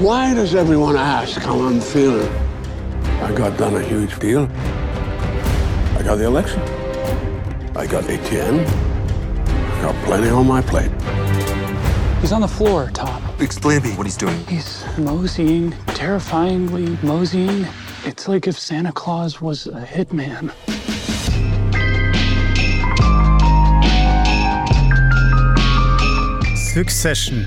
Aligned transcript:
Why 0.00 0.32
does 0.32 0.54
everyone 0.54 0.96
ask 0.96 1.40
how 1.40 1.58
I'm 1.60 1.80
feeling? 1.80 2.32
I 3.20 3.34
got 3.34 3.58
done 3.58 3.74
a 3.74 3.82
huge 3.82 4.16
deal. 4.20 4.44
I 5.96 6.02
got 6.04 6.18
the 6.18 6.26
election. 6.26 6.60
I 7.76 7.84
got 7.84 8.04
ATN. 8.04 8.64
I 8.64 9.82
got 9.82 10.04
plenty 10.04 10.28
on 10.28 10.46
my 10.46 10.62
plate. 10.62 10.92
He's 12.20 12.30
on 12.30 12.42
the 12.42 12.46
floor, 12.46 12.90
Tom. 12.94 13.20
Explain 13.40 13.82
to 13.82 13.88
me 13.88 13.94
what 13.96 14.06
he's 14.06 14.16
doing. 14.16 14.38
He's 14.46 14.84
moseying, 14.98 15.72
terrifyingly 15.88 16.96
moseying. 17.02 17.66
It's 18.04 18.28
like 18.28 18.46
if 18.46 18.56
Santa 18.56 18.92
Claus 18.92 19.40
was 19.40 19.66
a 19.66 19.84
hitman. 19.84 20.52
Succession. 26.56 27.46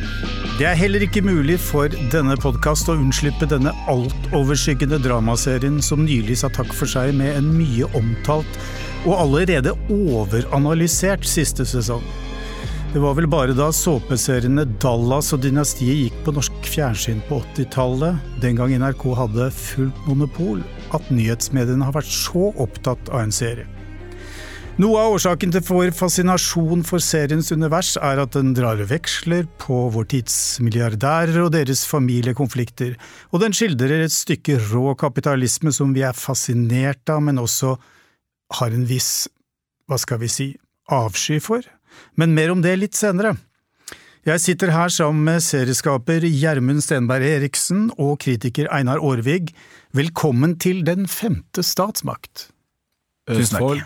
Det 0.59 0.65
er 0.67 0.75
heller 0.75 1.01
ikke 1.05 1.23
mulig 1.23 1.55
for 1.63 1.93
denne 2.11 2.35
podkast 2.39 2.89
å 2.91 2.97
unnslippe 2.99 3.47
denne 3.49 3.71
altoverskyggende 3.89 4.99
dramaserien 5.01 5.77
som 5.81 6.03
nylig 6.03 6.41
sa 6.41 6.49
takk 6.51 6.73
for 6.75 6.91
seg 6.91 7.13
med 7.15 7.37
en 7.37 7.47
mye 7.55 7.87
omtalt 7.97 8.59
og 9.05 9.15
allerede 9.15 9.71
overanalysert 9.87 11.23
siste 11.25 11.65
sesong. 11.65 12.03
Det 12.91 12.99
var 12.99 13.15
vel 13.15 13.29
bare 13.31 13.55
da 13.55 13.69
såpeseriene 13.71 14.67
Dallas 14.83 15.31
og 15.31 15.39
Dynastiet 15.45 16.03
gikk 16.03 16.21
på 16.25 16.35
norsk 16.35 16.67
fjernsyn 16.67 17.23
på 17.29 17.39
80-tallet, 17.55 18.19
den 18.43 18.59
gang 18.59 18.75
NRK 18.83 19.07
hadde 19.21 19.47
fullt 19.55 20.07
monopol, 20.09 20.59
at 20.91 21.13
nyhetsmediene 21.15 21.87
har 21.87 21.95
vært 21.95 22.11
så 22.11 22.51
opptatt 22.59 23.13
av 23.15 23.23
en 23.23 23.31
serie. 23.31 23.69
Noe 24.79 25.01
av 25.03 25.17
årsaken 25.17 25.51
til 25.51 25.63
vår 25.67 25.89
fascinasjon 25.91 26.85
for 26.87 27.03
seriens 27.03 27.51
univers 27.51 27.97
er 27.99 28.21
at 28.23 28.31
den 28.37 28.53
drar 28.55 28.79
veksler 28.87 29.43
på 29.59 29.89
vår 29.91 30.07
tids 30.13 30.37
milliardærer 30.63 31.41
og 31.43 31.51
deres 31.57 31.83
familiekonflikter, 31.89 32.95
og 33.35 33.43
den 33.43 33.55
skildrer 33.55 34.05
et 34.05 34.15
stykke 34.15 34.55
rå 34.71 34.95
kapitalisme 34.95 35.75
som 35.75 35.91
vi 35.95 36.05
er 36.07 36.15
fascinert 36.15 37.03
av, 37.11 37.19
men 37.27 37.43
også 37.43 37.75
har 38.61 38.71
en 38.71 38.87
viss, 38.87 39.27
hva 39.91 39.99
skal 39.99 40.23
vi 40.23 40.31
si, 40.31 40.49
avsky 40.87 41.41
for. 41.43 41.67
Men 42.15 42.31
mer 42.37 42.55
om 42.55 42.63
det 42.63 42.77
litt 42.79 42.95
senere. 42.95 43.35
Jeg 44.23 44.39
sitter 44.39 44.71
her 44.71 44.91
sammen 44.93 45.25
med 45.27 45.43
serieskaper 45.43 46.23
Gjermund 46.23 46.83
Stenberg 46.85 47.27
Eriksen 47.27 47.89
og 47.99 48.21
kritiker 48.23 48.71
Einar 48.71 49.03
Aarvig. 49.03 49.51
Velkommen 49.91 50.55
til 50.61 50.85
Den 50.87 51.11
femte 51.11 51.65
statsmakt. 51.65 52.47
Østfold. 53.27 53.83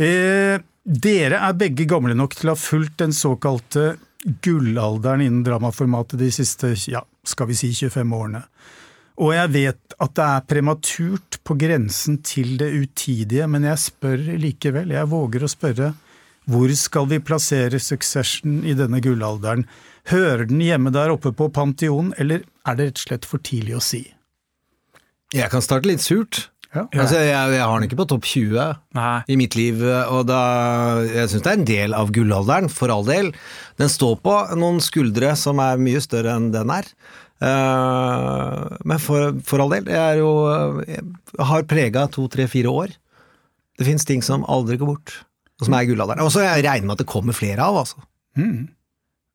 Eh, 0.00 0.56
dere 0.84 1.40
er 1.44 1.56
begge 1.60 1.84
gamle 1.88 2.14
nok 2.16 2.38
til 2.38 2.48
å 2.48 2.54
ha 2.54 2.58
fulgt 2.58 3.02
den 3.02 3.12
såkalte 3.12 3.98
gullalderen 4.44 5.24
innen 5.24 5.42
dramaformatet 5.44 6.20
de 6.20 6.30
siste, 6.32 6.72
ja, 6.88 7.02
skal 7.24 7.50
vi 7.50 7.58
si 7.58 7.72
25 7.76 8.14
årene. 8.16 8.40
Og 9.20 9.34
jeg 9.36 9.52
vet 9.52 9.96
at 10.00 10.14
det 10.16 10.26
er 10.26 10.46
prematurt 10.48 11.36
på 11.44 11.56
grensen 11.60 12.22
til 12.24 12.54
det 12.60 12.70
utidige, 12.72 13.48
men 13.50 13.66
jeg 13.68 13.82
spør 13.82 14.22
likevel, 14.40 14.94
jeg 14.96 15.10
våger 15.10 15.44
å 15.44 15.50
spørre, 15.52 15.90
hvor 16.50 16.72
skal 16.74 17.10
vi 17.10 17.20
plassere 17.20 17.78
Succession 17.82 18.62
i 18.64 18.72
denne 18.78 19.02
gullalderen? 19.04 19.66
Hører 20.08 20.46
den 20.48 20.62
hjemme 20.64 20.92
der 20.94 21.12
oppe 21.12 21.34
på 21.36 21.50
Pantheon, 21.52 22.14
eller 22.16 22.46
er 22.64 22.78
det 22.78 22.88
rett 22.88 23.02
og 23.02 23.04
slett 23.04 23.28
for 23.28 23.44
tidlig 23.44 23.76
å 23.76 23.84
si? 23.84 24.00
Jeg 25.36 25.52
kan 25.52 25.62
starte 25.62 25.92
litt 25.92 26.02
surt. 26.02 26.48
Ja. 26.70 26.84
Altså, 26.94 27.18
jeg, 27.18 27.54
jeg 27.56 27.64
har 27.66 27.72
den 27.80 27.88
ikke 27.88 27.98
på 27.98 28.06
topp 28.12 28.26
20 28.30 28.66
Nei. 28.94 29.14
i 29.26 29.36
mitt 29.38 29.56
liv, 29.58 29.80
og 29.82 30.28
da, 30.28 30.42
jeg 31.02 31.32
syns 31.32 31.42
det 31.42 31.50
er 31.50 31.58
en 31.58 31.66
del 31.66 31.96
av 31.98 32.12
gullalderen, 32.14 32.70
for 32.70 32.92
all 32.94 33.02
del. 33.08 33.32
Den 33.80 33.90
står 33.90 34.20
på 34.22 34.36
noen 34.60 34.78
skuldre 34.84 35.32
som 35.38 35.58
er 35.64 35.82
mye 35.82 36.02
større 36.04 36.36
enn 36.38 36.52
den 36.54 36.70
er. 36.70 36.86
Uh, 37.40 38.68
men 38.86 39.00
for, 39.02 39.34
for 39.48 39.64
all 39.64 39.72
del, 39.72 39.86
jeg 39.88 39.96
er 39.96 40.18
jo 40.20 40.30
Jeg 40.84 41.46
har 41.48 41.62
prega 41.64 42.02
to, 42.12 42.26
tre, 42.28 42.44
fire 42.52 42.70
år. 42.70 42.92
Det 43.80 43.86
fins 43.88 44.04
ting 44.06 44.22
som 44.22 44.44
aldri 44.44 44.76
går 44.78 44.92
bort, 44.92 45.14
og 45.58 45.66
som 45.66 45.74
er 45.78 45.88
gullalderen. 45.88 46.22
Og 46.22 46.30
så 46.34 46.44
regner 46.44 46.68
jeg 46.68 46.84
med 46.84 46.98
at 46.98 47.02
det 47.02 47.10
kommer 47.10 47.34
flere 47.36 47.64
av, 47.64 47.80
altså. 47.82 48.04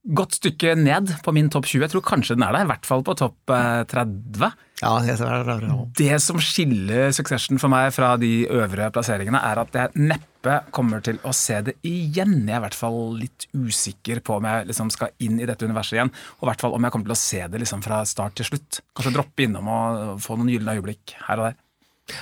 Godt 0.05 0.35
stykke 0.37 0.75
ned 0.77 1.15
på 1.25 1.33
min 1.33 1.47
topp 1.49 1.65
20. 1.65 1.81
Jeg 1.81 1.91
tror 1.95 2.03
kanskje 2.05 2.35
den 2.37 2.45
er 2.45 2.53
der, 2.53 2.67
i 2.67 2.69
hvert 2.69 2.85
fall 2.85 3.01
på 3.05 3.15
topp 3.17 3.49
eh, 3.49 3.81
30. 3.89 4.51
Ja, 4.83 4.91
det, 5.01 5.15
det. 5.17 5.55
Ja. 5.65 5.77
Det 5.97 6.19
som 6.21 6.37
skiller 6.43 7.09
Succession 7.15 7.57
for 7.61 7.71
meg 7.73 7.89
fra 7.95 8.11
de 8.21 8.45
øvre 8.51 8.91
plasseringene, 8.93 9.39
er 9.39 9.63
at 9.63 9.77
jeg 9.79 10.05
neppe 10.11 10.59
kommer 10.75 11.01
til 11.01 11.17
å 11.25 11.33
se 11.33 11.57
det 11.65 11.77
igjen. 11.87 12.43
Jeg 12.43 12.53
er 12.53 12.61
i 12.61 12.65
hvert 12.67 12.77
fall 12.77 12.99
litt 13.17 13.47
usikker 13.55 14.21
på 14.21 14.37
om 14.37 14.45
jeg 14.45 14.69
liksom 14.69 14.93
skal 14.93 15.15
inn 15.25 15.39
i 15.41 15.49
dette 15.49 15.65
universet 15.65 15.97
igjen. 15.97 16.13
Og 16.37 16.45
i 16.45 16.51
hvert 16.51 16.67
fall 16.67 16.77
om 16.77 16.85
jeg 16.85 16.93
kommer 16.93 17.09
til 17.09 17.17
å 17.17 17.23
se 17.23 17.41
det 17.49 17.65
liksom 17.65 17.81
fra 17.85 18.03
start 18.05 18.37
til 18.37 18.51
slutt. 18.51 18.83
Kanskje 18.93 19.15
droppe 19.15 19.47
innom 19.47 19.73
og 19.73 20.19
få 20.21 20.37
noen 20.37 20.53
gylne 20.53 20.77
øyeblikk 20.77 21.17
her 21.25 21.41
og 21.41 21.49
der. 21.49 21.61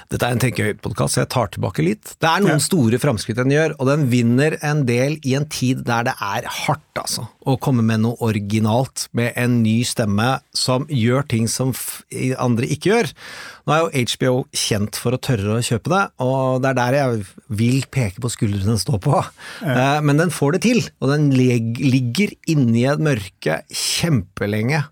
Dette 0.07 0.23
er 0.23 0.31
en 0.35 0.39
Tenke 0.39 0.63
høyt-podkast, 0.63 1.17
så 1.17 1.23
jeg 1.23 1.31
tar 1.33 1.49
tilbake 1.51 1.83
litt. 1.83 2.13
Det 2.23 2.29
er 2.29 2.43
noen 2.45 2.61
store 2.63 2.99
framskritt 3.01 3.39
den 3.41 3.51
gjør, 3.51 3.73
og 3.81 3.89
den 3.89 4.05
vinner 4.11 4.55
en 4.63 4.85
del 4.87 5.17
i 5.27 5.33
en 5.35 5.47
tid 5.51 5.81
der 5.87 6.05
det 6.07 6.13
er 6.23 6.47
hardt, 6.47 6.85
altså. 7.01 7.25
Å 7.43 7.57
komme 7.59 7.83
med 7.83 7.99
noe 8.05 8.15
originalt, 8.23 9.09
med 9.11 9.35
en 9.39 9.57
ny 9.65 9.81
stemme 9.87 10.37
som 10.55 10.85
gjør 10.87 11.27
ting 11.33 11.49
som 11.51 11.73
andre 12.39 12.69
ikke 12.71 12.93
gjør. 12.93 13.11
Nå 13.67 13.75
er 13.75 13.83
jo 13.83 14.05
HBO 14.13 14.33
kjent 14.55 14.99
for 14.99 15.15
å 15.15 15.21
tørre 15.23 15.57
å 15.57 15.65
kjøpe 15.65 15.91
det, 15.91 16.03
og 16.23 16.63
det 16.63 16.71
er 16.71 16.79
der 16.79 16.99
jeg 17.01 17.27
vil 17.59 17.83
peke 17.91 18.23
på 18.23 18.31
skuldrene 18.31 18.71
den 18.71 18.81
står 18.81 19.03
på. 19.03 19.19
Ja. 19.67 19.99
Men 19.99 20.21
den 20.21 20.31
får 20.31 20.55
det 20.55 20.63
til, 20.69 20.83
og 21.03 21.11
den 21.11 21.27
ligger 21.35 22.31
inni 22.47 22.87
et 22.87 23.03
mørke 23.03 23.61
kjempelenge. 23.67 24.85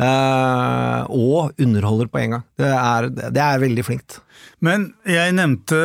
Eh, 0.00 1.02
og 1.12 1.60
underholder 1.60 2.08
på 2.08 2.20
en 2.22 2.36
gang. 2.36 2.44
Det 2.56 2.68
er, 2.72 3.08
det 3.12 3.42
er 3.44 3.62
veldig 3.62 3.84
flinkt. 3.84 4.20
Men 4.64 4.86
jeg 5.08 5.34
nevnte 5.36 5.76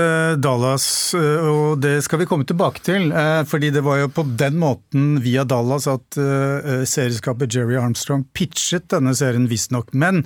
Dallas, 0.43 0.87
øh, 1.17 1.47
og 1.49 1.81
det 1.83 1.97
skal 2.05 2.21
vi 2.21 2.27
komme 2.29 2.47
tilbake 2.47 2.83
til. 2.85 3.09
Uh, 3.11 3.43
Fordi 3.47 3.71
det 3.75 3.83
var 3.83 4.01
jo 4.01 4.11
på 4.11 4.23
den 4.39 4.59
måten 4.61 5.19
via 5.23 5.43
Dallas 5.47 5.87
at 5.91 6.19
uh, 6.19 6.83
serieskaper 6.87 7.49
Jerry 7.51 7.79
Armstrong 7.79 8.25
pitchet 8.35 8.87
denne 8.91 9.15
serien, 9.15 9.49
visstnok. 9.51 9.91
Men 9.93 10.23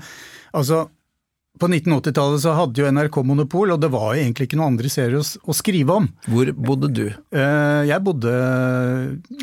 altså, 0.54 0.88
på 1.59 1.68
1980-tallet 1.70 2.42
så 2.44 2.53
hadde 2.58 2.81
jo 2.81 2.88
NRK 2.96 3.18
monopol, 3.28 3.74
og 3.75 3.81
det 3.84 3.90
var 3.94 4.14
jo 4.16 4.22
egentlig 4.24 4.47
ikke 4.47 4.58
noen 4.59 4.74
andre 4.78 4.90
serier 4.92 5.20
å, 5.20 5.53
skrive 5.56 5.97
om. 6.00 6.08
Hvor 6.30 6.52
bodde 6.56 6.90
du? 6.96 7.06
Eh, 7.36 7.81
Jeg 7.90 8.00
bodde 8.06 8.31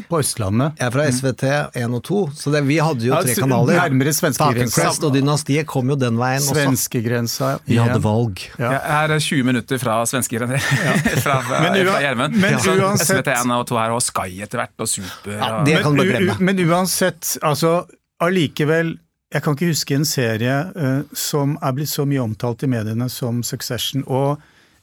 på 0.08 0.20
Østlandet. 0.22 0.76
Jeg 0.80 0.86
er 0.88 0.94
fra 0.94 1.06
SVT 1.12 1.44
1 1.82 1.96
og 1.98 2.02
2, 2.08 2.20
så 2.40 2.52
det, 2.54 2.62
vi 2.68 2.78
hadde 2.82 3.06
jo 3.08 3.12
Ja, 3.14 3.20
tre 3.24 3.34
kanaler. 3.38 3.78
nærmere 3.82 4.14
svenskegrensa. 4.16 4.88
Og 5.06 5.14
Dynastiet 5.14 5.66
kom 5.70 5.92
jo 5.92 5.96
den 6.00 6.16
veien 6.20 6.40
også. 6.42 6.56
Svenskegrensa. 6.56 7.52
Vi 7.68 7.76
hadde 7.80 8.00
valg. 8.04 8.42
Ja. 8.58 8.72
Jeg 8.76 9.10
er 9.16 9.18
20 9.28 9.44
minutter 9.52 9.78
fra 9.82 9.98
svenskegrenser. 10.08 10.58
fra 11.24 11.38
Men 11.50 11.78
fra 11.86 12.00
Gjermund. 12.04 12.36
men 12.40 12.58
Så 12.62 12.76
uansett- 12.80 13.26
SVT1 13.26 13.54
og 13.58 13.66
2 13.70 13.80
her, 13.82 13.96
og 13.96 14.02
Sky 14.04 14.28
etter 14.44 14.62
hvert, 14.62 14.74
og 14.80 14.88
Super. 14.90 15.36
Ja, 15.36 15.50
og, 15.60 15.66
det 15.68 15.80
kan 15.82 15.92
du 15.96 16.02
bare 16.02 16.12
Men, 16.12 16.22
glemme. 16.30 16.52
men 16.52 16.64
uansett, 16.70 17.36
altså 17.44 17.76
allikevel 18.22 18.96
Jeg 19.34 19.42
kan 19.42 19.56
ikke 19.56 19.72
huske 19.72 19.96
en 19.96 20.06
serie 20.06 20.58
uh, 20.76 21.02
som 21.16 21.56
er 21.58 21.74
blitt 21.74 21.90
så 21.90 22.04
mye 22.06 22.22
omtalt 22.22 22.62
i 22.62 22.70
mediene 22.70 23.08
som 23.10 23.42
Succession. 23.46 24.04
Og 24.06 24.38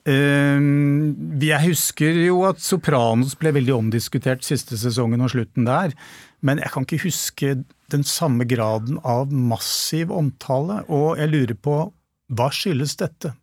uh, 0.10 0.66
jeg 1.44 1.62
husker 1.70 2.20
jo 2.26 2.42
at 2.50 2.60
Sopranos 2.64 3.38
ble 3.40 3.54
veldig 3.56 3.78
omdiskutert 3.78 4.44
siste 4.44 4.80
sesongen 4.80 5.24
og 5.24 5.32
slutten 5.32 5.70
der. 5.70 5.96
Men 6.44 6.60
jeg 6.60 6.74
kan 6.74 6.88
ikke 6.88 7.06
huske 7.06 7.56
den 7.94 8.04
samme 8.04 8.44
graden 8.50 9.00
av 9.08 9.32
massiv 9.32 10.12
omtale. 10.12 10.82
Og 10.92 11.22
jeg 11.22 11.32
lurer 11.32 11.56
på 11.56 11.78
hva 12.34 12.52
skyldes 12.52 12.98
dette? 13.00 13.34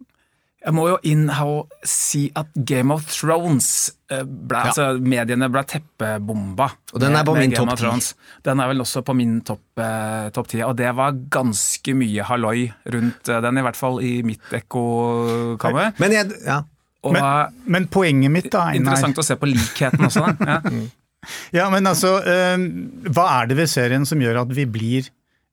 Jeg 0.60 0.76
må 0.76 0.82
jo 0.90 0.96
inn 1.08 1.30
her 1.32 1.48
og 1.48 1.86
si 1.88 2.26
at 2.36 2.50
Game 2.68 2.92
of 2.92 3.06
Thrones 3.08 3.68
ble, 4.10 4.58
ja. 4.58 4.66
altså 4.68 4.88
Mediene 5.00 5.48
ble 5.52 5.62
teppebomba. 5.68 6.66
Og 6.92 7.00
den 7.00 7.16
er 7.16 7.24
på 7.24 7.36
min 7.38 7.54
topp 7.54 7.72
ti. 7.80 7.88
10. 7.88 8.10
Den 8.44 8.60
er 8.60 8.68
vel 8.72 8.84
også 8.84 9.00
på 9.06 9.14
min 9.16 9.38
topp 9.46 9.80
eh, 9.80 10.28
top 10.36 10.50
10, 10.50 10.64
og 10.68 10.74
det 10.76 10.90
var 10.98 11.16
ganske 11.32 11.94
mye 11.96 12.26
halloi 12.28 12.66
rundt 12.92 13.30
eh, 13.32 13.40
den, 13.46 13.60
i 13.60 13.64
hvert 13.64 13.78
fall 13.78 14.00
i 14.04 14.12
mitt 14.26 14.52
ekkokammer. 14.60 15.94
Men 16.02 16.16
ja. 16.18 16.60
Men, 17.00 17.24
men 17.64 17.86
poenget 17.88 18.32
mitt, 18.32 18.50
da, 18.52 18.66
Einar 18.74 18.92
interessant 18.92 19.22
å 19.22 19.24
se 19.24 19.38
på 19.40 19.48
likheten 19.48 20.10
også. 20.10 20.26
Da. 20.28 20.56
Ja. 20.56 20.88
Ja, 21.52 21.66
men 21.68 21.84
altså, 21.84 22.14
eh, 22.24 22.62
hva 23.12 23.26
er 23.36 23.50
det 23.50 23.58
ved 23.58 23.68
serien 23.68 24.06
som 24.08 24.22
gjør 24.24 24.38
at 24.46 24.52
vi 24.56 24.64
blir, 24.64 25.10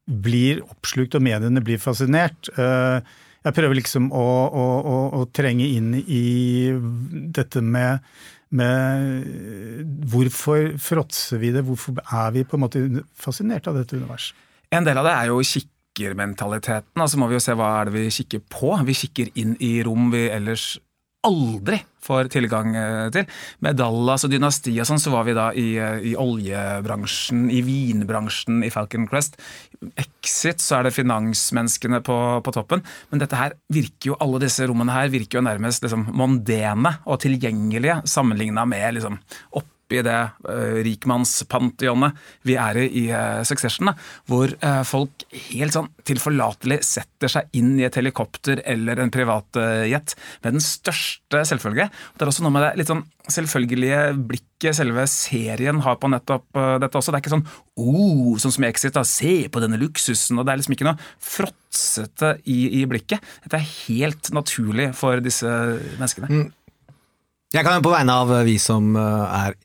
blir 0.08 0.62
oppslukt 0.64 1.18
og 1.20 1.26
mediene 1.26 1.60
blir 1.60 1.82
fascinert? 1.82 2.48
Eh, 2.56 3.02
jeg 3.48 3.56
prøver 3.58 3.80
liksom 3.80 4.10
å, 4.16 4.26
å, 4.48 4.66
å, 4.80 4.98
å 5.20 5.22
trenge 5.36 5.68
inn 5.78 5.94
i 6.00 6.24
dette 7.36 7.64
med, 7.64 8.04
med 8.58 9.88
Hvorfor 10.12 10.74
fråtser 10.82 11.42
vi 11.42 11.54
det? 11.56 11.64
Hvorfor 11.68 11.98
er 12.04 12.36
vi 12.36 12.46
på 12.48 12.58
en 12.58 12.66
måte 12.66 12.84
fascinert 13.16 13.70
av 13.70 13.80
dette 13.80 14.00
universet? 14.00 14.38
En 14.74 14.84
del 14.84 15.00
av 15.00 15.08
det 15.08 15.14
er 15.16 15.30
jo 15.32 15.40
kikkermentaliteten. 15.48 17.00
Altså 17.00 17.20
må 17.22 17.30
vi 17.32 17.38
jo 17.38 17.44
se 17.44 17.56
hva 17.56 17.70
er 17.80 17.88
det 17.88 17.96
vi 17.96 18.10
kikker 18.18 18.44
på. 18.52 18.74
Vi 18.88 18.98
kikker 19.02 19.32
inn 19.40 19.56
i 19.64 19.78
rom 19.88 20.12
vi 20.12 20.28
ellers 20.34 20.74
aldri 21.28 21.80
får 22.08 22.32
tilgang 22.34 22.76
eh, 22.78 23.08
til. 23.14 23.28
Med 23.66 23.78
Dallas 23.80 24.26
og 24.28 24.34
dynastiet 24.34 24.82
og 24.84 24.90
sånn, 24.90 25.02
så 25.04 25.14
var 25.14 25.28
vi 25.28 25.38
da 25.38 25.50
i, 25.52 25.68
eh, 25.82 26.10
i 26.12 26.16
oljebransjen, 26.20 27.48
i 27.54 27.62
vinbransjen, 27.66 28.64
i 28.66 28.72
Falcon 28.74 29.08
Crest. 29.10 29.40
Exit, 30.00 30.64
så 30.64 30.80
er 30.80 30.88
det 30.88 30.96
finansmenneskene 30.98 32.02
på, 32.06 32.18
på, 32.44 32.56
toppen. 32.56 32.84
Men 33.12 33.24
dette 33.24 33.40
her 33.40 33.58
virker 33.74 34.14
jo, 34.14 34.20
alle 34.24 34.42
disse 34.48 34.68
rommene 34.68 34.96
her 34.96 35.12
virker 35.14 35.40
jo 35.40 35.48
nærmest 35.48 35.86
liksom 35.86 36.10
mondene 36.18 36.98
og 37.06 37.22
tilgjengelige 37.24 38.02
sammenligna 38.10 38.66
med 38.70 38.98
liksom 38.98 39.20
opp 39.58 39.74
oppi 39.88 40.04
det 40.04 40.20
uh, 40.48 40.84
rikmannspantheonet 40.84 42.18
vi 42.48 42.58
er 42.60 42.78
i 42.84 42.88
i 42.98 43.04
uh, 43.12 43.44
Succession, 43.48 43.88
da, 43.88 43.94
hvor 44.28 44.52
uh, 44.64 44.84
folk 44.88 45.24
helt 45.52 45.76
sånn 45.76 45.90
tilforlatelig 46.08 46.82
setter 46.84 47.32
seg 47.32 47.58
inn 47.58 47.78
i 47.80 47.86
et 47.88 47.96
helikopter 47.96 48.62
eller 48.66 49.00
en 49.00 49.12
privatjet 49.14 50.16
med 50.44 50.58
den 50.58 50.64
største 50.64 51.44
selvfølge. 51.48 51.90
Det 52.16 52.26
er 52.26 52.32
også 52.32 52.46
noe 52.46 52.56
med 52.56 52.66
det 52.66 52.74
litt 52.80 52.92
sånn 52.92 53.06
selvfølgelige 53.28 54.02
blikket 54.30 54.78
selve 54.78 55.04
serien 55.12 55.82
har 55.84 56.00
på 56.00 56.10
nettopp 56.10 56.48
dette 56.82 56.98
også. 56.98 57.12
Det 57.12 57.20
er 57.20 57.26
ikke 57.26 57.36
sånn 57.36 57.48
oh, 57.84 58.38
sånn 58.40 58.56
som 58.56 58.64
i 58.64 58.70
Exit, 58.70 58.96
da, 58.96 59.04
se 59.06 59.36
på 59.52 59.62
denne 59.62 59.80
luksusen, 59.82 60.40
og 60.40 60.48
det 60.48 60.54
er 60.54 60.62
liksom 60.62 60.78
ikke 60.78 60.88
noe 60.88 61.10
fråtsete 61.22 62.38
i, 62.48 62.80
i 62.80 62.86
blikket. 62.90 63.24
Dette 63.44 63.60
er 63.60 63.70
helt 63.90 64.32
naturlig 64.36 64.94
for 64.98 65.22
disse 65.24 65.52
menneskene. 66.00 66.32
Mm. 66.32 66.48
Jeg 67.56 67.68
kan 67.68 67.84
på 67.84 67.94
vegne 67.94 68.16
av 68.24 68.32
vi 68.48 68.58
som 68.60 68.96
er 68.96 69.56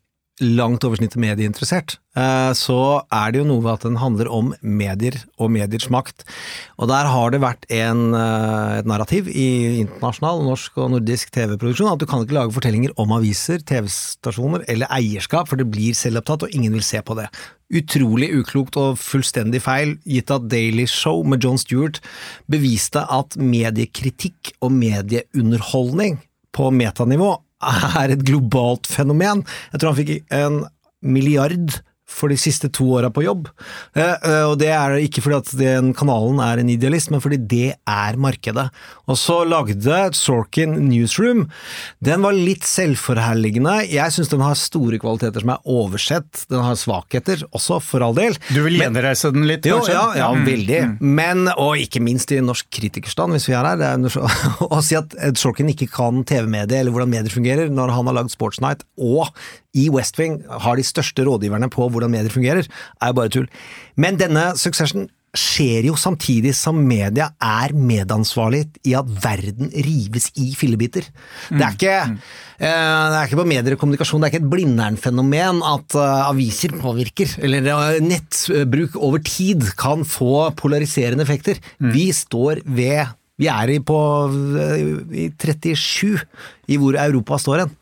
langt 0.41 0.85
over 0.87 0.97
snittet 0.97 1.21
medieinteressert, 1.21 1.99
eh, 2.17 2.53
så 2.57 3.05
er 3.13 3.33
det 3.33 3.43
jo 3.43 3.47
noe 3.47 3.63
ved 3.63 3.75
at 3.75 3.85
den 3.85 3.99
handler 4.01 4.31
om 4.33 4.53
medier 4.63 5.19
og 5.37 5.53
mediers 5.53 5.91
makt. 5.93 6.25
Og 6.81 6.89
der 6.89 7.07
har 7.11 7.31
det 7.31 7.43
vært 7.43 7.67
en, 7.69 8.15
eh, 8.15 8.79
et 8.79 8.87
narrativ 8.89 9.29
i 9.29 9.83
internasjonal, 9.85 10.43
norsk 10.43 10.79
og 10.79 10.91
nordisk 10.93 11.31
TV-produksjon 11.31 11.93
at 11.93 11.99
du 11.99 12.07
kan 12.07 12.25
ikke 12.25 12.39
lage 12.39 12.53
fortellinger 12.57 12.93
om 12.97 13.13
aviser, 13.13 13.59
TV-stasjoner 13.59 14.65
eller 14.69 14.87
eierskap, 14.89 15.49
for 15.49 15.57
det 15.57 15.71
blir 15.71 15.93
selvopptatt 15.93 16.45
og 16.45 16.55
ingen 16.57 16.73
vil 16.73 16.83
se 16.83 17.03
på 17.03 17.15
det. 17.15 17.29
Utrolig 17.73 18.33
uklokt 18.33 18.77
og 18.77 18.99
fullstendig 18.99 19.61
feil, 19.61 19.99
gitt 20.05 20.31
at 20.31 20.49
Daily 20.49 20.87
Show 20.87 21.23
med 21.25 21.43
John 21.45 21.59
Stewart 21.59 22.01
beviste 22.49 23.05
at 23.09 23.37
mediekritikk 23.37 24.57
og 24.61 24.73
medieunderholdning 24.73 26.21
på 26.53 26.71
metanivå 26.73 27.37
er 28.03 28.15
et 28.15 28.25
globalt 28.27 28.91
fenomen. 28.91 29.45
Jeg 29.73 29.81
tror 29.81 29.93
han 29.93 30.01
fikk 30.01 30.35
en 30.35 30.63
milliard 31.03 31.81
for 32.13 32.33
de 32.33 32.39
siste 32.41 32.71
to 32.73 32.87
åra 32.99 33.11
på 33.13 33.25
jobb. 33.25 33.49
Eh, 33.97 34.03
eh, 34.05 34.45
og 34.49 34.59
det 34.61 34.71
er 34.75 34.99
ikke 35.01 35.25
fordi 35.25 35.39
at 35.41 35.53
den 35.59 35.93
kanalen 35.97 36.41
er 36.45 36.63
en 36.63 36.73
idealist, 36.73 37.11
men 37.13 37.23
fordi 37.25 37.41
det 37.51 37.69
er 37.89 38.19
markedet. 38.21 38.69
Og 39.11 39.19
så 39.19 39.41
lagde 39.49 39.99
Sorkin 40.17 40.77
Newsroom. 40.89 41.47
Den 42.05 42.25
var 42.25 42.37
litt 42.37 42.67
selvforherligende. 42.69 43.79
Jeg 43.91 44.15
syns 44.15 44.33
den 44.33 44.45
har 44.45 44.59
store 44.59 45.01
kvaliteter 45.03 45.45
som 45.45 45.55
er 45.55 45.73
oversett. 45.73 46.45
Den 46.53 46.65
har 46.65 46.79
svakheter 46.79 47.45
også, 47.51 47.81
for 47.83 48.05
all 48.05 48.17
del. 48.17 48.37
Du 48.53 48.63
vil 48.67 48.79
gjenreise 48.81 49.33
den 49.35 49.49
litt, 49.49 49.65
kanskje? 49.67 49.95
Jo, 49.95 50.05
ja, 50.15 50.23
ja 50.23 50.31
mm. 50.33 50.45
veldig. 50.49 50.81
Men, 51.01 51.47
og 51.57 51.81
ikke 51.81 52.03
minst 52.05 52.33
i 52.35 52.41
norsk 52.45 52.69
kritikerstand, 52.73 53.37
hvis 53.37 53.49
vi 53.51 53.57
er 53.59 53.73
her, 53.73 54.07
å 54.77 54.83
si 54.85 54.99
at 54.99 55.17
Sorkin 55.41 55.71
ikke 55.73 55.91
kan 55.93 56.23
TV-medie 56.29 56.83
eller 56.83 56.95
hvordan 56.95 57.13
medier 57.13 57.33
fungerer, 57.35 57.73
når 57.73 57.97
han 57.97 58.09
har 58.11 58.21
lagd 58.21 58.33
Sportsnight 58.35 58.87
og 59.01 59.29
i 59.75 59.89
West 59.93 60.19
Wing 60.21 60.41
har 60.47 60.77
de 60.77 60.85
største 60.87 61.25
rådgiverne 61.27 61.71
på 61.73 61.89
hvordan 61.89 62.13
medier 62.13 62.33
fungerer, 62.33 62.69
er 63.01 63.13
jo 63.13 63.19
bare 63.19 63.33
tull. 63.33 63.51
Men 63.97 64.21
denne 64.21 64.53
Succession 64.61 65.09
skjer 65.33 65.87
jo 65.89 65.95
samtidig 65.97 66.53
som 66.57 66.77
media 66.85 67.31
er 67.41 67.73
medansvarlig 67.73 68.67
i 68.85 68.93
at 68.99 69.09
verden 69.25 69.71
rives 69.73 70.29
i 70.37 70.51
fillebiter. 70.59 71.07
Mm. 71.49 71.57
Det, 71.57 71.65
er 71.65 71.77
ikke, 71.79 71.95
mm. 72.11 72.19
uh, 72.61 72.67
det 72.67 73.17
er 73.17 73.31
ikke 73.31 73.41
på 73.41 73.49
medier 73.49 73.77
og 73.77 73.81
kommunikasjon, 73.81 74.21
det 74.21 74.29
er 74.29 74.35
ikke 74.35 74.43
et 74.43 74.51
Blindern-fenomen 74.53 75.65
at 75.65 75.97
uh, 75.97 76.29
aviser 76.29 76.77
påvirker, 76.77 77.33
eller 77.49 77.71
uh, 77.73 77.97
nettbruk 78.05 79.01
over 79.01 79.25
tid 79.25 79.65
kan 79.81 80.05
få 80.05 80.51
polariserende 80.59 81.25
effekter. 81.25 81.61
Mm. 81.81 81.93
Vi 81.97 82.07
står 82.17 82.65
ved 82.69 83.19
Vi 83.41 83.49
er 83.49 83.71
i 83.73 83.81
på 83.81 83.99
i 85.17 85.31
37 85.33 86.21
i 86.69 86.77
hvor 86.77 86.99
Europa 87.01 87.41
står 87.41 87.65
hen. 87.65 87.73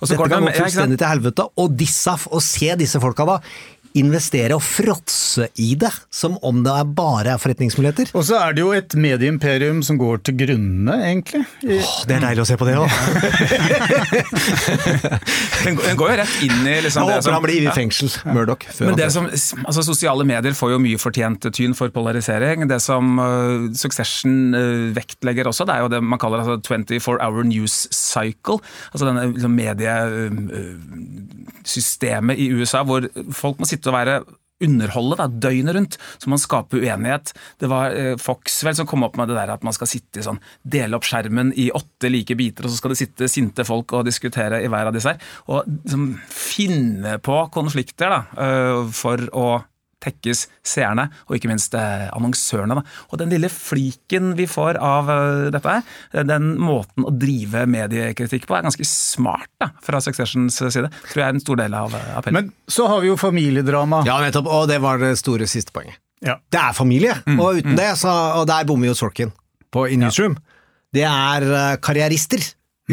Dette 0.00 0.16
kan 0.20 0.46
gå 0.46 0.54
fullstendig 0.56 0.98
til 1.00 1.10
helvete. 1.10 1.46
Og 1.60 1.76
disse, 1.76 2.16
å 2.30 2.42
se 2.44 2.74
disse 2.80 3.00
folka 3.02 3.28
da 3.28 3.38
investere 3.98 4.54
og 4.54 4.62
fråtse 4.62 5.48
i 5.58 5.74
det, 5.78 5.90
som 6.14 6.36
om 6.46 6.62
det 6.62 6.70
er 6.70 6.86
bare 6.94 7.32
er 7.34 7.38
forretningsmuligheter. 7.42 8.12
Og 8.14 8.22
så 8.28 8.38
er 8.38 8.54
det 8.54 8.62
jo 8.62 8.70
et 8.76 8.94
medieimperium 8.94 9.82
som 9.86 9.98
går 9.98 10.18
til 10.28 10.34
grunne, 10.44 10.94
egentlig. 11.08 11.42
Åh, 11.66 11.90
det 12.06 12.14
er 12.16 12.20
deilig 12.28 12.42
å 12.44 12.48
se 12.48 12.56
på 12.60 12.66
det 12.68 12.76
òg! 12.78 12.90
den, 15.64 15.74
den, 15.80 15.96
går 15.98 16.08
jo 16.12 16.16
rett 16.22 16.36
inn 16.46 16.60
i 16.62 16.64
liksom, 16.86 17.00
det 17.10 17.18
som 17.26 17.34
han 17.34 17.44
blir 17.44 17.62
i 17.66 17.68
fengsel, 17.74 18.08
ja. 18.14 18.18
Murdoch. 18.36 18.62
Men 18.84 18.94
det 18.98 19.08
som, 19.14 19.24
altså, 19.64 19.82
Sosiale 19.86 20.24
medier 20.28 20.54
får 20.56 20.68
jo 20.76 20.80
mye 20.82 20.98
fortjent 21.00 21.40
tyn 21.56 21.74
for 21.78 21.88
polarisering. 21.94 22.68
Det 22.70 22.80
som 22.84 23.04
uh, 23.18 23.24
Succession 23.78 24.34
uh, 24.54 24.94
vektlegger 24.96 25.44
også, 25.50 25.64
det 25.66 25.74
er 25.74 25.80
jo 25.86 25.92
det 25.96 26.00
man 26.04 26.18
kaller 26.22 26.38
altså, 26.44 26.56
24 26.62 27.18
hour 27.18 27.42
news 27.48 27.74
cycle. 27.94 28.58
Altså 28.92 29.04
denne 29.08 29.22
liksom, 29.34 29.52
mediesystemet 29.58 32.36
uh, 32.38 32.42
i 32.42 32.44
USA 32.54 32.80
hvor 32.86 33.00
folk 33.34 33.56
må 33.58 33.64
sitte 33.68 33.79
sitte 33.80 33.92
og 33.92 33.98
være 33.98 34.20
underholde 34.60 35.16
da, 35.16 35.26
døgnet 35.48 35.76
rundt, 35.76 35.96
så 36.20 36.28
man 36.28 36.40
skaper 36.40 36.82
uenighet. 36.82 37.32
Det 37.60 37.68
var 37.70 37.94
eh, 37.96 38.12
Fox 38.20 38.58
vel 38.66 38.76
som 38.76 38.88
kom 38.88 39.06
opp 39.06 39.16
med 39.16 39.30
det 39.30 39.38
der 39.38 39.54
at 39.54 39.64
man 39.64 39.72
skal 39.72 39.88
sitte 39.88 40.20
i 40.20 40.26
sånn, 40.26 40.40
dele 40.60 40.98
opp 40.98 41.08
skjermen 41.08 41.54
i 41.56 41.70
åtte 41.72 42.10
like 42.12 42.36
biter, 42.36 42.68
og 42.68 42.74
så 42.74 42.80
skal 42.80 42.92
det 42.92 43.00
sitte 43.00 43.30
sinte 43.32 43.64
folk 43.64 43.94
og 43.96 44.04
diskutere 44.08 44.60
i 44.60 44.68
hver 44.68 44.90
av 44.90 44.96
disse 44.96 45.14
her. 45.14 45.32
Og 45.48 45.64
liksom, 45.64 46.10
finne 46.28 47.16
på 47.24 47.40
konflikter 47.54 48.12
da, 48.12 48.20
uh, 48.36 48.84
for 48.92 49.24
å 49.32 49.46
tekkes 50.02 50.46
seerne, 50.66 51.08
og 51.28 51.36
ikke 51.36 51.50
minst 51.50 51.74
eh, 51.78 52.06
annonsørene. 52.14 52.78
Da. 52.80 52.98
Og 53.10 53.20
den 53.22 53.32
lille 53.32 53.50
fliken 53.52 54.34
vi 54.38 54.46
får 54.50 54.78
av 54.80 55.10
uh, 55.10 55.48
dette 55.52 55.74
her, 55.76 55.88
eh, 56.14 56.26
den 56.26 56.54
måten 56.60 57.06
å 57.06 57.14
drive 57.14 57.66
mediekritikk 57.70 58.48
på, 58.48 58.56
er 58.56 58.66
ganske 58.68 58.86
smart 58.88 59.50
da, 59.62 59.70
fra 59.84 60.02
Successions 60.04 60.60
side. 60.60 60.90
Tror 61.10 61.22
jeg 61.22 61.26
er 61.26 61.34
en 61.36 61.42
stor 61.42 61.60
del 61.60 61.76
av 61.76 61.96
appellen. 62.16 62.50
Men 62.50 62.70
så 62.70 62.88
har 62.90 63.04
vi 63.04 63.10
jo 63.12 63.18
familiedrama. 63.20 64.04
Ja, 64.08 64.20
nettopp, 64.24 64.50
og 64.50 64.70
det 64.70 64.80
var 64.84 65.02
det 65.02 65.16
store 65.20 65.48
siste 65.50 65.74
poenget. 65.76 66.00
Ja. 66.24 66.36
Det 66.52 66.60
er 66.60 66.76
familie, 66.76 67.14
mm. 67.24 67.38
og 67.40 67.60
uten 67.60 67.74
mm. 67.74 67.80
det, 67.80 67.90
så, 68.00 68.12
og 68.40 68.48
der 68.50 68.66
bommer 68.68 68.90
jo 68.90 68.96
Sorkin 68.98 69.32
på 69.72 69.86
In 69.88 70.02
Newsroom. 70.04 70.36
Ja. 70.36 70.56
Det 70.90 71.04
er 71.06 71.76
karrierister 71.78 72.42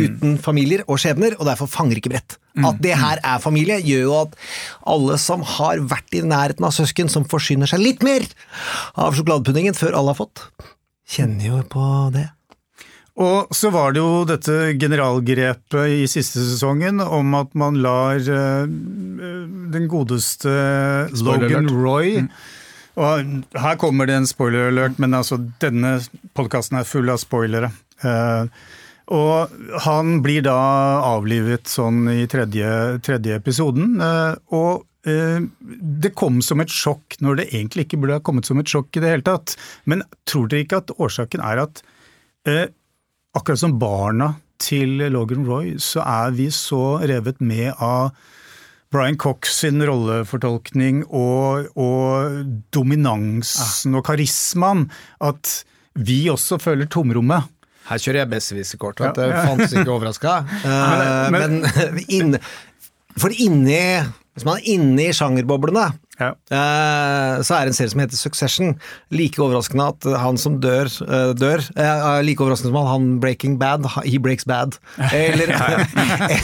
uten 0.05 0.37
familier 0.41 0.83
og 0.87 1.01
skjebner, 1.01 1.35
og 1.39 1.49
derfor 1.49 1.69
fanger 1.71 1.99
ikke 1.99 2.13
brett. 2.13 2.37
Mm. 2.57 2.69
At 2.69 2.79
det 2.83 2.95
her 2.99 3.21
er 3.23 3.43
familie, 3.43 3.81
gjør 3.83 4.05
jo 4.05 4.15
at 4.21 4.39
alle 4.93 5.19
som 5.21 5.43
har 5.57 5.83
vært 5.89 6.17
i 6.17 6.23
nærheten 6.25 6.65
av 6.67 6.75
søsken 6.75 7.11
som 7.11 7.27
forsyner 7.29 7.69
seg 7.69 7.83
litt 7.83 8.05
mer 8.05 8.25
av 8.95 9.17
sjokoladepuddingen 9.17 9.77
før 9.77 9.99
alle 9.99 10.15
har 10.15 10.21
fått, 10.23 10.47
kjenner 11.07 11.51
jo 11.51 11.61
på 11.71 11.85
det. 12.15 12.29
Og 13.17 13.49
så 13.55 13.71
var 13.73 13.95
det 13.95 14.01
jo 14.03 14.25
dette 14.29 14.55
generalgrepet 14.77 15.89
i 15.89 16.03
siste 16.09 16.43
sesongen 16.45 17.01
om 17.01 17.33
at 17.39 17.55
man 17.57 17.79
lar 17.81 18.21
uh, 18.21 18.69
den 19.73 19.87
godeste 19.89 20.53
Logan 21.25 21.71
Roy 21.73 22.21
mm. 22.27 22.31
Og 22.97 23.43
her 23.61 23.75
kommer 23.77 24.09
det 24.09 24.15
en 24.17 24.25
spoiler 24.25 24.71
alert, 24.71 24.95
men 24.97 25.13
altså 25.13 25.37
denne 25.61 25.99
podkasten 26.37 26.79
er 26.79 26.87
full 26.89 27.11
av 27.13 27.19
spoilere. 27.21 27.69
Uh, 28.01 28.49
og 29.13 29.53
han 29.85 30.19
blir 30.23 30.43
da 30.43 30.57
avlivet 31.07 31.69
sånn 31.71 32.09
i 32.11 32.25
tredje, 32.29 32.69
tredje 33.05 33.37
episoden. 33.39 34.01
Eh, 34.03 34.33
og 34.55 34.83
eh, 35.07 35.39
det 36.03 36.11
kom 36.17 36.41
som 36.43 36.63
et 36.63 36.73
sjokk 36.73 37.19
når 37.23 37.39
det 37.39 37.47
egentlig 37.53 37.87
ikke 37.87 38.01
burde 38.01 38.19
ha 38.19 38.25
kommet 38.25 38.49
som 38.49 38.59
et 38.59 38.71
sjokk 38.71 38.91
i 38.97 39.03
det 39.03 39.13
hele 39.13 39.27
tatt. 39.27 39.55
Men 39.87 40.03
tror 40.27 40.51
dere 40.51 40.65
ikke 40.65 40.81
at 40.83 40.91
årsaken 40.97 41.45
er 41.45 41.63
at 41.63 41.83
eh, 42.49 42.65
akkurat 43.37 43.63
som 43.63 43.77
barna 43.79 44.33
til 44.59 44.99
Logan 45.13 45.45
Roy, 45.47 45.75
så 45.79 46.01
er 46.03 46.33
vi 46.35 46.49
så 46.51 46.97
revet 47.05 47.39
med 47.39 47.77
av 47.77 48.11
Brian 48.91 49.17
Cox 49.19 49.51
sin 49.61 49.83
rollefortolkning 49.83 51.03
og, 51.05 51.67
og 51.75 52.47
dominansen 52.73 53.97
og 53.99 54.05
karismaen 54.07 54.87
at 55.23 55.61
vi 55.97 56.25
også 56.31 56.59
føler 56.61 56.89
tomrommet. 56.91 57.51
Her 57.87 58.01
kjører 58.03 58.21
jeg 58.23 58.31
besserwisserkort, 58.33 59.01
ja. 59.03 59.13
det 59.15 59.27
fantes 59.35 59.75
ikke 59.75 59.93
overraska. 59.95 60.39
Uh, 60.67 61.27
men, 61.31 61.61
men 61.63 61.99
inn, 62.17 62.37
for 63.19 63.31
inni 63.31 63.77
Hvis 64.35 64.45
man 64.45 64.59
er 64.59 64.67
inne 64.73 65.05
i 65.07 65.13
sjangerboblene, 65.15 65.85
ja. 66.19 66.29
uh, 66.33 67.39
så 67.41 67.55
er 67.55 67.65
det 67.65 67.71
en 67.71 67.77
serie 67.77 67.93
som 67.93 68.01
heter 68.03 68.19
Succession. 68.19 68.75
Like 69.13 69.41
overraskende 69.41 69.87
at 69.95 70.07
han 70.21 70.37
som 70.37 70.59
dør, 70.61 70.91
uh, 71.07 71.31
dør. 71.33 71.63
like 72.21 72.43
overraskende 72.43 72.69
som 72.69 72.77
han, 72.77 72.91
han 72.91 73.07
Breaking 73.23 73.57
Bad, 73.61 73.87
he 74.05 74.19
breaks 74.21 74.45
bad. 74.45 74.77
Eller, 75.09 75.55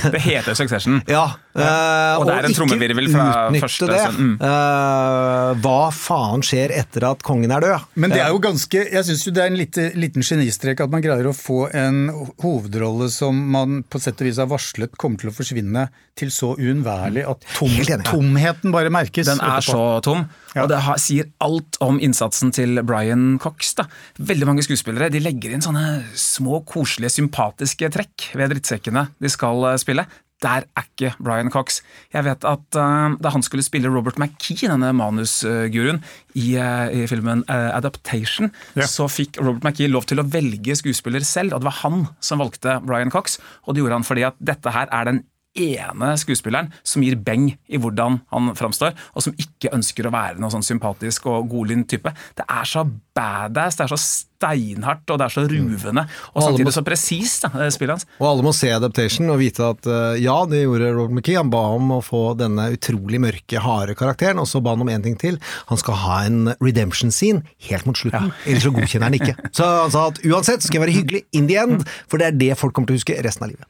det 0.09 0.23
heter 0.25 0.57
Succession. 0.57 1.03
Ja, 1.12 1.35
Eh, 1.53 2.15
Og 2.17 2.25
det 2.25 2.33
er 2.33 2.48
en 2.48 2.55
trommevirvel 2.57 3.10
fra 3.13 3.25
første 3.62 3.89
det. 3.91 4.00
Mm. 4.17 4.31
Eh, 4.41 5.50
hva 5.62 5.79
faen 5.93 6.41
skjer 6.45 6.74
etter 6.74 7.05
at 7.12 7.22
kongen 7.25 7.53
er 7.53 7.62
død? 7.62 7.83
Men 8.01 8.10
det 8.13 8.22
er 8.24 8.31
jo 8.33 8.39
ganske 8.41 8.79
Jeg 8.89 9.05
syns 9.05 9.25
det 9.29 9.43
er 9.43 9.51
en 9.51 9.60
lite, 9.60 9.86
liten 9.93 10.25
genistrek 10.25 10.81
at 10.81 10.89
man 10.93 11.03
greier 11.05 11.29
å 11.29 11.36
få 11.38 11.67
en 11.77 12.07
hovedrolle 12.41 13.10
som 13.13 13.38
man 13.53 13.83
på 13.86 14.01
sett 14.01 14.22
og 14.24 14.29
vis 14.29 14.41
har 14.41 14.50
varslet 14.50 14.98
kommer 14.98 15.22
til 15.22 15.29
å 15.29 15.36
forsvinne, 15.36 15.88
til 16.17 16.29
så 16.33 16.51
uunnværlig 16.57 17.24
at 17.29 17.45
tom, 17.57 17.74
tomheten 18.10 18.74
bare 18.74 18.89
merkes. 18.93 19.29
Den 19.29 19.41
er 19.41 19.60
etterpå. 19.60 19.77
så 19.77 20.01
tom, 20.05 20.25
Ja. 20.55 20.63
og 20.63 20.69
det 20.69 20.81
har, 20.86 20.98
sier 21.01 21.29
alt 21.41 21.77
om 21.81 21.98
innsatsen 22.00 22.51
til 22.53 22.81
Brian 22.86 23.39
Cox. 23.41 23.74
Da. 23.77 23.86
Veldig 24.22 24.45
mange 24.50 24.65
skuespillere 24.65 25.10
de 25.13 25.19
legger 25.24 25.53
inn 25.55 25.62
sånne 25.65 26.03
små, 26.17 26.63
koselige, 26.65 27.13
sympatiske 27.17 27.89
trekk 27.93 28.29
ved 28.38 28.53
drittsekkene 28.53 29.07
de 29.22 29.29
skal 29.33 29.65
eh, 29.72 29.77
spille. 29.81 30.05
Der 30.43 30.65
er 30.75 30.83
ikke 30.83 31.13
Brian 31.23 31.50
Cox. 31.53 31.81
Jeg 32.13 32.25
vet 32.27 32.43
at 32.43 32.77
uh, 32.77 33.15
Da 33.23 33.31
han 33.31 33.43
skulle 33.45 33.63
spille 33.63 33.88
Robert 33.91 34.17
McKee, 34.19 34.67
denne 34.67 34.91
manusguruen, 34.93 36.01
i, 36.35 36.47
uh, 36.59 36.88
i 36.91 37.05
filmen 37.07 37.45
uh, 37.47 37.71
Adaptation, 37.77 38.51
Ja. 38.75 38.88
så 38.89 39.07
fikk 39.07 39.39
Robert 39.39 39.63
McKee 39.63 39.88
lov 39.91 40.03
til 40.09 40.19
å 40.19 40.27
velge 40.27 40.75
skuespiller 40.75 41.23
selv, 41.23 41.53
og 41.55 41.63
det 41.63 41.69
var 41.71 41.79
han 41.83 42.07
som 42.19 42.43
valgte 42.43 42.79
Brian 42.83 43.12
Cox. 43.13 43.39
Og 43.67 43.75
det 43.75 43.83
gjorde 43.85 44.01
han 44.01 44.07
fordi 44.07 44.27
at 44.27 44.35
dette 44.43 44.73
her 44.75 44.91
er 44.91 45.09
den 45.12 45.23
ene 45.55 46.13
skuespilleren 46.17 46.72
som 46.83 47.03
gir 47.05 47.15
beng 47.22 47.51
i 47.69 47.77
hvordan 47.81 48.22
han 48.33 48.53
framstår, 48.57 48.95
og 49.13 49.25
som 49.25 49.36
ikke 49.38 49.74
ønsker 49.75 50.07
å 50.10 50.13
være 50.13 50.39
noe 50.41 50.53
sånn 50.53 50.65
sympatisk 50.65 51.27
og 51.29 51.50
godlynt 51.51 51.89
type. 51.93 52.13
Det 52.38 52.45
er 52.50 52.65
så 52.69 52.86
badass, 53.13 53.77
det 53.77 53.86
er 53.86 53.91
så 53.93 54.00
steinhardt, 54.01 55.05
og 55.13 55.19
det 55.22 55.27
er 55.27 55.33
så 55.36 55.43
ruvende. 55.45 56.03
Og 56.33 56.41
må- 56.41 56.45
samtidig 56.48 56.74
så 56.74 56.83
presist, 56.86 57.45
da, 57.45 57.69
spillet 57.69 57.93
hans. 57.93 58.05
Og 58.19 58.27
alle 58.31 58.43
må 58.48 58.53
se 58.57 58.72
Adaptation 58.74 59.29
og 59.29 59.38
vite 59.39 59.62
at 59.62 59.86
eh, 59.86 60.22
ja, 60.24 60.38
det 60.50 60.63
gjorde 60.65 60.89
Robert 60.95 61.13
McKee. 61.19 61.38
Han 61.38 61.51
ba 61.53 61.62
om 61.75 61.91
å 61.91 62.01
få 62.03 62.24
denne 62.39 62.72
utrolig 62.74 63.22
mørke, 63.22 63.62
harde 63.62 63.95
karakteren, 63.95 64.41
og 64.41 64.50
så 64.50 64.62
ba 64.63 64.74
han 64.74 64.81
om 64.81 64.89
én 64.89 65.03
ting 65.05 65.15
til. 65.22 65.38
Han 65.69 65.77
skal 65.77 66.00
ha 66.01 66.17
en 66.25 66.53
redemption 66.60 67.12
scene 67.13 67.43
helt 67.69 67.86
mot 67.86 67.95
slutten, 67.98 68.33
ellers 68.48 68.65
så 68.65 68.74
godkjenner 68.74 69.12
han 69.12 69.19
ikke. 69.22 69.38
Så 69.53 69.63
han 69.83 69.91
sa 69.93 70.07
at 70.10 70.19
uansett 70.25 70.63
skal 70.65 70.79
jeg 70.81 70.88
være 70.88 70.98
hyggelig 70.98 71.24
in 71.38 71.45
the 71.48 71.55
end, 71.62 71.86
for 72.10 72.17
det 72.17 72.31
er 72.31 72.38
det 72.41 72.51
folk 72.57 72.74
kommer 72.74 72.89
til 72.89 72.98
å 72.98 73.01
huske 73.03 73.22
resten 73.24 73.45
av 73.45 73.53
livet. 73.53 73.67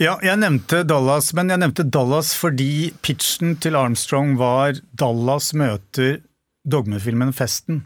Ja, 0.00 0.14
jeg 0.24 0.38
nevnte 0.40 0.80
Dallas, 0.88 1.28
men 1.36 1.50
jeg 1.52 1.60
nevnte 1.60 1.84
Dallas 1.92 2.30
fordi 2.38 2.90
pitchen 3.04 3.58
til 3.60 3.76
Armstrong 3.76 4.36
var 4.40 4.78
Dallas 4.96 5.50
møter 5.52 6.22
dogmefilmen 6.64 7.34
Festen. 7.36 7.82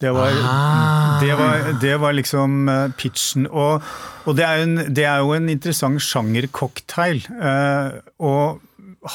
Det 0.00 0.10
var, 0.16 0.32
Ah. 0.32 1.20
det 1.20 1.34
var, 1.36 1.66
det 1.82 1.94
var 2.00 2.14
liksom 2.16 2.68
eh, 2.72 2.88
pitchen. 2.96 3.46
Og, 3.46 3.84
og 4.24 4.36
det, 4.38 4.46
er 4.48 4.62
en, 4.64 4.76
det 4.96 5.04
er 5.04 5.20
jo 5.20 5.34
en 5.36 5.48
interessant 5.52 6.00
sjangercocktail. 6.00 7.20
Eh, 7.28 7.98
og 8.18 8.62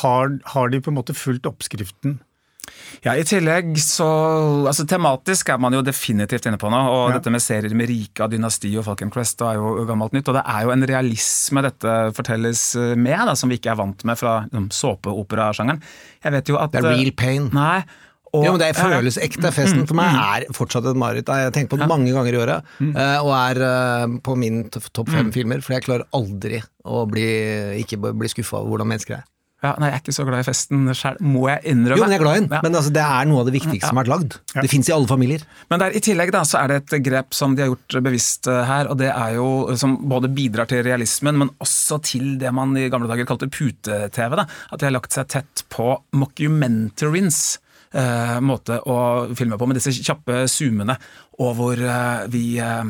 har, 0.03 0.35
har 0.53 0.69
de 0.69 0.79
på 0.85 0.93
en 0.93 0.99
måte 0.99 1.17
fulgt 1.17 1.49
oppskriften? 1.49 2.19
Ja, 3.05 3.13
I 3.13 3.21
tillegg 3.27 3.75
så 3.77 4.05
altså 4.65 4.81
Tematisk 4.89 5.51
er 5.53 5.59
man 5.61 5.75
jo 5.77 5.83
definitivt 5.85 6.47
inne 6.49 6.57
på 6.57 6.71
nå. 6.73 6.79
og 6.89 7.11
Ja. 7.11 7.19
Dette 7.19 7.29
med 7.33 7.43
serier 7.43 7.75
med 7.77 7.91
rike 7.91 8.23
av 8.25 8.31
Dynasti 8.33 8.71
og 8.79 8.87
Falkencrest 8.87 9.43
er 9.45 9.59
jo 9.59 9.85
gammelt 9.85 10.15
nytt. 10.17 10.27
Og 10.31 10.39
det 10.39 10.41
er 10.41 10.63
jo 10.65 10.71
en 10.73 10.87
realisme 10.89 11.61
dette 11.61 11.93
fortelles 12.17 12.63
med, 12.97 13.19
da, 13.29 13.35
som 13.37 13.51
vi 13.53 13.59
ikke 13.59 13.75
er 13.75 13.77
vant 13.83 14.01
med 14.09 14.17
fra 14.17 14.39
liksom, 14.49 14.71
såpeoperasjangeren. 14.73 15.83
Jeg 16.25 16.33
vet 16.33 16.49
jo 16.49 16.57
at 16.57 16.73
Det 16.73 16.81
er 16.81 16.89
real 16.95 17.13
pain. 17.13 17.51
Nei. 17.53 17.83
Og, 18.33 18.43
Ja, 18.43 18.51
men 18.51 18.59
Det 18.59 18.71
føles 18.75 19.17
ekte. 19.21 19.51
Festen 19.53 19.85
for 19.87 19.95
meg 19.95 20.17
er 20.17 20.49
fortsatt 20.51 20.89
et 20.89 20.97
mareritt. 20.99 21.29
Jeg 21.29 21.47
har 21.47 21.53
tenkt 21.55 21.69
på 21.71 21.77
det 21.79 21.87
mange 21.87 22.11
ganger 22.11 22.33
i 22.33 22.41
året, 22.41 22.73
eh, 22.81 23.19
og 23.21 23.31
er 23.31 23.61
eh, 23.63 24.17
på 24.25 24.35
min 24.35 24.65
topp 24.73 25.07
fem 25.13 25.31
filmer. 25.31 25.61
For 25.63 25.77
jeg 25.77 25.85
klarer 25.85 26.03
aldri 26.11 26.59
å 26.83 27.05
bli, 27.07 27.29
ikke 27.85 28.01
bli 28.01 28.27
skuffa 28.33 28.59
over 28.59 28.73
hvordan 28.75 28.91
mennesker 28.91 29.21
er. 29.21 29.23
Ja, 29.63 29.71
nei, 29.81 29.87
jeg 29.89 29.95
er 29.97 30.01
ikke 30.03 30.13
så 30.13 30.25
glad 30.27 30.43
i 30.43 30.45
festen 30.45 30.81
sjøl, 30.93 31.15
må 31.25 31.45
jeg 31.49 31.63
innrømme. 31.71 31.97
Jo, 31.97 32.03
men 32.05 32.11
jeg 32.13 32.19
er 32.19 32.23
glad 32.25 32.35
i 32.37 32.41
den. 32.43 32.49
Ja. 32.53 32.59
Men 32.65 32.75
altså, 32.77 32.91
det 32.93 33.01
er 33.01 33.29
noe 33.29 33.39
av 33.41 33.47
det 33.47 33.53
viktigste 33.55 33.87
som 33.87 33.97
har 33.97 34.03
vært 34.05 34.11
lagd. 34.11 34.35
Det 34.59 34.69
fins 34.69 34.89
i 34.91 34.93
alle 34.93 35.09
familier. 35.09 35.45
Men 35.71 35.81
der, 35.81 35.95
i 35.95 36.01
tillegg 36.05 36.33
da, 36.35 36.41
så 36.45 36.59
er 36.59 36.73
det 36.73 36.77
et 36.83 36.95
grep 37.07 37.33
som 37.33 37.55
de 37.57 37.63
har 37.63 37.71
gjort 37.71 37.97
bevisst 38.05 38.49
eh, 38.51 38.61
her, 38.67 38.91
og 38.91 38.99
det 38.99 39.09
er 39.09 39.37
jo 39.39 39.47
som 39.79 39.95
både 40.11 40.29
bidrar 40.35 40.69
til 40.69 40.83
realismen, 40.85 41.39
men 41.41 41.53
også 41.63 41.97
til 42.05 42.35
det 42.41 42.51
man 42.53 42.75
i 42.77 42.89
gamle 42.93 43.09
dager 43.09 43.25
kalte 43.31 43.49
pute-TV. 43.49 44.35
da, 44.41 44.45
At 44.69 44.83
de 44.83 44.89
har 44.89 44.93
lagt 44.97 45.15
seg 45.17 45.31
tett 45.33 45.65
på 45.73 45.95
mockumentaries. 46.19 47.59
eh, 47.95 48.39
måte 48.43 48.81
å 48.91 48.95
filme 49.39 49.57
på, 49.57 49.67
med 49.69 49.77
disse 49.79 49.93
kjappe 49.95 50.45
zoomene, 50.51 50.97
og 51.39 51.53
hvor 51.57 51.79
eh, 51.79 52.25
vi 52.31 52.57
eh, 52.59 52.83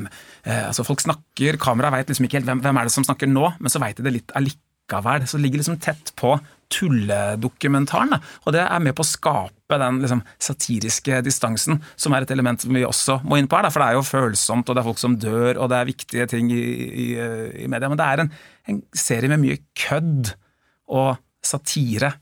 eh, 0.43 0.63
Altså, 0.67 0.83
folk 0.87 1.01
snakker, 1.03 1.59
kameraet 1.61 1.93
veit 1.99 2.09
liksom 2.11 2.25
ikke 2.27 2.39
helt 2.39 2.49
hvem, 2.49 2.61
hvem 2.65 2.77
er 2.81 2.89
det 2.89 2.93
som 2.95 3.05
snakker 3.05 3.29
nå, 3.29 3.51
men 3.59 3.69
så 3.73 3.81
veit 3.83 3.97
de 3.99 4.05
det 4.07 4.15
litt 4.19 4.33
allikevel. 4.37 5.25
Så 5.29 5.37
det 5.37 5.45
ligger 5.45 5.61
liksom 5.61 5.77
tett 5.81 6.11
på 6.17 6.35
tulledokumentaren. 6.73 8.17
Og 8.45 8.55
det 8.55 8.63
er 8.63 8.83
med 8.83 8.95
på 8.97 9.05
å 9.05 9.09
skape 9.09 9.79
den 9.81 10.01
liksom, 10.03 10.23
satiriske 10.41 11.21
distansen, 11.25 11.81
som 11.99 12.15
er 12.15 12.25
et 12.25 12.33
element 12.35 12.61
som 12.61 12.73
vi 12.75 12.85
også 12.87 13.19
må 13.25 13.39
inn 13.39 13.49
på 13.51 13.59
her. 13.59 13.67
Da. 13.67 13.73
For 13.73 13.83
det 13.83 13.91
er 13.91 13.99
jo 13.99 14.07
følsomt, 14.07 14.69
og 14.69 14.77
det 14.77 14.83
er 14.83 14.89
folk 14.89 15.01
som 15.01 15.17
dør, 15.21 15.59
og 15.59 15.71
det 15.71 15.79
er 15.79 15.91
viktige 15.91 16.27
ting 16.33 16.51
i, 16.53 16.65
i, 17.05 17.07
i 17.65 17.69
media. 17.71 17.91
Men 17.91 18.01
det 18.01 18.09
er 18.09 18.25
en, 18.25 18.35
en 18.73 18.83
serie 18.97 19.31
med 19.31 19.43
mye 19.43 19.61
kødd 19.85 20.35
og 20.93 21.15
satire. 21.45 22.15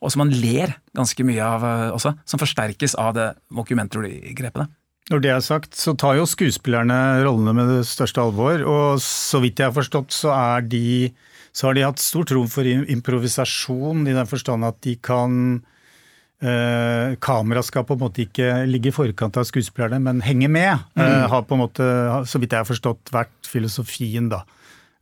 Og 0.00 0.12
som 0.12 0.24
man 0.24 0.32
ler 0.32 0.78
ganske 0.96 1.24
mye 1.28 1.44
av 1.44 1.64
eh, 1.66 1.88
også, 1.92 2.14
som 2.28 2.40
forsterkes 2.40 2.96
av 3.00 3.14
det 3.18 3.32
mockumentary-grepet. 3.52 4.76
Når 5.10 5.22
det 5.24 5.32
er 5.34 5.42
sagt, 5.42 5.74
så 5.74 5.96
tar 5.98 6.20
jo 6.20 6.28
skuespillerne 6.28 6.96
rollene 7.24 7.54
med 7.56 7.72
det 7.72 7.80
største 7.88 8.22
alvor, 8.22 8.62
og 8.62 9.00
så 9.02 9.40
vidt 9.42 9.58
jeg 9.58 9.66
har 9.72 9.74
forstått, 9.74 10.14
så, 10.14 10.30
er 10.30 10.68
de, 10.70 11.10
så 11.52 11.68
har 11.68 11.76
de 11.76 11.86
hatt 11.86 12.02
stort 12.02 12.32
rom 12.34 12.48
for 12.50 12.66
improvisasjon, 12.66 14.06
i 14.06 14.14
den 14.16 14.30
forstand 14.30 14.66
at 14.68 14.78
de 14.86 14.94
kan 15.02 15.34
eh, 16.42 17.16
Kamera 17.22 17.62
skal 17.66 17.86
på 17.88 17.96
en 17.96 18.04
måte 18.04 18.24
ikke 18.24 18.62
ligge 18.70 18.92
i 18.92 18.94
forkant 18.94 19.40
av 19.40 19.48
skuespillerne, 19.48 20.00
men 20.04 20.22
henge 20.24 20.50
med. 20.52 20.86
Eh, 20.94 21.26
har 21.32 21.46
på 21.46 21.56
en 21.56 21.64
måte, 21.64 21.90
så 22.30 22.40
vidt 22.40 22.54
jeg 22.54 22.62
har 22.62 22.70
forstått, 22.70 23.12
vært 23.14 23.50
filosofien, 23.50 24.30
da. 24.32 24.44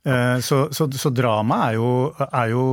Eh, 0.07 0.37
så, 0.45 0.65
så, 0.73 0.89
så 0.89 1.11
drama 1.13 1.65
er 1.67 1.77
jo, 1.77 1.89
er 2.29 2.55
jo 2.55 2.63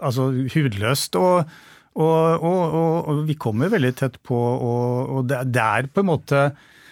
altså 0.00 0.30
hudløst. 0.54 1.18
og 1.20 1.58
og, 1.98 2.44
og, 2.46 2.74
og, 3.10 3.22
vi 3.26 3.34
kommer 3.34 3.72
veldig 3.72 3.90
tett 3.98 4.20
på, 4.22 4.36
og, 4.38 5.08
og 5.16 5.24
det, 5.26 5.40
det 5.50 5.62
er 5.64 5.88
på 5.90 6.04
en 6.04 6.06
måte 6.06 6.42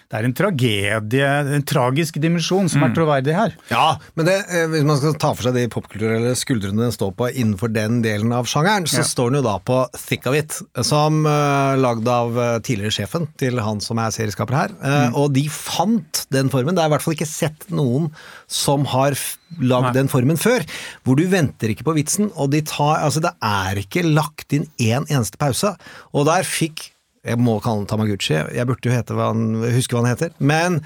det 0.07 0.15
er 0.21 0.23
en 0.23 0.33
tragedie, 0.37 1.29
en 1.57 1.63
tragisk 1.67 2.15
dimensjon 2.23 2.69
som 2.71 2.85
er 2.85 2.93
troverdig 2.95 3.33
her. 3.35 3.55
Ja, 3.67 3.97
men 4.15 4.25
det, 4.29 4.37
eh, 4.47 4.67
hvis 4.71 4.85
man 4.87 4.97
skal 5.01 5.17
ta 5.19 5.33
for 5.35 5.43
seg 5.49 5.57
de 5.57 5.65
popkulturelle 5.73 6.31
skuldrene 6.39 6.85
den 6.85 6.93
står 6.95 7.11
på 7.19 7.27
innenfor 7.33 7.73
den 7.75 7.99
delen 8.05 8.31
av 8.31 8.47
sjangeren, 8.47 8.87
så 8.87 9.01
Ja. 9.01 9.07
står 9.09 9.31
den 9.33 9.43
jo 9.43 9.49
da 9.49 9.57
på 9.59 9.81
Thick 9.97 10.25
of 10.31 10.33
It, 10.39 10.55
som 10.87 11.25
uh, 11.27 11.75
lagd 11.75 12.07
av 12.07 12.37
eh, 12.39 12.59
tidligere 12.63 12.95
sjefen 12.95 13.27
til 13.37 13.59
han 13.59 13.81
som 13.83 13.99
er 13.99 14.15
serieskaper 14.15 14.55
her. 14.55 14.69
Eh, 14.81 15.11
Og 15.13 15.33
de 15.33 15.43
fant 15.51 16.25
den 16.31 16.49
formen. 16.49 16.75
Det 16.75 16.83
er 16.83 16.87
i 16.87 16.95
hvert 16.95 17.01
fall 17.03 17.13
ikke 17.17 17.27
sett 17.27 17.67
noen 17.69 18.09
som 18.47 18.85
har 18.85 19.11
lagd 19.59 19.93
den 19.93 20.07
formen 20.07 20.37
før. 20.39 20.63
Hvor 21.03 21.17
du 21.19 21.25
venter 21.27 21.67
ikke 21.75 21.83
på 21.87 21.95
vitsen, 21.99 22.31
og 22.35 22.51
de 22.51 22.61
tar 22.61 23.03
Altså, 23.03 23.19
det 23.21 23.33
er 23.43 23.75
ikke 23.83 24.03
lagt 24.07 24.53
inn 24.55 24.67
én 24.79 25.03
eneste 25.11 25.37
pause. 25.37 25.75
Og 26.15 26.25
der 26.25 26.43
fikk 26.47 26.91
jeg 27.27 27.39
må 27.43 27.59
kalle 27.63 27.83
han 27.83 27.89
Tamaguchi, 27.89 28.39
jeg 28.55 28.67
burde 28.69 28.89
jo 28.89 29.15
hva 29.17 29.29
han, 29.31 29.45
huske 29.75 29.95
hva 29.95 30.03
han 30.03 30.11
heter. 30.13 30.33
Men 30.39 30.81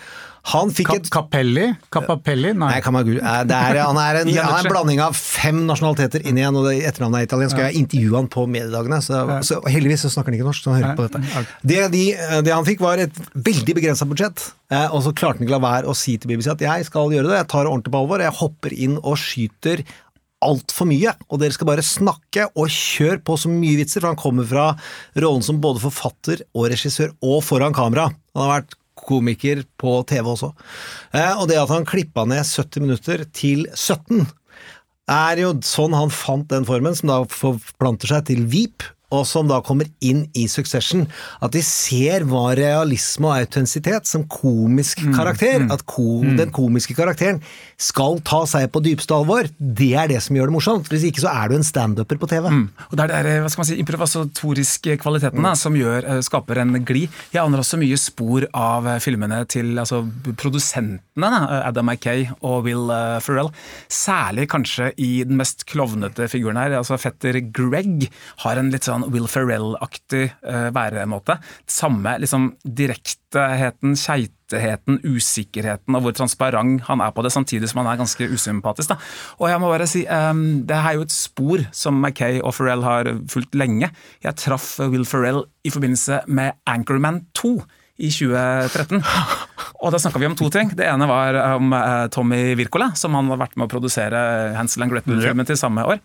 han 0.49 0.71
fikk 0.73 0.87
Ka 0.89 0.95
et 0.97 1.09
Capelli? 1.13 1.67
Capapelli? 1.93 2.49
Nei. 2.57 2.71
Nei, 3.45 3.59
er, 3.75 3.77
han, 3.83 3.99
er 4.01 4.21
en, 4.23 4.31
han 4.39 4.55
er 4.55 4.63
en 4.63 4.71
blanding 4.71 5.01
av 5.05 5.13
fem 5.17 5.59
nasjonaliteter 5.67 6.25
inn 6.25 6.39
igjen, 6.39 6.57
og 6.57 6.65
det 6.65 6.79
etternavnet 6.89 7.21
er 7.21 7.29
italiensk. 7.29 7.59
og 7.59 7.67
Jeg 7.67 7.83
intervjua 7.83 8.23
han 8.23 8.29
på 8.33 8.47
mediedagene, 8.49 9.01
så, 9.05 9.21
så 9.45 9.59
heldigvis 9.69 10.07
så 10.07 10.13
snakker 10.15 10.33
han 10.33 10.39
ikke 10.39 10.49
norsk. 10.49 10.65
så 10.65 10.73
han 10.73 10.81
hører 10.81 10.97
på 10.97 11.07
dette. 11.07 11.45
Det, 11.61 11.81
de, 11.93 12.05
det 12.47 12.55
han 12.55 12.67
fikk, 12.67 12.81
var 12.81 13.03
et 13.05 13.21
veldig 13.35 13.77
begrensa 13.77 14.09
budsjett, 14.09 14.47
eh, 14.73 14.87
og 14.89 15.05
så 15.05 15.13
klarte 15.13 15.41
han 15.41 15.45
ikke 15.45 15.57
la 15.59 15.63
være 15.67 15.93
å 15.93 15.97
si 15.97 16.17
til 16.17 16.33
BBC 16.33 16.55
at 16.55 16.65
jeg 16.65 16.89
skal 16.89 17.13
gjøre 17.13 17.29
det, 17.29 17.43
jeg 17.43 17.51
tar 17.53 17.67
det 17.67 17.75
ordentlig 17.75 17.93
på 17.93 18.01
alvor, 18.01 18.25
jeg 18.25 18.39
hopper 18.41 18.79
inn 18.87 18.97
og 19.03 19.19
skyter 19.21 19.85
altfor 20.41 20.89
mye, 20.89 21.13
og 21.29 21.41
dere 21.41 21.55
skal 21.55 21.69
bare 21.69 21.85
snakke 21.85 22.47
og 22.51 22.71
kjøre 22.73 23.21
på 23.25 23.37
så 23.39 23.51
mye 23.51 23.79
vitser, 23.79 24.01
for 24.01 24.11
han 24.11 24.19
kommer 24.19 24.47
fra 24.49 24.67
rollen 25.21 25.45
som 25.45 25.61
både 25.63 25.83
forfatter 25.83 26.45
og 26.55 26.69
regissør 26.73 27.13
og 27.21 27.41
foran 27.45 27.75
kamera. 27.77 28.09
Han 28.35 28.45
har 28.45 28.55
vært 28.59 28.77
komiker 29.01 29.63
på 29.81 29.95
TV 30.09 30.29
også. 30.33 30.51
Eh, 31.15 31.33
og 31.37 31.47
det 31.49 31.59
at 31.61 31.71
han 31.73 31.87
klippa 31.87 32.25
ned 32.29 32.45
70 32.45 32.85
minutter 32.85 33.25
til 33.37 33.65
17, 33.73 34.25
er 35.11 35.41
jo 35.41 35.55
sånn 35.65 35.95
han 35.97 36.13
fant 36.13 36.49
den 36.51 36.65
formen, 36.67 36.95
som 36.95 37.11
da 37.11 37.21
forplanter 37.29 38.13
seg 38.13 38.27
til 38.29 38.45
Veep. 38.51 38.85
Og 39.11 39.25
som 39.27 39.49
da 39.49 39.59
kommer 39.65 39.89
inn 40.03 40.23
i 40.37 40.47
Succession, 40.51 41.05
at 41.43 41.53
de 41.55 41.61
ser 41.65 42.25
hva 42.29 42.51
realisme 42.57 43.29
og 43.29 43.43
autentisitet 43.43 44.07
som 44.09 44.25
komisk 44.31 45.03
karakter, 45.15 45.67
at 45.73 45.83
ko, 45.89 46.21
den 46.37 46.53
komiske 46.55 46.95
karakteren 46.97 47.41
skal 47.81 48.19
ta 48.25 48.43
seg 48.49 48.69
på 48.71 48.81
dypeste 48.85 49.15
alvor, 49.15 49.49
det 49.59 49.91
er 49.97 50.11
det 50.11 50.21
som 50.23 50.37
gjør 50.37 50.51
det 50.51 50.55
morsomt. 50.55 50.89
Hvis 50.91 51.05
ikke 51.09 51.23
så 51.23 51.33
er 51.33 51.51
du 51.51 51.57
en 51.57 51.65
standuper 51.65 52.19
på 52.21 52.29
TV. 52.31 52.47
Og 52.89 52.97
det 52.97 53.05
er 53.07 53.11
der, 53.11 53.41
hva 53.43 53.51
skal 53.51 53.63
man 53.63 53.69
si, 53.71 53.79
improvisatoriske 53.81 54.97
kvalitetene 55.01 55.53
som 55.59 55.77
gjør, 55.77 56.07
eh, 56.07 56.21
skaper 56.25 56.61
en 56.63 56.77
glid. 56.87 57.11
Jeg 57.33 57.43
aner 57.43 57.63
også 57.63 57.79
mye 57.81 57.99
spor 57.99 58.47
av 58.57 58.87
eh, 58.87 59.01
filmene 59.03 59.41
til 59.51 59.73
altså, 59.81 60.03
produsentene, 60.39 61.31
da, 61.31 61.61
Adam 61.67 61.89
Mackay 61.89 62.27
og 62.39 62.67
Will 62.67 62.91
eh, 62.93 63.19
Ferrell. 63.23 63.51
Særlig 63.91 64.47
kanskje 64.51 64.91
i 65.01 65.11
den 65.27 65.39
mest 65.41 65.65
klovnete 65.69 66.29
figuren 66.31 66.59
her. 66.61 66.77
altså 66.79 66.99
Fetter 67.01 67.39
Greg 67.53 68.07
har 68.45 68.59
en 68.59 68.71
litt 68.73 68.87
sånn 68.87 69.00
Will 69.09 69.27
Ferrell-aktig 69.31 70.27
uh, 70.45 70.69
væremåte. 70.75 71.37
Samme 71.69 72.17
liksom 72.21 72.51
direkteheten, 72.63 73.95
keiteheten, 73.97 75.01
usikkerheten 75.03 75.97
og 75.97 76.05
hvor 76.05 76.15
transparent 76.17 76.85
han 76.87 77.03
er 77.03 77.13
på 77.15 77.25
det, 77.25 77.33
samtidig 77.33 77.71
som 77.71 77.81
han 77.81 77.91
er 77.93 78.01
ganske 78.01 78.29
usympatisk. 78.31 78.93
Da. 78.93 78.99
Og 79.39 79.49
jeg 79.51 79.61
må 79.63 79.71
bare 79.71 79.89
si, 79.89 80.05
um, 80.05 80.63
Det 80.67 80.77
er 80.77 80.97
jo 80.97 81.05
et 81.07 81.15
spor 81.15 81.65
som 81.71 82.01
Mackay 82.03 82.41
og 82.41 82.55
Ferrell 82.57 82.83
har 82.85 83.11
fulgt 83.31 83.55
lenge. 83.55 83.91
Jeg 84.23 84.39
traff 84.39 84.77
Will 84.79 85.05
Ferrell 85.05 85.45
i 85.63 85.73
forbindelse 85.73 86.23
med 86.27 86.57
Anchorman 86.67 87.25
2 87.33 87.55
i 88.01 88.09
2013. 88.09 89.01
Og 89.81 89.93
da 89.93 89.99
snakka 90.01 90.21
vi 90.21 90.29
om 90.29 90.37
to 90.37 90.49
ting. 90.53 90.71
Det 90.77 90.85
ene 90.87 91.07
var 91.09 91.37
om 91.55 91.73
eh, 91.73 92.07
Tommy 92.13 92.41
Wirkola, 92.57 92.91
som 92.97 93.15
han 93.17 93.29
har 93.33 93.41
vært 93.41 93.57
med 93.57 93.67
å 93.67 93.71
produsere 93.71 94.21
Hansel 94.57 94.85
and 94.85 94.93
Gretel-filmen 94.93 95.47
til 95.49 95.59
samme 95.59 95.85
år. 95.89 96.01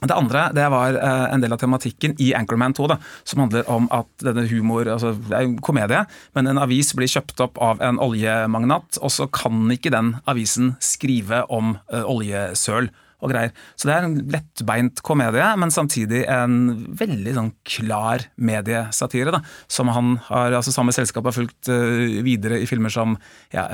Det 0.00 0.16
andre 0.16 0.46
det 0.56 0.66
var 0.72 0.96
eh, 0.96 1.26
en 1.34 1.42
del 1.42 1.52
av 1.52 1.60
tematikken 1.60 2.16
i 2.22 2.32
Anchorman 2.36 2.74
2, 2.76 2.88
da, 2.92 2.96
som 3.28 3.44
handler 3.44 3.68
om 3.70 3.88
at 3.94 4.08
denne 4.24 4.46
humor 4.50 4.88
altså 4.88 5.12
Det 5.16 5.36
er 5.36 5.48
en 5.48 5.58
komedie, 5.64 6.04
men 6.36 6.50
en 6.50 6.62
avis 6.62 6.94
blir 6.96 7.10
kjøpt 7.10 7.42
opp 7.44 7.60
av 7.60 7.82
en 7.84 8.00
oljemagnat, 8.00 9.00
og 9.00 9.12
så 9.12 9.28
kan 9.32 9.68
ikke 9.72 9.92
den 9.92 10.16
avisen 10.30 10.74
skrive 10.84 11.44
om 11.52 11.76
eh, 11.92 12.04
oljesøl 12.04 12.90
og 13.20 13.34
greier. 13.34 13.50
Så 13.76 13.84
det 13.84 13.92
er 13.92 14.06
en 14.06 14.16
lettbeint 14.32 15.02
komedie, 15.04 15.44
men 15.60 15.72
samtidig 15.74 16.22
en 16.32 16.54
veldig 16.96 17.34
sånn 17.36 17.50
klar 17.68 18.24
mediesatire, 18.40 19.34
da, 19.34 19.42
som 19.68 19.92
han 19.92 20.14
har, 20.30 20.56
altså 20.56 20.72
samme 20.72 20.94
selskap 20.96 21.28
har 21.28 21.36
fulgt 21.36 21.68
eh, 21.68 22.22
videre 22.24 22.62
i 22.62 22.68
filmer 22.70 22.92
som 22.94 23.18
ja, 23.52 23.66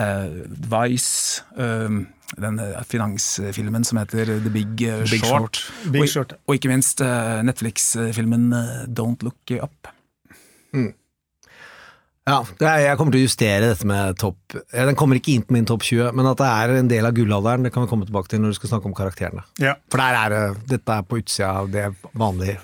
Vice. 0.67 1.45
Den 2.35 2.59
eh, 2.59 2.83
finansfilmen 2.89 3.85
som 3.87 4.01
heter 4.01 4.33
The 4.43 4.53
Big, 4.53 4.83
eh, 4.83 5.05
Big 5.11 5.23
Short. 5.25 5.57
Short. 5.57 5.93
Big 5.93 6.03
og, 6.03 6.11
Short, 6.11 6.35
ja. 6.35 6.43
og 6.47 6.59
ikke 6.59 6.73
minst 6.73 7.03
eh, 7.05 7.43
Netflix-filmen 7.47 8.49
Don't 8.91 9.23
Look 9.27 9.55
Up. 9.61 9.93
Ja, 12.27 12.41
er, 12.59 12.81
jeg 12.83 12.99
kommer 12.99 13.15
til 13.15 13.23
å 13.23 13.27
justere 13.29 13.69
dette 13.71 13.87
med 13.87 14.17
topp 14.19 14.57
Den 14.75 14.97
kommer 14.99 15.17
ikke 15.17 15.31
inn 15.37 15.45
på 15.47 15.55
min 15.55 15.69
topp 15.69 15.85
20, 15.87 16.11
men 16.19 16.27
at 16.27 16.41
det 16.41 16.49
er 16.51 16.73
en 16.81 16.91
del 16.91 17.07
av 17.07 17.15
gullalderen, 17.15 17.69
det 17.69 17.71
kan 17.75 17.87
vi 17.87 17.91
komme 17.93 18.09
tilbake 18.09 18.33
til 18.33 18.43
når 18.43 18.53
du 18.53 18.59
skal 18.59 18.73
snakke 18.75 18.91
om 18.91 18.97
karakterene. 18.99 19.47
Ja. 19.63 19.77
For 19.93 20.03
der 20.03 20.19
er 20.19 20.35
det, 20.35 20.65
dette 20.75 20.97
er 20.99 21.07
på 21.07 21.21
utsida 21.23 21.53
av 21.63 21.71
det 21.71 21.87
vanlige 22.19 22.59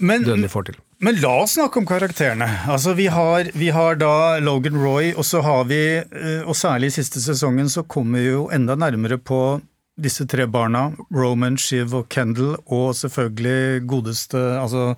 Men, 0.00 0.24
dødelige 0.24 0.54
får 0.54 0.70
til. 0.70 0.80
Men 1.02 1.18
la 1.20 1.32
oss 1.42 1.56
snakke 1.56 1.80
om 1.80 1.86
karakterene. 1.86 2.46
Altså, 2.70 2.94
vi 2.94 3.08
har, 3.10 3.50
vi 3.58 3.72
har 3.74 3.98
da 3.98 4.38
Logan 4.38 4.78
Roy, 4.78 5.10
og 5.16 5.26
så 5.26 5.42
har 5.42 5.66
vi, 5.70 5.82
eh, 5.98 6.42
og 6.46 6.54
særlig 6.56 6.92
i 6.92 6.96
siste 7.00 7.22
sesongen, 7.22 7.70
så 7.70 7.82
kommer 7.82 8.22
vi 8.22 8.30
jo 8.30 8.46
enda 8.54 8.76
nærmere 8.78 9.18
på 9.18 9.60
disse 9.98 10.26
tre 10.30 10.46
barna. 10.46 10.92
Roman, 11.14 11.58
Shiv 11.58 11.94
og 11.98 12.08
Kendal, 12.08 12.54
og 12.66 12.94
selvfølgelig 12.96 13.82
godeste 13.90 14.40
altså 14.60 14.92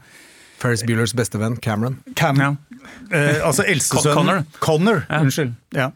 Ferris 0.60 0.84
Buellers 0.86 1.14
beste 1.16 1.40
venn, 1.40 1.56
Cameron. 1.56 1.98
Cam. 2.16 2.40
Ja. 2.40 2.52
Eh, 3.10 3.40
altså 3.40 3.64
eldstesønnen 3.68 4.16
Connor. 4.16 4.44
Connor, 4.60 5.02
unnskyld. 5.20 5.56
Ja. 5.76 5.90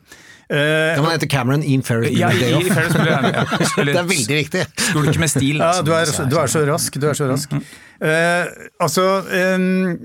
Eh, 0.48 0.58
Ja, 0.96 1.02
men 1.02 1.10
heter 1.12 1.28
Cameron 1.28 1.62
in 1.62 1.82
Ferris 1.84 2.14
Ja, 2.16 2.30
Bueller's 2.30 2.38
i, 2.38 2.40
Day 2.40 2.50
i 2.50 2.56
Off. 2.56 2.74
Ferris 2.74 2.94
Bueller, 2.96 3.12
ja, 3.12 3.44
ja. 3.44 3.84
Det 3.84 3.96
er 4.00 4.08
veldig 4.08 4.38
viktig. 4.38 4.62
ikke 5.10 5.20
med 5.20 5.28
stil. 5.32 5.60
Ja, 5.60 5.82
du 5.84 5.92
er, 5.92 6.12
du 6.30 6.36
er 6.40 6.46
så 6.52 6.62
rask. 6.68 6.96
Du 7.00 7.06
er 7.10 7.18
så 7.18 7.28
rask. 7.28 7.52
Eh, 8.00 8.46
altså 8.80 9.04
um, 9.58 9.98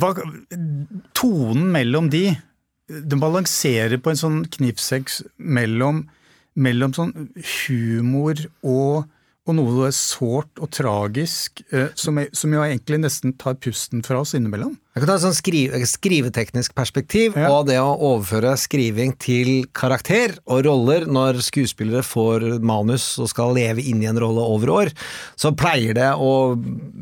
hva, 0.00 0.10
Tonen 1.16 1.68
mellom 1.74 2.08
de 2.12 2.24
Den 2.88 3.20
balanserer 3.20 4.00
på 4.00 4.10
en 4.14 4.18
sånn 4.20 4.38
knivsegg 4.56 5.12
mellom, 5.38 6.06
mellom 6.56 6.94
sånn 6.96 7.12
humor 7.68 8.40
og, 8.64 9.04
og 9.48 9.56
noe 9.58 9.88
sårt 9.96 10.60
og 10.60 10.70
tragisk, 10.70 11.62
eh, 11.72 11.88
som, 11.94 12.16
jeg- 12.20 12.30
som 12.36 12.52
jo 12.52 12.60
egentlig 12.60 12.98
nesten 13.00 13.32
tar 13.38 13.54
pusten 13.54 14.02
fra 14.04 14.20
oss 14.20 14.34
innimellom. 14.34 14.76
Jeg 14.94 15.04
kan 15.04 15.06
ta 15.08 15.14
et 15.14 15.22
sånn 15.22 15.36
skrive, 15.36 15.80
skriveteknisk 15.86 16.74
perspektiv, 16.74 17.36
Ja. 17.36 17.48
og 17.52 17.66
det 17.68 17.76
å 17.78 17.94
overføre 17.96 18.56
skriving 18.58 19.16
til 19.18 19.66
karakter 19.72 20.36
og 20.46 20.64
roller 20.66 21.06
når 21.06 21.40
skuespillere 21.40 22.02
får 22.02 22.60
manus 22.60 23.18
og 23.18 23.28
skal 23.28 23.54
leve 23.54 23.78
inn 23.86 24.02
i 24.02 24.06
en 24.10 24.18
rolle 24.18 24.42
over 24.42 24.66
år, 24.68 24.92
så 25.36 25.54
pleier 25.54 25.94
det 25.94 26.12
å 26.18 26.56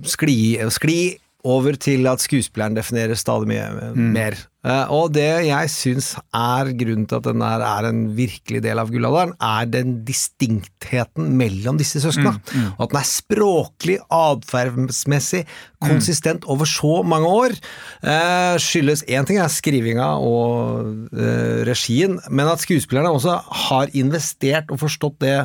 skli, 0.04 0.58
skli 0.70 1.18
over 1.46 1.76
til 1.78 2.06
at 2.10 2.22
skuespilleren 2.24 2.74
definerer 2.76 3.14
stadig 3.18 3.46
mye 3.50 3.92
mer. 3.94 4.34
Eh, 4.66 4.90
Og 4.90 5.12
det 5.14 5.46
jeg 5.46 5.70
syns 5.70 6.08
er 6.34 6.72
grunnen 6.74 7.04
til 7.06 7.20
at 7.20 7.26
den 7.28 7.42
er, 7.46 7.62
er 7.62 7.86
en 7.86 8.00
virkelig 8.18 8.64
del 8.64 8.80
av 8.82 8.90
gullalderen, 8.90 9.36
er 9.38 9.68
den 9.70 9.92
distinktheten 10.08 11.28
mellom 11.38 11.78
disse 11.78 12.02
søskna. 12.02 12.32
Og 12.76 12.82
at 12.88 12.90
den 12.94 12.98
er 13.00 13.06
språklig, 13.06 13.98
atferdsmessig, 14.10 15.44
konsistent 15.86 16.44
over 16.50 16.66
så 16.66 17.02
mange 17.06 17.30
år. 17.30 17.54
Eh, 18.02 18.58
skyldes 18.58 19.04
én 19.06 19.26
ting 19.28 19.38
er 19.38 19.48
skrivinga 19.52 20.10
og 20.18 20.90
eh, 21.14 21.62
regien, 21.68 22.18
men 22.30 22.50
at 22.50 22.64
skuespillerne 22.66 23.12
også 23.14 23.38
har 23.70 23.94
investert 23.94 24.70
og 24.74 24.80
forstått 24.82 25.20
det 25.22 25.36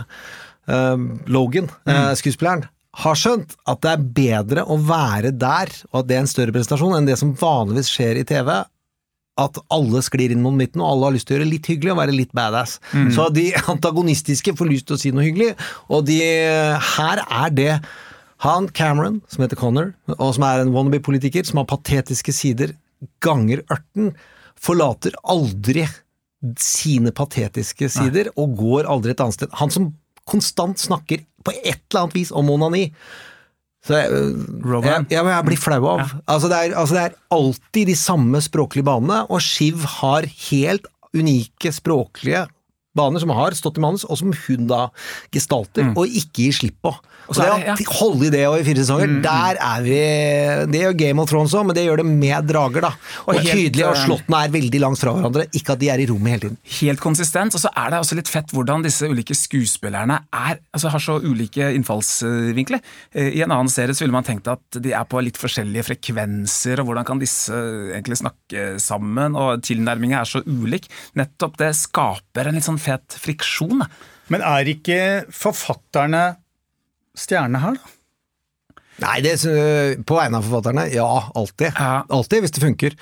eh, 0.68 0.98
Logan, 1.28 1.70
eh, 1.86 2.14
skuespilleren, 2.18 2.66
har 3.00 3.16
skjønt 3.16 3.56
at 3.72 3.82
det 3.86 3.92
er 3.94 4.06
bedre 4.18 4.66
å 4.68 4.76
være 4.84 5.32
der, 5.32 5.72
og 5.92 6.02
at 6.02 6.10
det 6.10 6.18
er 6.18 6.26
en 6.26 6.30
større 6.32 6.56
prestasjon 6.56 6.98
enn 6.98 7.08
det 7.08 7.18
som 7.22 7.32
vanligvis 7.40 7.92
skjer 7.94 8.20
i 8.20 8.26
TV. 8.28 8.52
At 9.40 9.58
alle 9.72 10.02
sklir 10.04 10.34
inn 10.34 10.44
mot 10.44 10.54
midten, 10.54 10.84
og 10.84 10.90
alle 10.92 11.08
har 11.08 11.16
lyst 11.16 11.30
til 11.30 11.38
å 11.38 11.40
gjøre 11.40 11.52
litt 11.54 11.70
hyggelig 11.72 11.94
og 11.94 12.02
være 12.02 12.18
litt 12.18 12.34
badass. 12.36 12.80
Så 13.16 13.30
de 13.32 13.48
antagonistiske 13.72 14.54
får 14.60 14.70
lyst 14.70 14.90
til 14.90 14.98
å 14.98 15.02
si 15.02 15.14
noe 15.16 15.24
hyggelig, 15.24 15.54
og 15.88 16.04
de 16.10 16.20
Her 16.92 17.24
er 17.24 17.56
det 17.56 17.72
han 18.42 18.68
Cameron, 18.74 19.22
som 19.30 19.44
heter 19.46 19.60
Connor, 19.60 19.92
og 20.18 20.36
som 20.36 20.44
er 20.48 20.64
en 20.64 20.74
wannabe-politiker, 20.74 21.46
som 21.46 21.62
har 21.62 21.70
patetiske 21.70 22.34
sider 22.34 22.74
ganger 23.22 23.62
ørten, 23.72 24.16
forlater 24.62 25.14
aldri 25.30 25.88
sine 26.58 27.14
patetiske 27.14 27.88
sider 27.94 28.32
og 28.34 28.56
går 28.58 28.90
aldri 28.90 29.14
et 29.14 29.22
annet 29.22 29.38
sted. 29.38 29.52
Han 29.62 29.74
som 29.74 29.92
konstant 30.30 30.82
snakker 30.82 31.22
på 31.46 31.54
et 31.60 31.82
eller 31.90 32.06
annet 32.06 32.18
vis 32.18 32.32
om 32.36 32.50
onani. 32.54 32.88
Så 33.82 33.98
jeg, 33.98 34.14
jeg, 34.14 35.06
jeg, 35.10 35.26
jeg 35.26 35.46
blir 35.48 35.58
flau 35.58 35.82
av. 35.90 36.02
Altså, 36.30 36.50
det 36.52 36.58
er, 36.58 36.74
altså 36.78 36.98
det 36.98 37.04
er 37.04 37.16
alltid 37.34 37.90
de 37.90 37.98
samme 37.98 38.42
språklige 38.46 38.86
banene, 38.86 39.24
og 39.26 39.42
Shiv 39.42 39.82
har 40.00 40.28
helt 40.52 40.86
unike 41.18 41.74
språklige 41.74 42.46
baner 42.98 43.24
som 43.24 43.32
har 43.34 43.56
stått 43.58 43.80
i 43.80 43.84
manus, 43.84 44.06
og 44.06 44.20
som 44.20 44.34
hun 44.36 44.68
da 44.70 44.86
gestalter, 45.34 45.94
og 45.96 46.06
ikke 46.12 46.46
gir 46.46 46.58
slipp 46.60 46.78
på. 46.84 46.94
Og 47.32 47.38
så 47.38 47.46
det 47.48 47.52
er 47.72 47.76
det- 47.80 47.88
holde 47.96 48.26
i 48.28 48.32
det 48.34 48.42
og 48.50 48.58
i 48.60 48.64
fire 48.68 48.82
sesonger, 48.84 49.12
der 49.24 49.56
er 49.64 49.82
vi 49.86 50.00
Det 50.72 50.82
gjør 50.84 50.96
Game 51.00 51.22
of 51.24 51.30
Thrones 51.32 51.54
òg, 51.56 51.66
men 51.70 51.76
det 51.78 51.86
gjør 51.88 52.02
det 52.02 52.06
med 52.12 52.48
drager, 52.52 52.82
da. 52.84 52.92
Og, 53.24 53.36
Og 53.38 53.42
tydelig, 53.46 53.86
og 53.88 53.96
eh, 53.96 54.02
slottene 54.04 54.42
er 54.44 54.52
veldig 54.52 54.82
langt 54.84 55.00
fra 55.00 55.14
hverandre, 55.16 55.46
ikke 55.56 55.72
at 55.78 55.80
de 55.80 55.90
er 55.94 56.04
i 56.04 56.08
rommet 56.12 56.34
hele 56.36 56.42
tiden. 56.44 56.58
helt 56.82 57.00
konsistent, 57.00 57.56
og 57.56 57.62
så 57.64 57.72
er 57.72 57.90
det 57.94 58.00
også 58.02 58.16
litt 58.20 58.28
fett 58.28 58.52
hvordan 58.52 58.84
disse 58.84 59.08
ulike 59.08 59.34
skuespillerne 59.38 60.20
er, 60.36 60.60
altså 60.76 60.92
har 60.92 61.00
så 61.00 61.16
ulike 61.24 61.72
innfallsvinkler. 61.78 62.82
Eh, 63.16 63.32
I 63.40 63.44
en 63.46 63.52
annen 63.56 63.70
serie 63.72 63.96
så 63.96 64.04
ville 64.04 64.12
man 64.16 64.28
tenkt 64.28 64.48
at 64.52 64.82
de 64.82 64.92
er 64.92 65.06
på 65.08 65.24
litt 65.24 65.40
forskjellige 65.40 65.86
frekvenser, 65.88 66.80
og 66.82 66.90
hvordan 66.92 67.06
kan 67.08 67.20
disse 67.22 67.56
egentlig 67.96 68.20
snakke 68.20 68.76
sammen, 68.82 69.36
og 69.40 69.62
tilnærmingen 69.64 70.20
er 70.20 70.28
så 70.28 70.44
ulik. 70.46 70.90
Nettopp 71.16 71.56
det 71.62 71.72
skaper 71.80 72.48
en 72.50 72.56
litt 72.60 72.68
sånn 72.68 72.80
fet 72.82 73.16
friksjon. 73.22 73.80
da. 73.80 73.88
Men 74.32 74.42
er 74.42 74.66
ikke 74.76 75.26
forfatterne 75.34 76.38
stjerne 77.18 77.60
her, 77.64 77.80
da? 77.80 77.96
Nei, 79.02 79.16
det, 79.26 79.32
er- 79.50 79.96
på 80.06 80.18
vegne 80.20 80.38
av 80.38 80.46
forfatterne, 80.46 80.84
ja, 80.94 81.08
alltid. 81.36 81.72
Ja. 81.74 82.04
Alltid, 82.14 82.44
hvis 82.44 82.52
det 82.54 82.62
funker. 82.62 82.96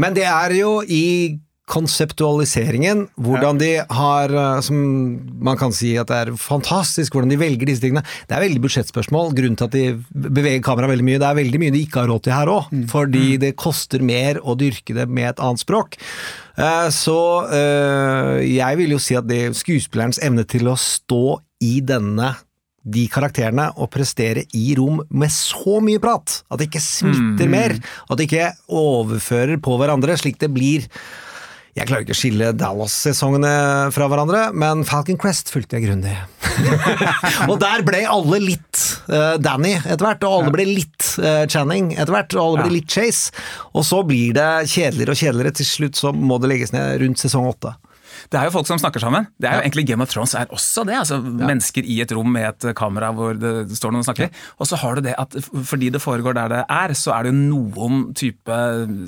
Men 0.00 0.14
det 0.16 0.24
er 0.30 0.54
jo 0.56 0.78
i 0.86 1.36
konseptualiseringen, 1.68 3.02
hvordan 3.20 3.58
de 3.60 3.66
har 3.92 4.32
eh, 4.32 4.60
Som 4.64 4.78
man 5.44 5.58
kan 5.60 5.72
si 5.76 5.90
at 6.00 6.08
det 6.08 6.16
er 6.16 6.30
fantastisk 6.40 7.12
hvordan 7.12 7.28
de 7.34 7.36
velger 7.36 7.68
disse 7.68 7.82
tingene. 7.82 8.00
Det 8.24 8.36
er 8.38 8.44
veldig 8.46 8.62
budsjettspørsmål, 8.64 9.34
grunnen 9.36 9.58
til 9.60 9.68
at 9.68 9.76
de 9.76 10.30
beveger 10.32 10.62
kameraet 10.64 10.94
veldig 10.94 11.04
mye. 11.10 11.20
Det 11.20 11.28
er 11.28 11.38
veldig 11.42 11.60
mye 11.60 11.74
de 11.74 11.82
ikke 11.84 12.00
har 12.00 12.08
råd 12.08 12.24
til 12.24 12.36
her 12.38 12.52
òg, 12.54 12.72
fordi 12.88 13.26
det 13.42 13.52
koster 13.60 14.00
mer 14.00 14.40
å 14.40 14.56
dyrke 14.56 14.96
det 14.96 15.04
med 15.12 15.28
et 15.34 15.44
annet 15.44 15.60
språk. 15.60 15.98
Eh, 16.56 16.88
Så 16.94 17.18
eh, 17.52 18.34
jeg 18.48 18.80
vil 18.80 18.96
jo 18.96 19.02
si 19.02 19.18
at 19.20 19.28
det 19.28 19.42
skuespillerens 19.60 20.22
evne 20.24 20.48
til 20.48 20.72
å 20.72 20.78
stå 20.80 21.22
i 21.68 21.80
denne 21.84 22.32
de 22.88 23.06
karakterene 23.12 23.68
å 23.76 23.88
prestere 23.92 24.46
i 24.56 24.72
rom 24.78 25.02
med 25.10 25.32
så 25.34 25.78
mye 25.84 26.00
prat 26.02 26.40
at 26.48 26.60
det 26.60 26.68
ikke 26.70 26.84
smitter 26.84 27.50
mer, 27.52 27.76
at 28.08 28.18
det 28.18 28.28
ikke 28.28 28.52
overfører 28.80 29.60
på 29.62 29.78
hverandre, 29.80 30.16
slik 30.20 30.40
det 30.40 30.52
blir 30.54 30.86
jeg 31.78 31.86
klarer 31.86 32.02
ikke 32.02 32.14
å 32.16 32.18
skille 32.18 32.46
Dallas-sesongene 32.58 33.50
fra 33.94 34.08
hverandre, 34.10 34.48
men 34.56 34.82
Falcon 34.88 35.18
Crest 35.20 35.52
fulgte 35.52 35.78
jeg 35.78 35.86
grundig. 35.86 36.14
og 37.50 37.54
der 37.62 37.84
ble 37.86 38.00
alle 38.08 38.40
litt 38.42 38.80
uh, 39.06 39.36
Danny 39.38 39.76
etter 39.78 40.02
hvert, 40.02 40.26
og 40.26 40.40
alle 40.40 40.54
ble 40.56 40.66
litt 40.66 41.10
uh, 41.22 41.44
Channing 41.50 41.92
etter 41.94 42.14
hvert, 42.14 42.34
og 42.34 42.42
alle 42.42 42.64
ble 42.64 42.80
litt 42.80 42.90
Chase. 42.90 43.30
Og 43.78 43.86
så 43.86 44.00
blir 44.06 44.34
det 44.34 44.48
kjedeligere 44.72 45.14
og 45.14 45.22
kjedeligere. 45.22 45.54
Til 45.60 45.70
slutt 45.70 46.00
så 46.00 46.12
må 46.14 46.40
det 46.42 46.50
legges 46.50 46.74
ned 46.74 46.98
rundt 47.04 47.22
sesong 47.22 47.46
åtte. 47.52 47.76
Det 48.30 48.40
er 48.40 48.48
jo 48.48 48.54
folk 48.58 48.68
som 48.70 48.80
snakker 48.80 49.02
sammen. 49.02 49.28
Det 49.38 49.48
er 49.48 49.58
jo 49.58 49.66
egentlig 49.66 49.86
Game 49.88 50.04
of 50.04 50.12
Thrones 50.12 50.34
er 50.38 50.50
også 50.54 50.84
det. 50.88 50.96
altså 51.00 51.20
Mennesker 51.22 51.86
i 51.86 52.00
et 52.04 52.12
rom 52.16 52.30
med 52.34 52.48
et 52.50 52.68
kamera 52.78 53.10
hvor 53.16 53.38
det 53.38 53.76
står 53.78 53.94
noen 53.94 54.04
og 54.04 54.08
snakker. 54.10 54.32
Og 54.58 54.70
så 54.70 54.78
har 54.82 54.98
du 54.98 55.06
det 55.06 55.14
at 55.18 55.36
fordi 55.68 55.90
det 55.94 56.02
foregår 56.02 56.36
der 56.38 56.52
det 56.52 56.62
er, 56.64 56.94
så 56.98 57.14
er 57.16 57.26
det 57.26 57.32
jo 57.32 57.38
noen 57.38 58.02
type 58.18 58.58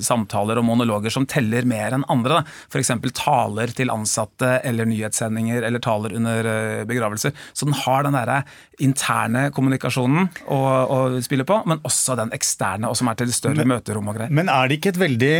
samtaler 0.03 0.61
og 0.61 0.67
monologer 0.67 1.13
som 1.13 1.27
teller 1.29 1.67
mer 1.69 1.95
enn 1.97 2.05
andre. 2.11 2.41
F.eks. 2.71 2.93
taler 3.17 3.73
til 3.75 3.93
ansatte 3.93 4.57
eller 4.67 4.89
nyhetssendinger 4.89 5.67
eller 5.67 5.83
taler 5.83 6.15
under 6.17 6.51
eh, 6.51 6.83
begravelser. 6.89 7.35
Så 7.53 7.67
den 7.67 7.77
har 7.83 8.05
den 8.07 8.17
derre 8.17 8.41
interne 8.81 9.47
kommunikasjonen 9.55 10.29
å, 10.51 10.59
å 10.61 10.99
spille 11.23 11.45
på, 11.47 11.61
men 11.69 11.81
også 11.87 12.17
den 12.19 12.33
eksterne, 12.35 12.89
og 12.89 12.97
som 12.97 13.11
er 13.11 13.19
til 13.19 13.33
større 13.35 13.63
men, 13.63 13.75
møterom 13.75 14.09
og 14.11 14.17
greier. 14.17 14.33
Men 14.33 14.51
er 14.51 14.69
det 14.69 14.79
ikke 14.79 14.95
et 14.95 15.01
veldig 15.01 15.35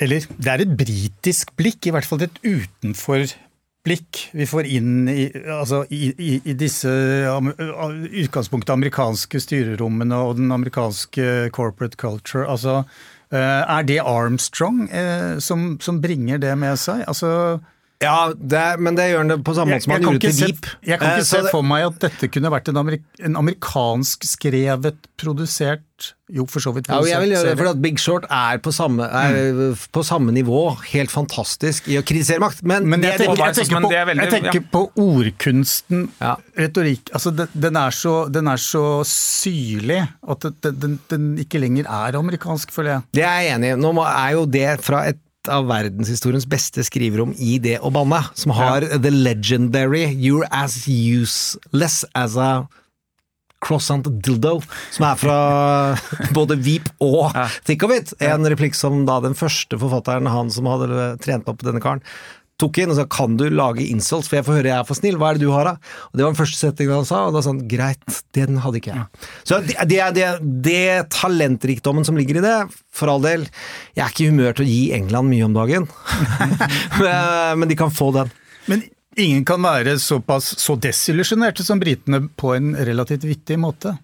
eller 0.00 0.24
det 0.38 0.52
er 0.52 0.62
et 0.64 0.76
britisk 0.76 1.52
blikk, 1.58 1.86
i 1.86 1.92
hvert 1.92 2.08
fall 2.08 2.24
et 2.24 2.38
utenfor-blikk 2.40 4.20
vi 4.38 4.46
får 4.48 4.68
inn 4.78 5.08
i, 5.12 5.26
altså 5.52 5.82
i, 5.92 6.06
i, 6.16 6.36
i 6.48 6.54
disse 6.56 6.88
utgangspunktet 6.88 8.72
amerikanske 8.72 9.42
styrerommene 9.44 10.16
og 10.16 10.38
den 10.40 10.54
amerikanske 10.54 11.50
corporate 11.52 12.00
culture. 12.00 12.46
Altså, 12.48 12.82
eh, 13.34 13.60
er 13.60 13.84
det 13.88 14.00
Armstrong 14.00 14.86
eh, 14.88 15.36
som, 15.44 15.76
som 15.84 16.00
bringer 16.00 16.40
det 16.40 16.56
med 16.56 16.80
seg? 16.80 17.04
Altså, 17.04 17.60
ja, 18.02 18.32
det, 18.34 18.64
men 18.82 18.98
det 18.98 19.08
gjør 19.12 19.22
han 19.22 19.30
det 19.30 19.38
på 19.46 19.54
samme 19.56 19.76
måte 19.76 19.86
som 19.86 19.94
han 19.94 20.06
gjorde 20.06 20.20
til 20.26 20.40
Deep. 20.40 20.68
Jeg 20.82 20.98
kan 20.98 21.14
ikke 21.14 21.22
eh, 21.22 21.30
se 21.30 21.42
for 21.52 21.66
meg 21.66 21.86
at 21.86 22.02
dette 22.08 22.28
kunne 22.34 22.50
vært 22.52 22.72
en, 22.72 22.82
amerik 22.82 23.22
en 23.22 23.38
amerikansk 23.38 24.26
skrevet, 24.26 25.08
produsert 25.22 25.86
Jo, 26.32 26.46
for 26.50 26.64
så 26.64 26.72
vidt. 26.74 26.88
Ja, 26.90 26.98
jeg 27.06 27.22
vil 27.22 27.34
gjøre 27.36 27.50
det, 27.52 27.58
for 27.60 27.68
at 27.70 27.80
Big 27.84 28.00
Short 28.02 28.24
er 28.32 28.58
på 28.64 28.72
samme, 28.74 29.06
er 29.06 29.36
mm. 29.54 29.84
på 29.94 30.02
samme 30.06 30.34
nivå, 30.34 30.62
helt 30.90 31.12
fantastisk, 31.12 31.86
i 31.92 31.98
å 32.00 32.02
kritisere 32.02 32.42
makt. 32.42 32.64
Men, 32.66 32.88
men 32.90 33.04
jeg, 33.06 33.20
tenker, 33.20 33.42
jeg, 33.44 33.58
tenker, 33.60 33.84
på, 33.84 33.92
veldig, 33.92 34.24
jeg 34.24 34.34
tenker 34.34 34.64
på, 34.72 34.82
ordkunsten, 35.04 36.08
ja. 36.18 36.34
retorikk 36.58 37.12
altså 37.14 37.30
den, 37.36 37.78
er 37.78 37.94
så, 37.94 38.16
den, 38.32 38.50
er 38.50 38.58
så, 38.64 38.84
syrlig 39.06 40.00
at 40.02 40.48
den, 40.64 40.98
den, 41.12 41.28
ikke 41.44 41.62
lenger 41.62 41.86
er 41.86 42.18
amerikansk, 42.18 42.74
føler 42.74 42.96
jeg. 42.96 43.08
Det 43.20 43.28
er 43.28 43.44
jeg 43.44 43.58
enig 43.60 43.74
i. 43.76 43.78
Nå 43.84 43.94
er 44.08 44.34
jo 44.40 44.48
det 44.58 44.70
fra 44.82 45.04
et 45.12 45.21
av 45.50 45.66
verdenshistoriens 45.70 46.46
beste 46.50 46.84
skriverom 46.86 47.32
i 47.38 47.56
det 47.62 47.78
å 47.82 47.90
banne, 47.94 48.20
som 48.38 48.54
har 48.56 48.86
ja. 48.86 48.98
the 48.98 49.10
legendary 49.10 50.06
'You're 50.06 50.46
as 50.50 50.86
useless 50.86 52.04
as 52.14 52.36
a 52.36 52.68
croissant 53.62 54.06
dildo', 54.22 54.62
som 54.90 55.06
er 55.06 55.16
fra 55.18 55.38
både 56.38 56.58
Veep 56.58 56.90
og 57.00 57.32
ja. 57.34 57.48
It. 57.68 58.14
En 58.20 58.46
replikk 58.46 58.74
som 58.74 59.04
da 59.06 59.20
den 59.22 59.34
første 59.38 59.78
forfatteren, 59.78 60.26
han 60.26 60.50
som 60.50 60.66
hadde 60.70 61.16
trent 61.22 61.48
opp 61.50 61.62
denne 61.62 61.82
karen, 61.82 62.02
tok 62.62 62.78
inn 62.82 62.92
og 62.92 62.98
sa 62.98 63.04
'kan 63.04 63.36
du 63.36 63.48
lage 63.50 63.84
insults, 63.84 64.28
for 64.30 64.38
jeg 64.38 64.46
får 64.46 64.58
høre 64.60 64.70
jeg 64.70 64.78
er 64.78 64.86
for 64.86 64.98
snill', 64.98 65.18
hva 65.18 65.30
er 65.30 65.38
det 65.38 65.46
du 65.46 65.52
har 65.52 65.64
da? 65.64 65.74
Og 66.10 66.14
Det 66.16 66.24
var 66.24 66.32
den 66.32 66.40
første 66.40 66.60
setningen 66.60 66.94
han 66.94 67.08
sa, 67.08 67.26
og 67.26 67.34
da 67.34 67.42
sa 67.42 67.50
han 67.50 67.66
'greit, 67.68 68.22
den 68.32 68.62
hadde 68.62 68.78
ikke 68.78 68.94
jeg'. 68.94 69.06
Så 69.44 69.60
det, 69.66 69.76
det, 69.88 70.00
det, 70.14 70.28
det 70.62 71.10
talentrikdommen 71.10 72.04
som 72.04 72.16
ligger 72.16 72.38
i 72.38 72.46
det, 72.46 72.70
for 72.92 73.08
all 73.08 73.22
del, 73.22 73.48
jeg 73.96 74.04
er 74.04 74.10
ikke 74.10 74.24
i 74.24 74.30
humør 74.30 74.52
til 74.54 74.66
å 74.66 74.70
gi 74.70 74.92
England 74.92 75.28
mye 75.28 75.44
om 75.44 75.54
dagen, 75.54 75.88
men 77.58 77.68
de 77.68 77.76
kan 77.76 77.90
få 77.90 78.12
den. 78.12 78.30
Men 78.68 78.82
ingen 79.16 79.44
kan 79.44 79.62
være 79.62 79.98
såpass 79.98 80.54
så 80.58 80.76
desillusjonerte 80.76 81.64
som 81.64 81.80
britene 81.80 82.28
på 82.28 82.54
en 82.56 82.74
relativt 82.76 83.24
vittig 83.24 83.58
måte. 83.58 83.98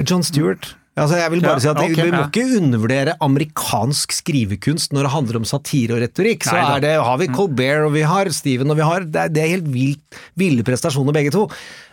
John 0.00 0.22
Stewart 0.24 0.74
Altså, 0.98 1.20
jeg 1.20 1.30
vil 1.32 1.42
bare 1.44 1.54
ja, 1.54 1.62
si 1.62 1.68
at 1.70 1.78
okay, 1.78 2.06
Vi 2.08 2.12
må 2.12 2.22
ikke 2.26 2.58
undervurdere 2.58 3.12
amerikansk 3.22 4.14
skrivekunst 4.16 4.90
når 4.92 5.06
det 5.06 5.12
handler 5.14 5.38
om 5.38 5.46
satire 5.46 5.94
og 5.94 6.02
retorikk. 6.02 6.44
Så 6.48 6.56
er 6.58 6.82
det, 6.82 6.96
har 6.98 7.20
vi 7.20 7.28
mm. 7.30 7.36
Colbert 7.38 7.86
og 7.86 7.94
vi 7.94 8.02
har 8.10 8.30
Steven 8.34 8.74
og 8.74 8.78
vi 8.80 8.88
har 8.88 9.06
Det 9.06 9.22
er, 9.22 9.30
det 9.32 9.44
er 9.44 9.52
helt 9.54 9.68
vilt, 9.70 10.18
ville 10.40 10.66
prestasjoner 10.66 11.14
begge 11.14 11.32
to. 11.34 11.46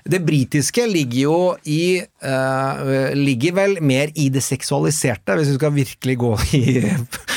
Det 0.07 0.21
britiske 0.25 0.87
ligger 0.89 1.19
jo 1.19 1.37
i 1.69 1.99
uh, 2.01 3.13
Ligger 3.17 3.57
vel 3.59 3.77
mer 3.85 4.11
i 4.15 4.29
det 4.33 4.41
seksualiserte, 4.45 5.37
hvis 5.37 5.53
vi 5.53 5.59
skal 5.59 5.77
virkelig 5.77 6.17
gå 6.23 6.33
i 6.57 6.65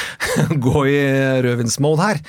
gå 0.66 0.86
i 0.88 0.98
rødvinsmode 1.44 2.06
her. 2.06 2.24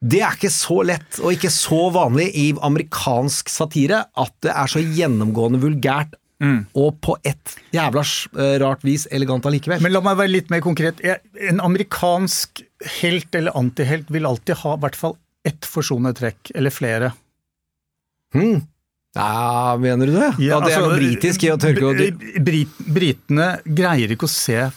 Det 0.00 0.22
er 0.24 0.36
ikke 0.36 0.52
så 0.52 0.78
lett, 0.86 1.18
og 1.20 1.34
ikke 1.34 1.50
så 1.52 1.90
vanlig 1.92 2.30
i 2.38 2.46
amerikansk 2.56 3.50
satire, 3.52 4.06
at 4.16 4.32
det 4.44 4.54
er 4.54 4.70
så 4.72 4.80
gjennomgående 4.80 5.60
vulgært 5.60 6.14
Mm. 6.40 6.60
Og 6.80 6.94
på 7.04 7.16
et 7.26 7.54
jævla 7.74 8.02
eh, 8.02 8.54
rart 8.62 8.84
vis 8.86 9.06
elegant 9.12 9.44
allikevel. 9.46 9.82
Men 9.84 9.92
la 9.92 10.00
meg 10.04 10.18
være 10.22 10.32
litt 10.32 10.52
mer 10.52 10.62
konkret. 10.64 11.02
En 11.04 11.60
amerikansk 11.60 12.62
helt 13.00 13.34
eller 13.36 13.56
antihelt 13.58 14.08
vil 14.12 14.28
alltid 14.28 14.62
ha 14.62 14.76
i 14.76 14.82
hvert 14.84 14.96
fall 14.96 15.18
ett 15.46 15.68
forsonende 15.68 16.16
trekk, 16.16 16.52
eller 16.54 16.72
flere. 16.72 17.12
Mm. 18.34 18.60
Ja, 19.14 19.76
mener 19.80 20.06
du 20.06 20.12
det? 20.12 20.34
Ja, 20.38 20.60
det 20.62 20.74
er 20.74 20.78
altså, 20.78 20.84
noe 20.86 20.98
britisk 21.00 21.44
i 21.44 21.50
å 21.50 21.56
tørke 21.58 22.10
Brit, 22.46 22.76
Britene 22.86 23.48
greier 23.66 24.12
ikke 24.14 24.28
å 24.28 24.30
se 24.30 24.68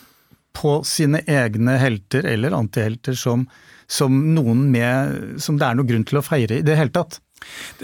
på 0.58 0.80
sine 0.88 1.22
egne 1.30 1.76
helter 1.82 2.26
eller 2.30 2.56
antihelter 2.58 3.18
som, 3.18 3.46
som 3.90 4.16
noen 4.34 4.68
med 4.74 5.42
Som 5.42 5.60
det 5.62 5.68
er 5.68 5.78
noe 5.78 5.90
grunn 5.90 6.06
til 6.06 6.22
å 6.22 6.26
feire 6.26 6.60
i 6.62 6.66
det 6.66 6.78
hele 6.80 6.94
tatt. 6.94 7.20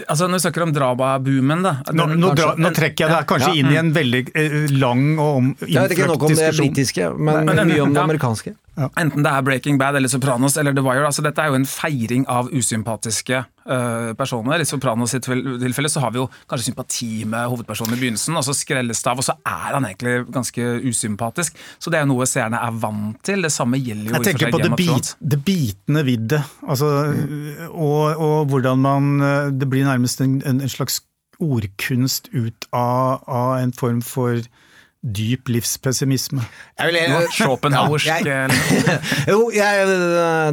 Altså 0.06 0.28
Når 0.28 0.38
vi 0.38 0.42
snakker 0.46 0.64
om 0.66 0.72
drama-boomen 0.74 1.64
da 1.66 1.74
nå, 1.92 2.06
nå, 2.14 2.32
kanskje, 2.32 2.64
nå, 2.64 2.72
trekker 2.76 3.04
jeg 3.04 3.14
deg 3.14 3.28
kanskje 3.30 3.50
ja, 3.50 3.58
inn 3.60 3.74
i 3.74 3.78
en 3.80 3.92
veldig 3.94 4.22
eh, 4.32 4.56
lang 4.80 5.04
og 5.18 5.30
om, 5.40 5.52
Jeg 5.66 5.76
vet 5.84 5.96
ikke 5.96 6.10
nok 6.10 6.26
om 6.28 6.36
det 6.38 6.50
britiske, 6.56 7.10
men, 7.18 7.42
men, 7.48 7.62
mye 7.70 7.84
om 7.84 7.94
det 7.96 8.04
amerikanske. 8.04 8.54
Ja. 8.78 8.88
Enten 9.00 9.24
det 9.24 9.30
er 9.30 9.44
Breaking 9.44 9.78
Bad 9.80 9.96
eller 9.98 10.08
Sopranos 10.08 10.56
eller 10.60 10.74
The 10.76 10.82
Wire. 10.84 11.06
altså 11.08 11.22
Dette 11.24 11.42
er 11.42 11.50
jo 11.50 11.58
en 11.58 11.66
feiring 11.68 12.26
av 12.30 12.50
usympatiske 12.54 13.40
uh, 13.42 14.12
personer. 14.18 14.62
I 14.62 14.68
Sopranos 14.68 15.14
sitt 15.14 15.26
tilfelle 15.26 15.90
så 15.90 16.02
har 16.04 16.14
vi 16.14 16.20
jo 16.22 16.28
kanskje 16.50 16.70
sympati 16.70 17.10
med 17.28 17.50
hovedpersonen 17.50 17.96
i 17.96 18.00
begynnelsen, 18.00 18.38
og 18.38 18.46
så 18.46 18.54
skrelles 18.56 19.02
det 19.02 19.12
av, 19.12 19.20
og 19.20 19.26
så 19.26 19.36
er 19.40 19.76
han 19.76 19.88
egentlig 19.88 20.14
ganske 20.32 20.70
usympatisk. 20.86 21.58
Så 21.78 21.92
det 21.92 22.00
er 22.00 22.06
jo 22.06 22.12
noe 22.14 22.28
seerne 22.30 22.62
er 22.62 22.80
vant 22.84 23.20
til. 23.26 23.44
Det 23.44 23.52
samme 23.54 23.80
gjelder 23.80 24.14
jo 24.14 24.18
Jeg 24.20 24.28
tenker 24.30 24.54
på 24.54 24.62
det, 24.62 24.72
bit, 24.78 25.12
det 25.20 25.42
bitende 25.44 26.06
viddet, 26.06 26.56
altså, 26.66 26.90
mm. 27.10 27.68
og, 27.70 28.16
og, 28.16 28.38
hvordan 28.50 28.78
man 28.80 29.20
eh, 29.20 29.50
Det 29.52 29.68
blir 29.70 29.84
nærmest 29.84 30.20
en, 30.20 30.40
en 30.46 30.68
slags 30.68 31.00
ordkunst 31.40 32.28
ut 32.32 32.66
av, 32.72 33.22
av 33.26 33.58
en 33.60 33.72
form 33.72 34.02
for 34.04 34.40
dyp 35.00 35.48
livspessimisme. 35.48 36.42
Jeg 36.76 36.92
vil, 36.92 37.28
Schopenhauersk 37.32 38.08
ja, 38.28 38.42
Jo, 39.32 39.46
jeg, 39.54 39.86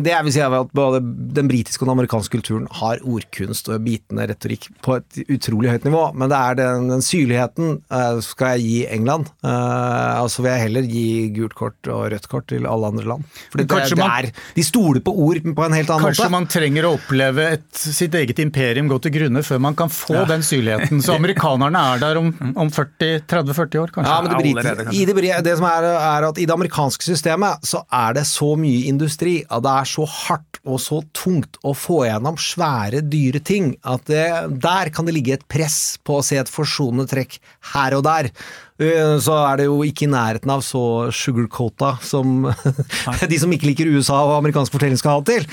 det 0.05 0.13
jeg 0.13 0.23
vil 0.23 0.33
si 0.33 0.39
er 0.43 0.53
at 0.55 0.69
både 0.75 1.01
den 1.35 1.49
britiske 1.51 1.83
og 1.83 1.89
den 1.89 1.97
amerikanske 1.97 2.31
kulturen 2.37 2.69
har 2.79 3.03
ordkunst 3.03 3.67
og 3.67 3.83
bitende 3.83 4.27
retorikk 4.31 4.69
på 4.85 4.95
et 5.01 5.19
utrolig 5.35 5.73
høyt 5.73 5.87
nivå, 5.89 6.03
men 6.15 6.31
det 6.31 6.39
er 6.39 6.59
den, 6.61 6.87
den 6.93 7.03
syrligheten 7.03 7.73
uh, 7.91 8.21
skal 8.23 8.55
jeg 8.55 8.63
gi 8.63 8.77
England. 8.95 9.27
Uh, 9.43 10.23
altså 10.23 10.45
vil 10.45 10.53
jeg 10.53 10.63
heller 10.63 10.87
gi 10.95 11.05
gult 11.35 11.57
kort 11.59 11.91
og 11.91 12.05
rødt 12.15 12.29
kort 12.31 12.47
til 12.53 12.69
alle 12.71 12.93
andre 12.93 13.07
land. 13.11 13.27
For 13.51 13.59
det, 13.59 13.67
det, 13.67 13.99
er, 14.07 14.29
de 14.31 14.65
stoler 14.65 15.03
på 15.03 15.11
ord 15.27 15.43
på 15.43 15.67
en 15.67 15.75
helt 15.75 15.91
annen 15.91 16.07
kanskje 16.07 16.07
måte. 16.07 16.23
Kanskje 16.23 16.31
man 16.37 16.49
trenger 16.55 16.87
å 16.87 16.93
oppleve 16.95 17.49
et, 17.57 17.67
sitt 17.75 18.15
eget 18.15 18.39
imperium 18.43 18.87
gå 18.87 19.01
til 19.03 19.15
grunne 19.19 19.43
før 19.43 19.59
man 19.67 19.75
kan 19.75 19.91
få 19.91 20.21
ja. 20.21 20.25
den 20.31 20.47
syrligheten. 20.47 21.03
Så 21.03 21.15
amerikanerne 21.19 21.83
er 21.91 22.03
der 22.05 22.23
om, 22.23 22.31
om 22.55 22.71
30-40 22.71 23.83
år, 23.83 23.91
kanskje. 23.91 24.07
Ja, 24.07 24.36
briter, 24.39 24.83
i 24.93 25.03
det, 25.07 25.15
det, 25.45 25.55
som 25.59 25.67
er, 25.69 25.87
er 25.93 26.27
at 26.29 26.39
i 26.41 26.45
det 26.47 26.55
amerikanske 26.55 27.07
systemet 27.07 27.65
så 27.67 27.83
er 27.93 28.17
det 28.19 28.25
så 28.29 28.53
mye 28.59 28.85
industri 28.91 29.39
at 29.45 29.65
det 29.65 29.73
er 29.73 29.89
så 29.89 30.07
hardt 30.07 30.61
og 30.67 30.81
så 30.83 31.01
tungt 31.15 31.59
å 31.67 31.73
få 31.77 32.03
gjennom 32.07 32.37
svære, 32.41 33.03
dyre 33.07 33.41
ting 33.43 33.73
at 33.87 34.07
det, 34.09 34.27
der 34.63 34.91
kan 34.93 35.07
det 35.07 35.15
ligge 35.15 35.37
et 35.37 35.47
press 35.49 35.97
på 36.03 36.19
å 36.19 36.25
se 36.25 36.39
et 36.41 36.51
forsonende 36.51 37.07
trekk 37.09 37.39
her 37.73 37.97
og 37.97 38.05
der. 38.07 38.31
Eh, 38.77 39.17
så 39.23 39.33
er 39.41 39.61
det 39.61 39.67
jo 39.67 39.79
ikke 39.85 40.05
i 40.05 40.11
nærheten 40.11 40.51
av 40.53 40.61
så 40.65 41.09
sugarcoata 41.13 41.95
som 42.05 42.45
de 43.31 43.39
som 43.41 43.53
ikke 43.53 43.71
liker 43.71 43.89
USA 43.89 44.19
og 44.25 44.35
amerikansk 44.37 44.75
fortelling 44.75 44.99
skal 45.01 45.17
ha 45.17 45.23
til. 45.25 45.47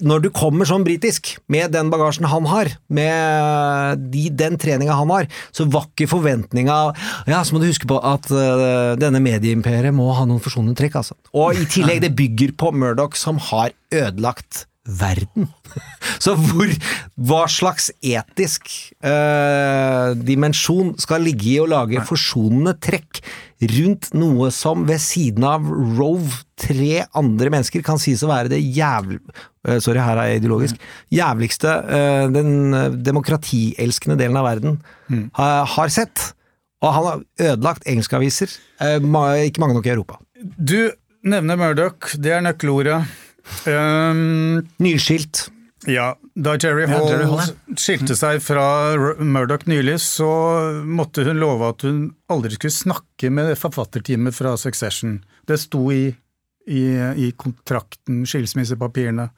Når 0.00 0.24
du 0.24 0.30
kommer 0.32 0.68
sånn 0.68 0.86
britisk, 0.86 1.34
med 1.52 1.74
den 1.74 1.90
bagasjen 1.92 2.28
han 2.30 2.48
har, 2.48 2.72
med 2.88 4.06
de, 4.14 4.28
den 4.32 4.56
treninga 4.60 4.96
han 4.96 5.12
har, 5.12 5.28
så 5.52 5.68
var 5.68 5.90
ikke 5.90 6.08
forventninga 6.10 6.78
Ja, 7.28 7.42
så 7.44 7.54
må 7.54 7.60
du 7.60 7.68
huske 7.68 7.88
på 7.90 7.98
at 8.06 8.28
uh, 8.32 8.96
denne 9.00 9.20
medieimperiet 9.22 9.94
må 9.94 10.08
ha 10.16 10.24
noen 10.28 10.40
forsonende 10.42 10.78
trekk, 10.78 11.00
altså. 11.02 11.16
Og 11.36 11.58
i 11.60 11.68
tillegg, 11.68 12.00
det 12.06 12.14
bygger 12.16 12.56
på 12.56 12.72
Murdoch 12.72 13.18
som 13.20 13.40
har 13.50 13.74
ødelagt 13.92 14.64
verden. 14.86 15.48
Så 16.24 16.34
hvor, 16.38 16.70
hva 17.16 17.44
slags 17.52 17.90
etisk 18.00 18.68
eh, 19.04 20.12
dimensjon 20.16 20.94
skal 21.00 21.24
ligge 21.24 21.48
i 21.52 21.60
å 21.62 21.68
lage 21.70 22.02
forsonende 22.08 22.76
trekk 22.82 23.22
rundt 23.74 24.10
noe 24.16 24.48
som 24.54 24.86
ved 24.88 25.02
siden 25.04 25.44
av 25.44 25.66
Rove 25.68 26.42
tre 26.60 27.04
andre 27.16 27.52
mennesker 27.52 27.84
kan 27.84 28.00
sies 28.00 28.24
å 28.24 28.30
være 28.32 28.52
det 28.52 28.60
jævl... 28.60 29.18
eh, 29.68 29.78
sorry, 29.84 30.00
her 30.00 30.20
er 30.20 30.32
jeg 30.32 30.42
ideologisk. 30.42 30.90
Jævligste 31.12 31.76
eh, 31.84 32.26
den 32.32 32.76
eh, 32.76 32.98
demokratielskende 33.10 34.18
delen 34.20 34.40
av 34.40 34.48
verden 34.48 34.80
ha, 35.36 35.50
har 35.68 35.92
sett. 35.92 36.30
Og 36.80 36.94
han 36.96 37.06
har 37.06 37.24
ødelagt 37.52 37.88
engelskaviser, 37.88 38.52
eh, 38.80 38.96
ikke 39.44 39.60
mange 39.60 39.76
nok 39.76 39.88
i 39.88 39.92
Europa. 39.92 40.20
Du 40.56 40.92
nevner 41.20 41.58
Murdoch, 41.60 42.14
det 42.16 42.32
er 42.32 42.44
nøkkelordet. 42.44 43.02
Um, 43.66 44.60
Nyskilt. 44.82 45.48
ja, 45.88 46.12
da 46.34 46.56
Jerry 46.60 46.86
Hall, 46.88 47.08
Jerry 47.08 47.28
Hall, 47.28 47.52
skilte 47.78 48.16
seg 48.18 48.42
fra 48.44 48.64
Murdoch 49.20 49.66
nylig, 49.70 49.98
så 50.04 50.28
måtte 50.84 51.24
hun 51.26 51.40
love 51.40 51.72
at 51.72 51.84
hun 51.86 52.02
aldri 52.32 52.56
skulle 52.56 52.76
snakke 52.76 53.32
med 53.32 53.54
forfatterteamet 53.60 54.36
fra 54.36 54.56
Succession. 54.60 55.18
Det 55.48 55.60
sto 55.60 55.86
i, 55.94 56.10
i, 56.68 56.84
i 57.26 57.30
kontrakten, 57.36 58.24
skilsmissepapirene. 58.28 59.30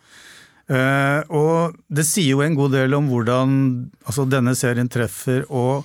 Uh, 0.73 1.21
og 1.35 1.75
det 1.93 2.05
sier 2.07 2.37
jo 2.37 2.45
en 2.45 2.57
god 2.57 2.73
del 2.77 2.95
om 2.97 3.11
hvordan 3.11 3.57
altså, 4.07 4.25
denne 4.31 4.55
serien 4.57 4.89
treffer, 4.91 5.43
og 5.51 5.83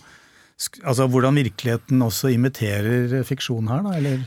altså, 0.84 1.10
hvordan 1.10 1.38
virkeligheten 1.42 2.02
også 2.06 2.32
imiterer 2.34 3.24
fiksjon 3.28 3.70
her, 3.72 3.84
da, 3.86 3.96
eller? 3.98 4.26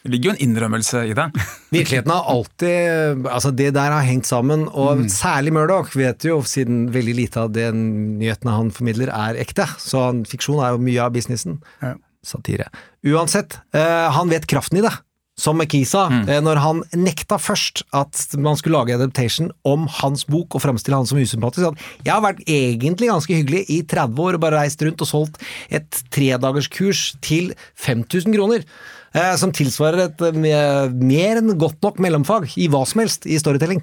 Det 0.00 0.12
ligger 0.14 0.30
jo 0.30 0.34
en 0.36 0.42
innrømmelse 0.46 1.02
i 1.10 1.16
det. 1.16 1.26
Virkeligheten 1.76 2.12
har 2.14 2.28
alltid 2.32 3.26
Altså, 3.28 3.50
det 3.52 3.72
der 3.76 3.92
har 3.92 4.06
hengt 4.06 4.28
sammen, 4.28 4.66
og 4.72 5.04
særlig 5.12 5.52
Murdoch 5.56 5.92
vet 5.98 6.24
jo, 6.24 6.40
siden 6.46 6.86
veldig 6.94 7.16
lite 7.18 7.44
av 7.44 7.52
den 7.52 7.82
nyhetene 8.20 8.56
han 8.56 8.72
formidler 8.74 9.12
er 9.12 9.40
ekte, 9.40 9.68
så 9.80 10.08
han, 10.08 10.24
fiksjon 10.28 10.62
er 10.64 10.76
jo 10.76 10.82
mye 10.86 11.04
av 11.04 11.12
businessen. 11.16 11.60
Ja. 11.84 11.96
Satire. 12.26 12.66
Uansett, 13.06 13.60
eh, 13.72 14.08
han 14.12 14.28
vet 14.32 14.48
kraften 14.48 14.80
i 14.80 14.84
det. 14.84 14.92
Som 15.40 15.56
McKee 15.56 15.86
sa, 15.88 16.02
eh, 16.28 16.40
når 16.44 16.58
han 16.60 16.82
nekta 16.92 17.38
først 17.40 17.80
at 17.96 18.36
man 18.36 18.58
skulle 18.60 18.76
lage 18.76 18.96
adaptation 18.98 19.48
om 19.64 19.86
hans 20.00 20.26
bok 20.28 20.56
og 20.56 20.60
fremstille 20.60 20.98
han 20.98 21.08
som 21.08 21.20
usympatisk. 21.20 21.70
at 21.70 22.04
Jeg 22.04 22.12
har 22.12 22.20
vært 22.20 22.42
egentlig 22.44 23.08
ganske 23.08 23.38
hyggelig 23.38 23.64
i 23.72 23.80
30 23.82 24.20
år 24.20 24.36
og 24.36 24.40
bare 24.40 24.60
reist 24.60 24.82
rundt 24.82 25.00
og 25.00 25.08
solgt 25.08 25.40
et 25.70 26.02
tredagerskurs 26.12 27.16
til 27.24 27.54
5000 27.76 28.36
kroner. 28.36 28.66
Eh, 29.10 29.34
som 29.40 29.50
tilsvarer 29.54 30.04
et 30.06 30.22
eh, 30.22 30.92
mer 30.94 31.40
enn 31.40 31.56
godt 31.58 31.80
nok 31.82 31.98
mellomfag 32.02 32.52
i 32.60 32.68
hva 32.70 32.84
som 32.86 33.02
helst 33.02 33.26
i 33.26 33.38
storytelling. 33.42 33.82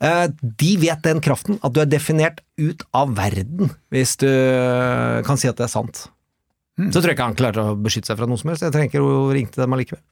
Eh, 0.00 0.26
de 0.62 0.70
vet 0.80 1.02
den 1.04 1.22
kraften, 1.24 1.58
at 1.66 1.74
du 1.74 1.82
er 1.82 1.90
definert 1.90 2.38
ut 2.60 2.84
av 2.96 3.16
verden, 3.18 3.72
hvis 3.90 4.14
du 4.22 4.30
kan 5.26 5.40
si 5.40 5.50
at 5.50 5.58
det 5.58 5.66
er 5.66 5.74
sant. 5.74 6.06
Så 6.80 7.00
tror 7.00 7.10
jeg 7.10 7.18
ikke 7.18 7.28
han 7.32 7.36
klarte 7.36 7.66
å 7.66 7.76
beskytte 7.76 8.08
seg 8.08 8.20
fra 8.20 8.28
noe 8.30 8.40
som 8.40 8.52
helst. 8.52 8.64
Jeg 8.64 8.72
trenger 8.72 8.88
ikke 8.88 9.02
å 9.04 9.26
ringe 9.34 9.52
til 9.52 9.64
dem 9.64 9.74
allikevel. 9.76 10.04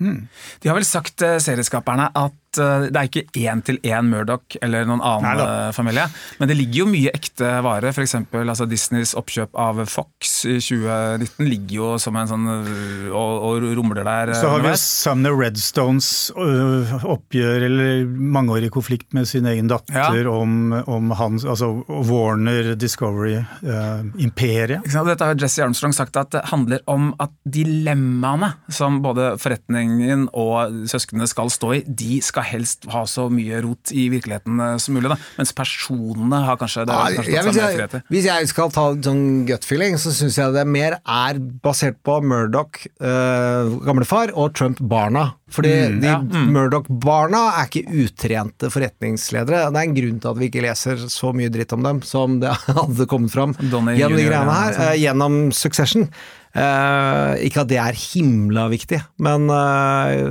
De 0.00 0.70
har 0.70 0.78
vel 0.78 0.86
sagt, 0.88 1.20
serieskaperne, 1.20 2.06
at 2.16 2.38
eh, 2.58 2.86
det 2.90 2.96
er 3.00 3.08
ikke 3.08 3.24
én 3.48 3.62
til 3.64 3.78
én 3.82 4.08
Murdoch 4.10 4.56
eller 4.62 4.84
noen 4.88 5.00
annen 5.04 5.24
Neida. 5.38 5.68
eh, 5.68 5.72
familie, 5.76 6.06
men 6.40 6.48
det 6.50 6.56
ligger 6.58 6.82
jo 6.84 6.86
mye 6.90 7.10
ekte 7.14 7.50
vare. 7.64 7.92
For 7.96 8.02
eksempel 8.04 8.48
altså 8.48 8.66
Disneys 8.70 9.14
oppkjøp 9.18 9.54
av 9.58 9.80
Fox 9.90 10.44
i 10.48 10.58
2019 10.60 11.48
ligger 11.48 11.74
jo 11.78 11.88
som 12.02 12.16
en 12.20 12.28
sånn 12.30 12.46
øh, 12.50 13.08
og, 13.14 13.32
og 13.48 13.68
rumler 13.78 14.02
der. 14.04 14.34
eh, 14.34 14.40
Så 14.40 14.50
har 14.52 14.60
vi. 14.64 14.74
Sumner 14.84 15.34
Redstones 15.38 16.08
oppgjør, 16.34 17.64
eller 17.68 18.04
mangeårig 18.08 18.70
konflikt 18.74 19.12
med 19.16 19.28
sin 19.30 19.46
egen 19.50 19.68
datter 19.70 20.26
om, 20.30 20.72
om 20.86 21.10
hans, 21.18 21.44
altså 21.44 21.72
Warner 21.88 22.74
Discovery-imperiet. 22.78 24.84
Eh. 24.84 25.02
Dette 25.04 25.24
har 25.28 25.38
Jesse 25.40 25.62
Armstrong 25.64 25.94
sagt 25.96 26.16
at 26.20 26.32
det 26.34 26.44
handler 26.50 26.80
om 26.90 27.12
at 27.22 27.32
dilemmaene 27.44 28.52
som 28.72 29.00
både 29.04 29.34
forretningen 29.42 30.28
og 30.32 30.84
søsknene 30.90 31.26
skal 31.30 31.50
stå 31.52 31.72
i, 31.78 31.82
de 31.86 32.20
skal 32.24 32.43
helst 32.48 32.88
ha 32.92 33.04
så 33.08 33.26
mye 33.32 33.60
rot 33.64 33.92
i 33.94 34.06
virkeligheten 34.12 34.60
eh, 34.60 34.76
som 34.82 34.96
mulig. 34.96 35.10
Da. 35.12 35.18
Mens 35.38 35.54
personene 35.56 36.42
har 36.46 36.58
kanskje, 36.60 36.86
det 36.88 36.98
har 36.98 37.16
kanskje 37.18 37.36
jeg 37.36 37.46
si, 37.48 37.64
friheter. 37.64 38.04
hvis 38.12 38.28
jeg 38.28 38.50
skal 38.50 38.74
ta 38.74 38.86
sånn 39.06 39.24
gut 39.48 39.68
feeling, 39.68 39.98
så 40.00 40.12
syns 40.14 40.38
jeg 40.40 40.54
det 40.56 40.66
mer 40.68 40.98
er 41.00 41.40
basert 41.64 42.00
på 42.06 42.18
Murdoch, 42.24 42.84
øh, 43.00 43.74
gamlefar, 43.86 44.34
og 44.34 44.54
Trump-barna. 44.58 45.30
Fordi 45.54 45.72
mm, 45.94 45.98
ja, 46.02 46.16
mm. 46.22 46.46
Murdoch-barna 46.54 47.42
er 47.60 47.68
ikke 47.68 47.98
utrente 48.04 48.70
forretningsledere. 48.72 49.66
Det 49.68 49.82
er 49.82 49.90
en 49.90 49.98
grunn 49.98 50.22
til 50.22 50.32
at 50.32 50.40
vi 50.40 50.48
ikke 50.50 50.64
leser 50.64 51.04
så 51.12 51.34
mye 51.36 51.52
dritt 51.52 51.74
om 51.76 51.84
dem 51.84 52.00
som 52.06 52.40
det 52.42 52.54
hadde 52.80 53.08
kommet 53.10 53.34
fram 53.34 53.54
Donny 53.60 53.98
gjennom 53.98 54.18
de 54.18 54.26
greiene 54.30 54.56
her, 54.62 54.80
øh, 54.88 54.96
gjennom 55.02 55.38
Succession. 55.54 56.08
Uh, 56.54 57.34
ikke 57.42 57.64
at 57.64 57.70
det 57.72 57.80
er 57.82 57.96
himla 57.98 58.68
viktig, 58.70 59.00
men 59.26 59.48
uh, 59.50 60.30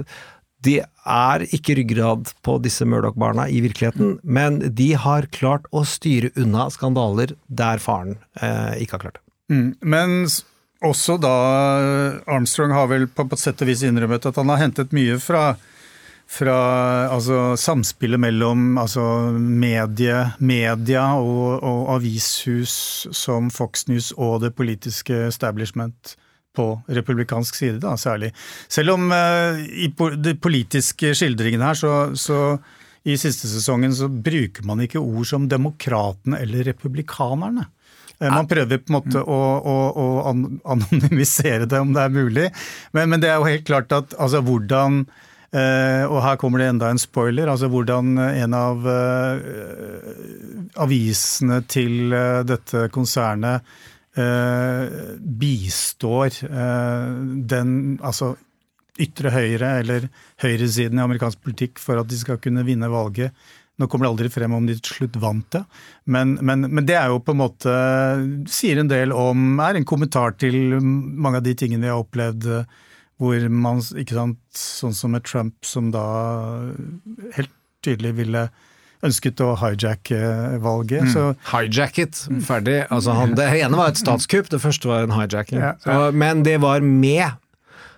de 0.64 0.78
er 1.10 1.44
ikke 1.56 1.76
ryggrad 1.80 2.32
på 2.46 2.58
disse 2.64 2.86
Murdoch-barna 2.88 3.50
i 3.52 3.60
virkeligheten, 3.66 4.18
men 4.24 4.62
de 4.76 4.94
har 5.00 5.28
klart 5.36 5.68
å 5.72 5.84
styre 5.88 6.32
unna 6.40 6.70
skandaler 6.74 7.36
der 7.48 7.84
faren 7.84 8.18
eh, 8.40 8.82
ikke 8.84 8.98
har 8.98 9.06
klart 9.08 9.20
det. 9.20 9.26
Mm. 9.54 9.70
Men 9.82 10.16
også 10.84 11.18
da 11.22 11.36
Armstrong 12.32 12.74
har 12.76 12.90
vel 12.92 13.08
på, 13.08 13.28
på 13.28 13.38
et 13.38 13.44
sett 13.44 13.62
og 13.64 13.70
vis 13.70 13.84
innrømmet 13.88 14.26
at 14.28 14.40
han 14.40 14.52
har 14.52 14.64
hentet 14.64 14.96
mye 14.96 15.20
fra 15.22 15.54
fra 16.34 16.56
altså, 17.12 17.54
samspillet 17.60 18.20
mellom 18.20 18.78
altså, 18.82 19.04
medie, 19.38 20.24
media 20.40 21.06
og, 21.20 21.60
og 21.62 21.92
avishus 21.98 22.76
som 23.14 23.52
Fox 23.54 23.88
News 23.90 24.12
og 24.18 24.42
det 24.46 24.54
politiske 24.58 25.26
establishment 25.28 26.16
på 26.56 26.68
republikansk 26.94 27.56
side, 27.58 27.80
da, 27.82 27.96
særlig. 27.98 28.30
Selv 28.70 28.94
om 28.94 29.08
uh, 29.12 29.58
i 29.58 29.90
po 29.98 30.12
de 30.14 30.36
politiske 30.38 31.14
skildringene 31.18 31.66
her, 31.72 31.80
så, 31.80 31.94
så 32.14 32.40
i 33.04 33.18
siste 33.20 33.50
sesongen 33.52 33.92
så 33.98 34.08
bruker 34.08 34.64
man 34.70 34.80
ikke 34.86 35.02
ord 35.02 35.26
som 35.28 35.50
demokratene 35.52 36.38
eller 36.46 36.64
republikanerne. 36.70 37.66
Eh, 38.22 38.30
Man 38.32 38.48
prøver 38.48 38.80
på 38.80 38.94
en 38.94 39.00
måte 39.00 39.20
å, 39.26 39.40
å, 39.60 39.76
å 40.00 40.06
an- 40.30 40.60
anonymisere 40.76 41.66
det, 41.68 41.82
om 41.84 41.92
det 41.98 42.06
er 42.06 42.14
mulig. 42.16 42.48
Men, 42.96 43.10
men 43.12 43.20
det 43.24 43.34
er 43.34 43.42
jo 43.42 43.50
helt 43.50 43.66
klart 43.68 43.92
at 43.98 44.14
altså, 44.16 44.40
hvordan 44.46 45.02
eh, 45.52 46.06
og 46.08 46.22
her 46.24 46.40
kommer 46.40 46.64
det 46.64 46.70
enda 46.72 46.94
en 46.94 47.02
spoiler. 47.02 47.50
altså 47.52 47.68
Hvordan 47.74 48.14
en 48.24 48.56
av 48.56 48.88
avisene 50.86 51.60
til 51.70 52.14
dette 52.48 52.88
konsernet 52.94 53.66
bistår 54.16 56.36
eh, 56.46 57.10
den 57.50 58.00
altså 58.02 58.36
ytre 59.02 59.32
høyre 59.34 59.72
eller 59.82 60.08
høyresiden 60.44 61.00
i 61.00 61.04
amerikansk 61.04 61.42
politikk 61.42 61.82
for 61.82 61.98
at 61.98 62.10
de 62.10 62.20
skal 62.20 62.38
kunne 62.42 62.66
vinne 62.68 62.92
valget. 62.94 63.34
Nå 63.82 63.88
kommer 63.90 64.06
det 64.06 64.12
aldri 64.12 64.30
frem 64.30 64.54
om 64.54 64.68
de 64.70 64.76
til 64.78 65.00
slutt 65.00 65.16
vant 65.18 65.48
det, 65.56 65.64
men, 66.06 66.36
men, 66.46 66.68
men 66.70 66.86
det 66.86 66.94
er 66.94 67.10
jo 67.10 67.24
på 67.26 67.34
en 67.34 67.42
måte 67.42 67.74
sier 68.54 68.78
en 68.78 68.92
del 68.92 69.16
om 69.18 69.58
Er 69.66 69.80
en 69.80 69.88
kommentar 69.90 70.38
til 70.38 70.78
mange 70.78 71.42
av 71.42 71.48
de 71.48 71.56
tingene 71.58 71.88
vi 71.88 71.90
har 71.90 72.04
opplevd 72.04 72.46
eh, 72.54 72.68
hvor 73.22 73.48
man, 73.50 73.82
ikke 73.98 74.18
sant, 74.18 74.40
sånn 74.58 74.96
som 74.98 75.14
med 75.16 75.26
Trump, 75.26 75.58
som 75.66 75.92
da 75.94 76.06
helt 77.38 77.54
tydelig 77.86 78.14
ville 78.18 78.48
ønsket 79.04 79.44
å 79.44 79.54
hijacke 79.62 80.20
valget. 80.64 81.12
Så 81.14 81.30
Hijacket, 81.52 82.26
ferdig. 82.48 82.82
Altså, 82.90 83.16
han, 83.18 83.38
det 83.38 83.50
ene 83.60 83.80
var 83.80 83.94
et 83.94 84.02
statskupp, 84.02 84.52
det 84.54 84.62
første 84.64 84.90
var 84.90 85.08
en 85.08 85.16
hijacking. 85.16 85.62
Ja, 85.64 85.74
ja. 85.86 86.12
men 86.16 86.46
det 86.48 86.60
var 86.64 86.84
med 86.86 87.40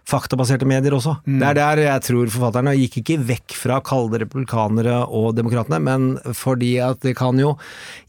faktabaserte 0.06 0.68
medier 0.70 0.94
også. 0.94 1.15
Det 1.26 1.46
er 1.48 1.58
der 1.58 1.82
jeg 1.82 2.04
tror 2.06 2.30
forfatterne 2.30 2.76
gikk 2.78 3.00
ikke 3.02 3.18
vekk 3.26 3.56
fra 3.58 3.80
å 3.80 3.86
kalle 3.86 4.13
det 4.13 4.22
republikanere 4.26 5.00
og 5.06 5.32
demokratene, 5.38 5.80
men 5.82 6.36
fordi 6.38 6.76
at 6.86 7.02
det 7.06 7.15
kan 7.18 7.39
jo 7.41 7.56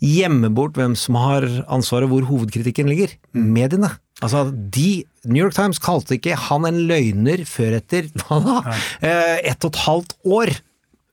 gjemme 0.05 0.53
bort 0.57 0.77
hvem 0.77 0.97
som 0.99 1.17
har 1.21 1.47
ansvaret, 1.73 2.11
hvor 2.13 2.29
hovedkritikken 2.29 2.91
ligger. 2.93 3.17
Mediene. 3.33 3.95
Altså, 4.25 4.47
de 4.53 5.05
New 5.29 5.43
York 5.43 5.57
Times 5.57 5.81
kalte 5.83 6.17
ikke 6.17 6.37
han 6.47 6.65
en 6.69 6.85
løgner 6.89 7.43
før 7.49 7.77
etter 7.81 8.09
hva 8.23 8.41
da? 8.45 8.57
Eh, 9.05 9.51
ett 9.53 9.65
og 9.65 9.75
et 9.75 9.83
halvt 9.85 10.17
år. 10.25 10.53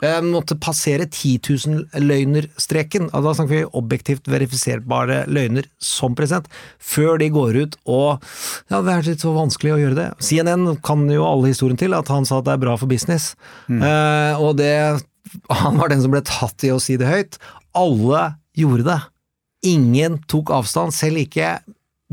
Eh, 0.03 0.19
måtte 0.25 0.57
passere 0.59 1.05
10 1.07 1.39
000-løgnerstreken. 1.47 3.07
Altså, 3.11 3.23
da 3.23 3.35
snakker 3.37 3.53
vi 3.55 3.61
objektivt 3.79 4.27
verifiserbare 4.31 5.21
løgner 5.31 5.69
som 5.79 6.17
president, 6.17 6.49
før 6.79 7.21
de 7.21 7.29
går 7.31 7.59
ut 7.61 7.77
og 7.87 8.23
Ja, 8.71 8.81
det 8.81 8.93
er 8.93 9.07
litt 9.07 9.23
så 9.23 9.31
vanskelig 9.35 9.75
å 9.75 9.79
gjøre 9.79 9.99
det. 9.99 10.09
CNN 10.23 10.81
kan 10.83 11.05
jo 11.11 11.23
alle 11.27 11.53
historien 11.53 11.79
til, 11.79 11.95
at 11.95 12.11
han 12.11 12.27
sa 12.27 12.41
at 12.41 12.49
det 12.49 12.57
er 12.57 12.63
bra 12.65 12.75
for 12.79 12.91
business. 12.91 13.33
Eh, 13.69 14.35
og 14.39 14.57
det 14.59 15.01
Han 15.49 15.79
var 15.79 15.89
den 15.89 16.01
som 16.03 16.11
ble 16.11 16.21
tatt 16.21 16.61
i 16.67 16.69
å 16.69 16.81
si 16.83 16.97
det 16.99 17.07
høyt. 17.07 17.39
Alle 17.73 18.35
gjorde 18.59 18.83
det. 18.85 18.99
Ingen 19.65 20.19
tok 20.27 20.51
avstand, 20.51 20.93
selv 20.93 21.23
ikke 21.23 21.55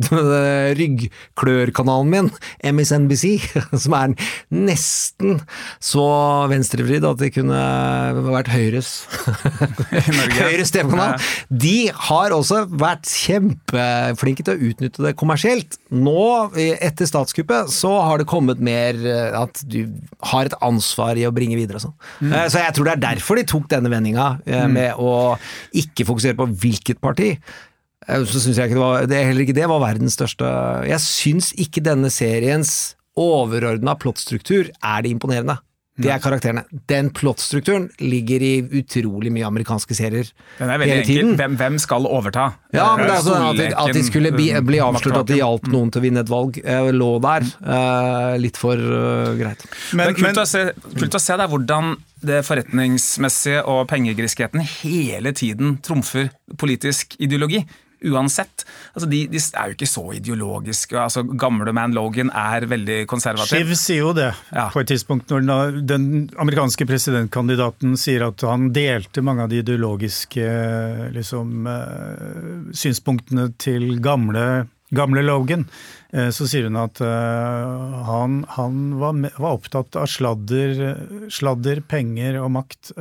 ryggklørkanalen 0.80 2.10
min, 2.12 2.30
MSNBC, 2.74 3.24
som 3.84 3.96
er 3.98 4.14
nesten 4.54 5.40
så 5.82 6.04
venstrevridd 6.50 7.06
at 7.08 7.20
det 7.22 7.32
kunne 7.36 7.60
vært 8.30 8.50
Høyres 8.52 8.90
Høyres 10.40 10.72
TV-kanal. 10.74 11.16
De 11.50 11.90
har 12.08 12.34
også 12.36 12.62
vært 12.80 13.08
kjempeflinke 13.10 14.46
til 14.46 14.54
å 14.56 14.70
utnytte 14.70 15.04
det 15.04 15.14
kommersielt. 15.20 15.78
Nå, 15.92 16.16
etter 16.56 17.08
statskuppet, 17.08 17.70
så 17.74 17.92
har 18.06 18.20
det 18.22 18.28
kommet 18.30 18.60
mer 18.62 18.98
eh, 19.00 19.30
at 19.40 19.62
du 19.70 19.82
har 20.32 20.48
et 20.50 20.56
ansvar 20.64 21.18
i 21.20 21.26
å 21.28 21.34
bringe 21.34 21.58
videre 21.58 21.80
og 21.80 21.88
sånn. 21.88 21.96
Mm. 22.20 22.32
Eh, 22.32 22.46
Så 22.52 22.62
jeg 22.62 22.76
tror 22.76 22.88
det 22.90 22.96
er 22.96 23.04
derfor 23.08 23.40
de 23.40 23.46
tok 23.48 23.68
denne 23.72 23.90
vendinga, 23.92 24.30
med 24.46 24.70
med 24.70 24.98
å 25.02 25.34
ikke 25.76 26.04
fokusere 26.08 26.36
på 26.38 26.46
hvilket 26.62 27.00
parti. 27.02 27.32
Eh, 28.08 28.22
Så 28.24 28.40
syns 28.40 28.56
jeg 28.56 28.70
ikke 28.70 28.78
det 28.78 28.84
var 28.84 29.06
det, 29.10 29.24
Heller 29.28 29.44
ikke 29.44 29.56
det 29.58 29.68
var 29.68 29.80
verdens 29.82 30.16
største 30.16 30.46
Jeg 30.88 31.00
syns 31.04 31.52
ikke 31.60 31.82
denne 31.84 32.08
seriens 32.10 32.94
overordna 33.20 33.92
plottstruktur 34.00 34.70
er 34.80 35.02
det 35.04 35.10
imponerende. 35.12 35.58
Det 36.00 36.08
er 36.08 36.20
karakterene. 36.22 36.62
Den 36.88 37.10
plottstrukturen 37.12 37.90
ligger 38.00 38.40
i 38.40 38.52
utrolig 38.78 39.28
mye 39.34 39.44
amerikanske 39.44 39.92
serier 39.98 40.30
Den 40.56 40.70
er 40.72 40.78
veldig 40.80 40.88
hele 40.94 41.02
enkel. 41.02 41.10
tiden. 41.18 41.34
Hvem, 41.36 41.56
hvem 41.60 41.76
skal 41.82 42.06
overta? 42.08 42.46
Ja, 42.72 42.86
men 42.96 43.04
det 43.10 43.16
er 43.18 43.26
sånn 43.26 43.44
at 43.50 43.58
de, 43.58 43.66
at 43.82 43.92
de 43.98 44.04
skulle 44.06 44.30
bli, 44.32 44.46
bli 44.64 44.80
avslørt 44.80 45.18
at 45.20 45.28
de 45.28 45.36
hjalp 45.42 45.68
noen 45.68 45.90
til 45.92 46.00
å 46.00 46.04
vinne 46.06 46.22
et 46.24 46.32
valg, 46.32 46.56
eh, 46.64 46.88
lå 46.96 47.10
der. 47.20 47.44
eh, 47.60 48.38
litt 48.40 48.56
for 48.62 48.80
greit. 49.42 49.66
Men, 49.92 50.06
Men, 50.06 50.14
kult, 50.14 50.24
men 50.30 50.40
å 50.40 50.46
se, 50.48 50.64
kult 50.96 51.18
å 51.18 51.20
se 51.20 51.36
der 51.36 51.52
hvordan 51.52 51.92
det 52.24 52.40
forretningsmessige 52.48 53.66
og 53.68 53.84
pengegriskheten 53.92 54.64
hele 54.80 55.34
tiden 55.36 55.76
trumfer 55.84 56.30
politisk 56.56 57.18
ideologi. 57.20 57.66
Uansett. 58.08 58.64
Altså 58.94 59.08
de, 59.10 59.26
de 59.28 59.36
er 59.38 59.68
jo 59.70 59.76
ikke 59.76 59.88
så 59.90 60.04
ideologiske. 60.16 60.96
Altså 60.96 61.22
Gamle 61.36 61.72
Man 61.76 61.92
Logan 61.92 62.30
er 62.32 62.64
veldig 62.70 63.02
konservativ. 63.10 63.50
Shiv 63.66 63.74
sier 63.76 63.98
jo 64.06 64.12
det 64.16 64.30
Ja. 64.54 64.68
på 64.72 64.80
et 64.80 64.88
tidspunkt 64.88 65.28
når 65.28 65.80
den, 65.86 66.30
amerikanske 66.40 66.86
presidentkandidaten 66.88 67.96
sier 68.00 68.24
at 68.30 68.40
han 68.48 68.70
delte 68.72 69.22
mange 69.22 69.42
av 69.44 69.50
de 69.52 69.60
ideologiske 69.60 70.46
liksom, 71.12 71.66
eh, 71.66 72.72
synspunktene 72.72 73.50
til 73.60 73.98
gamle, 74.00 74.66
gamle 74.92 75.22
Logan. 75.22 75.66
Eh, 76.12 76.30
Så 76.34 76.48
sier 76.48 76.64
hun 76.70 76.76
at 76.80 77.00
eh, 77.00 78.04
han, 78.08 78.44
han 78.56 78.80
var, 78.98 79.12
var 79.38 79.58
opptatt 79.58 79.96
av 80.00 80.08
sladder, 80.10 81.28
sladder, 81.30 81.82
penger 81.86 82.40
og 82.42 82.50
makt. 82.56 82.92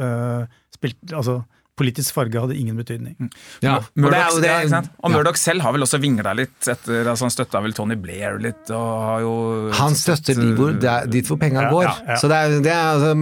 Spilt, 0.76 1.00
altså, 1.14 1.42
politisk 1.80 2.14
farge 2.18 2.42
hadde 2.44 2.58
ingen 2.60 2.78
betydning. 2.80 3.16
Ja, 3.64 3.78
og 3.80 3.88
det 3.88 4.04
er 4.04 4.04
Murdoch, 4.04 4.42
det- 4.44 4.52
ja, 4.52 4.82
ja. 4.84 5.34
Selv 5.40 5.64
har 5.64 5.74
vel 5.76 5.86
også 5.86 6.00
vingla 6.04 6.34
litt 6.36 6.68
etter 6.68 7.08
altså 7.08 7.28
Han 7.28 7.34
støtta 7.34 7.62
vel 7.64 7.74
Tony 7.78 7.96
Blair 7.96 8.38
litt, 8.44 8.70
og 8.76 8.88
har 9.08 9.22
jo 9.24 9.34
Han 9.80 9.96
støtter 9.96 10.36
de 10.40 10.50
hvor, 10.58 10.76
dit 11.10 11.30
hvor 11.30 11.40
penga 11.40 11.64
Ja, 11.68 11.72
går. 11.72 11.84
ja, 11.88 11.96
ja. 12.10 12.18
Så 12.20 12.28
det 12.32 12.38
er, 12.40 12.58
det 12.66 12.74
er, 12.74 12.90
altså, 12.96 13.14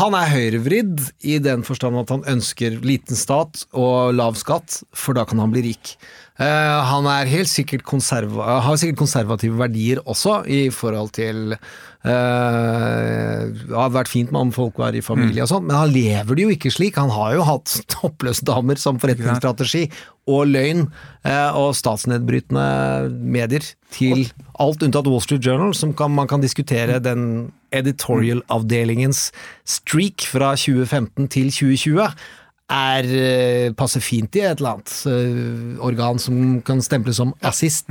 han 0.00 0.16
er 0.18 0.32
høyrevridd 0.32 1.04
i 1.28 1.38
den 1.42 1.62
forstand 1.66 2.00
at 2.00 2.08
han 2.14 2.24
ønsker 2.36 2.80
liten 2.84 3.18
stat 3.18 3.66
og 3.76 4.14
lav 4.16 4.34
skatt, 4.40 4.82
for 4.96 5.14
da 5.14 5.26
kan 5.28 5.38
han 5.42 5.52
bli 5.52 5.62
rik. 5.70 5.94
Uh, 6.40 6.80
han 6.88 7.04
er 7.04 7.28
helt 7.28 7.50
sikkert 7.52 7.82
har 7.84 8.76
sikkert 8.80 8.96
konservative 9.02 9.58
verdier 9.60 10.00
også, 10.08 10.38
i 10.48 10.70
forhold 10.72 11.12
til 11.12 11.52
Det 12.00 13.74
hadde 13.76 13.92
vært 13.92 14.08
fint 14.08 14.30
med 14.32 14.46
om 14.46 14.52
folk 14.54 14.78
var 14.80 14.96
i 14.96 15.02
familie 15.04 15.44
og 15.44 15.50
sånn, 15.50 15.66
men 15.68 15.76
han 15.76 15.92
lever 15.92 16.38
det 16.38 16.46
jo 16.46 16.54
ikke 16.54 16.72
slik. 16.72 16.96
Han 16.96 17.12
har 17.12 17.34
jo 17.36 17.44
hatt 17.44 17.74
toppløse 17.92 18.46
damer 18.48 18.80
som 18.80 19.00
forretningsstrategi, 19.02 19.84
og 20.30 20.48
løgn, 20.48 20.86
eh, 21.26 21.58
og 21.58 21.74
statsnedbrytende 21.76 23.10
medier 23.10 23.64
til 23.92 24.28
alt 24.62 24.84
unntatt 24.86 25.08
Wall 25.10 25.22
Street 25.24 25.44
Journal, 25.44 25.74
som 25.76 25.92
kan, 25.96 26.12
man 26.14 26.28
kan 26.30 26.44
diskutere 26.44 27.00
den 27.02 27.50
editorial-avdelingens 27.74 29.28
streak 29.68 30.24
fra 30.28 30.54
2015 30.58 31.28
til 31.34 31.50
2020 31.52 32.08
er 32.70 33.06
eh, 33.10 33.72
passer 33.76 34.02
fint 34.04 34.36
i 34.38 34.44
et 34.46 34.60
eller 34.60 34.76
annet 34.76 34.92
eh, 35.10 35.80
organ 35.86 36.20
som 36.22 36.60
kan 36.66 36.80
stemples 36.84 37.18
som 37.18 37.32
assist. 37.46 37.90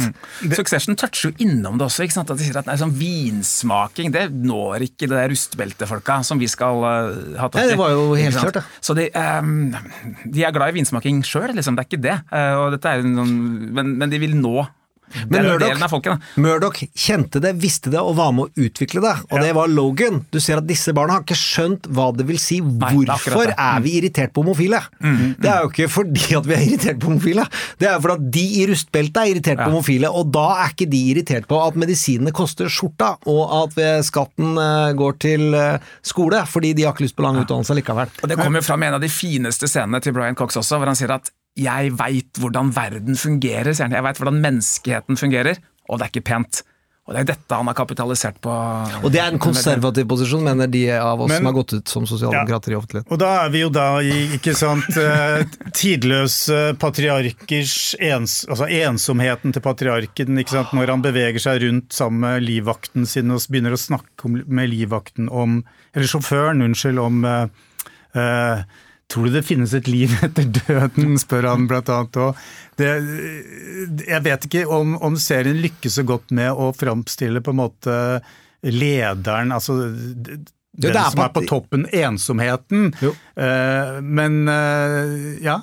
Succession 0.55 0.97
toucher 0.99 1.29
jo 1.29 1.45
innom 1.45 1.79
det 1.79 1.87
også. 1.89 2.05
ikke 2.05 2.17
sant? 2.17 2.31
At 2.31 2.39
de 2.39 2.47
sier 2.47 2.59
at 2.61 2.69
nei, 2.69 2.77
sånn 2.79 2.95
Vinsmaking 2.99 4.13
det 4.15 4.29
når 4.33 4.87
ikke 4.89 5.09
det 5.11 5.27
rustbeltefolka 5.33 6.21
som 6.27 6.41
vi 6.41 6.49
skal 6.51 6.83
uh, 6.83 7.11
ha 7.39 7.49
tatt 7.49 7.59
Nei, 7.61 7.69
det 7.73 7.79
var 7.79 7.93
jo 7.93 8.09
helt 8.17 8.39
klart, 8.39 8.59
det. 8.59 8.65
Så 8.85 8.95
de, 8.97 9.09
um, 9.13 9.75
de 10.25 10.45
er 10.45 10.55
glad 10.55 10.73
i 10.73 10.79
vinsmaking 10.79 11.21
sjøl, 11.27 11.51
liksom. 11.57 11.77
det 11.77 11.85
er 11.85 11.89
ikke 11.89 12.03
det. 12.03 12.17
Uh, 12.31 12.55
og 12.63 12.75
dette 12.75 12.91
er 12.91 13.03
en 13.03 13.21
sånn, 13.21 13.37
men, 13.75 13.95
men 13.99 14.13
de 14.13 14.21
vil 14.21 14.37
nå 14.39 14.63
Men 15.29 15.45
Murdoch- 16.37 16.83
kjente 16.95 17.41
det, 17.41 17.53
visste 17.61 17.91
det 17.93 17.99
og 18.01 18.15
var 18.19 18.31
med 18.35 18.49
å 18.49 18.65
utvikle 18.67 19.01
det, 19.03 19.13
og 19.31 19.39
det 19.43 19.53
var 19.55 19.67
Logan. 19.71 20.21
Du 20.31 20.39
ser 20.39 20.57
at 20.61 20.67
disse 20.69 20.93
barna 20.95 21.17
har 21.17 21.23
ikke 21.25 21.37
skjønt 21.39 21.87
hva 21.95 22.09
det 22.15 22.25
vil 22.29 22.39
si. 22.41 22.59
er 22.59 22.63
Hvorfor. 22.63 23.53
Mm. 23.53 23.63
er 23.69 23.79
vi 23.85 23.93
irritert 23.99 24.33
på 24.33 24.43
homofile? 24.43 24.81
Det 25.39 25.49
er 25.49 25.63
jo 25.63 25.69
ikke 25.71 25.89
fordi 25.89 26.35
at 26.37 26.45
vi 26.49 26.53
er 26.57 26.65
irritert 26.67 26.99
på 27.01 27.09
homofile, 27.09 27.45
det 27.79 27.87
er 27.89 27.95
jo 27.97 28.01
fordi 28.05 28.17
at 28.19 28.31
de 28.37 28.45
i 28.59 28.65
rustbeltet 28.69 29.17
er 29.23 29.31
irritert 29.33 29.57
på 29.63 29.69
homofile, 29.71 30.09
og 30.11 30.31
da 30.35 30.45
er 30.65 30.73
ikke 30.73 30.89
de 30.91 31.01
irritert 31.13 31.47
på 31.49 31.59
at 31.63 31.75
medisinene 31.79 32.31
koster 32.35 32.69
skjorta, 32.69 33.15
og 33.29 33.43
at 33.63 34.05
skatten 34.05 34.57
eh, 34.57 34.93
går 34.99 35.17
til 35.21 35.53
eh, 35.57 35.79
skole, 36.05 36.43
fordi 36.49 36.73
de 36.77 36.83
har 36.87 36.93
ikke 36.95 37.07
lyst 37.07 37.17
på 37.17 37.25
lang 37.25 37.39
utdannelse 37.41 37.75
likevel. 37.77 38.09
Og 38.23 38.29
Det 38.29 38.37
kommer 38.39 38.61
fram 38.65 38.83
i 38.83 38.89
en 38.89 38.97
av 38.99 39.01
de 39.03 39.09
fineste 39.11 39.67
scenene 39.69 40.01
til 40.03 40.13
Brian 40.13 40.35
Cox 40.35 40.57
også, 40.59 40.77
hvor 40.79 40.89
han 40.91 40.97
sier 40.99 41.11
at 41.15 41.31
'jeg 41.57 41.91
veit 41.97 42.33
hvordan 42.39 42.71
verden 42.73 43.15
fungerer', 43.15 43.73
sier 43.73 43.87
han. 43.87 43.91
'Jeg 43.91 44.03
veit 44.03 44.17
hvordan 44.17 44.41
menneskeheten 44.41 45.17
fungerer', 45.17 45.57
og 45.89 45.99
det 45.99 46.05
er 46.05 46.11
ikke 46.13 46.29
pent. 46.29 46.63
Og 47.09 47.15
det 47.15 47.21
er 47.23 47.29
dette 47.31 47.57
han 47.57 47.65
har 47.65 47.73
kapitalisert 47.73 48.35
på. 48.39 48.51
Og 49.01 49.09
det 49.09 49.17
er 49.17 49.31
en 49.31 49.39
konservativ 49.41 50.05
posisjon, 50.11 50.43
mener 50.45 50.67
de 50.69 50.83
av 50.93 51.19
oss 51.19 51.27
Men- 51.31 51.37
som 51.37 51.45
har 51.47 51.53
gått 51.53 51.73
ut 51.73 51.87
som 51.87 52.05
sosialdemokrater 52.05 52.69
i 52.69 52.75
offentligheten. 52.77 53.11
Og 53.11 53.17
da 53.17 53.45
er 53.45 53.49
vi 53.49 53.61
jo 53.63 53.69
da 53.69 53.97
i 53.97 54.37
ikke 54.37 54.53
sant, 54.55 54.85
eh, 54.95 55.43
tidløse 55.73 56.77
patriarkers 56.77 57.95
ens, 57.99 58.45
altså 58.45 58.69
ensomheten 58.69 59.51
til 59.51 59.61
patriarken, 59.65 60.37
ikke 60.37 60.53
sant, 60.53 60.71
når 60.71 60.87
han 60.93 61.01
beveger 61.01 61.41
seg 61.41 61.63
rundt 61.63 61.89
sammen 61.97 62.19
med 62.19 62.43
livvakten 62.45 63.07
sin 63.07 63.31
og 63.31 63.41
begynner 63.49 63.73
å 63.73 63.81
snakke 63.81 64.29
med 64.45 64.69
livvakten 64.69 65.31
om 65.31 65.63
Eller 65.95 66.05
sjåføren, 66.05 66.61
unnskyld, 66.61 66.99
om 67.01 67.25
eh, 67.25 68.61
Tror 69.09 69.25
du 69.25 69.33
det 69.33 69.45
finnes 69.47 69.71
et 69.73 69.87
liv 69.89 70.13
etter 70.21 70.45
døden, 70.59 71.17
spør 71.23 71.49
han 71.53 71.65
annet. 71.69 72.19
Og 72.21 72.37
jeg 72.79 74.21
vet 74.27 74.45
ikke 74.45 74.67
om, 74.69 74.93
om 75.01 75.17
serien 75.19 75.57
lykkes 75.63 75.97
så 75.97 76.05
godt 76.07 76.29
med 76.35 76.53
å 76.53 76.69
framstille 76.77 77.41
på 77.41 77.55
en 77.55 77.61
måte 77.63 77.95
lederen, 78.61 79.53
altså 79.55 79.79
den 80.79 80.93
det 80.93 80.99
er 81.01 81.09
som 81.11 81.23
er 81.25 81.33
på 81.33 81.43
toppen, 81.49 81.87
ensomheten. 81.91 82.91
Jo. 83.03 83.15
Eh, 83.39 83.97
men 84.05 84.45
eh, 84.51 85.41
ja. 85.43 85.59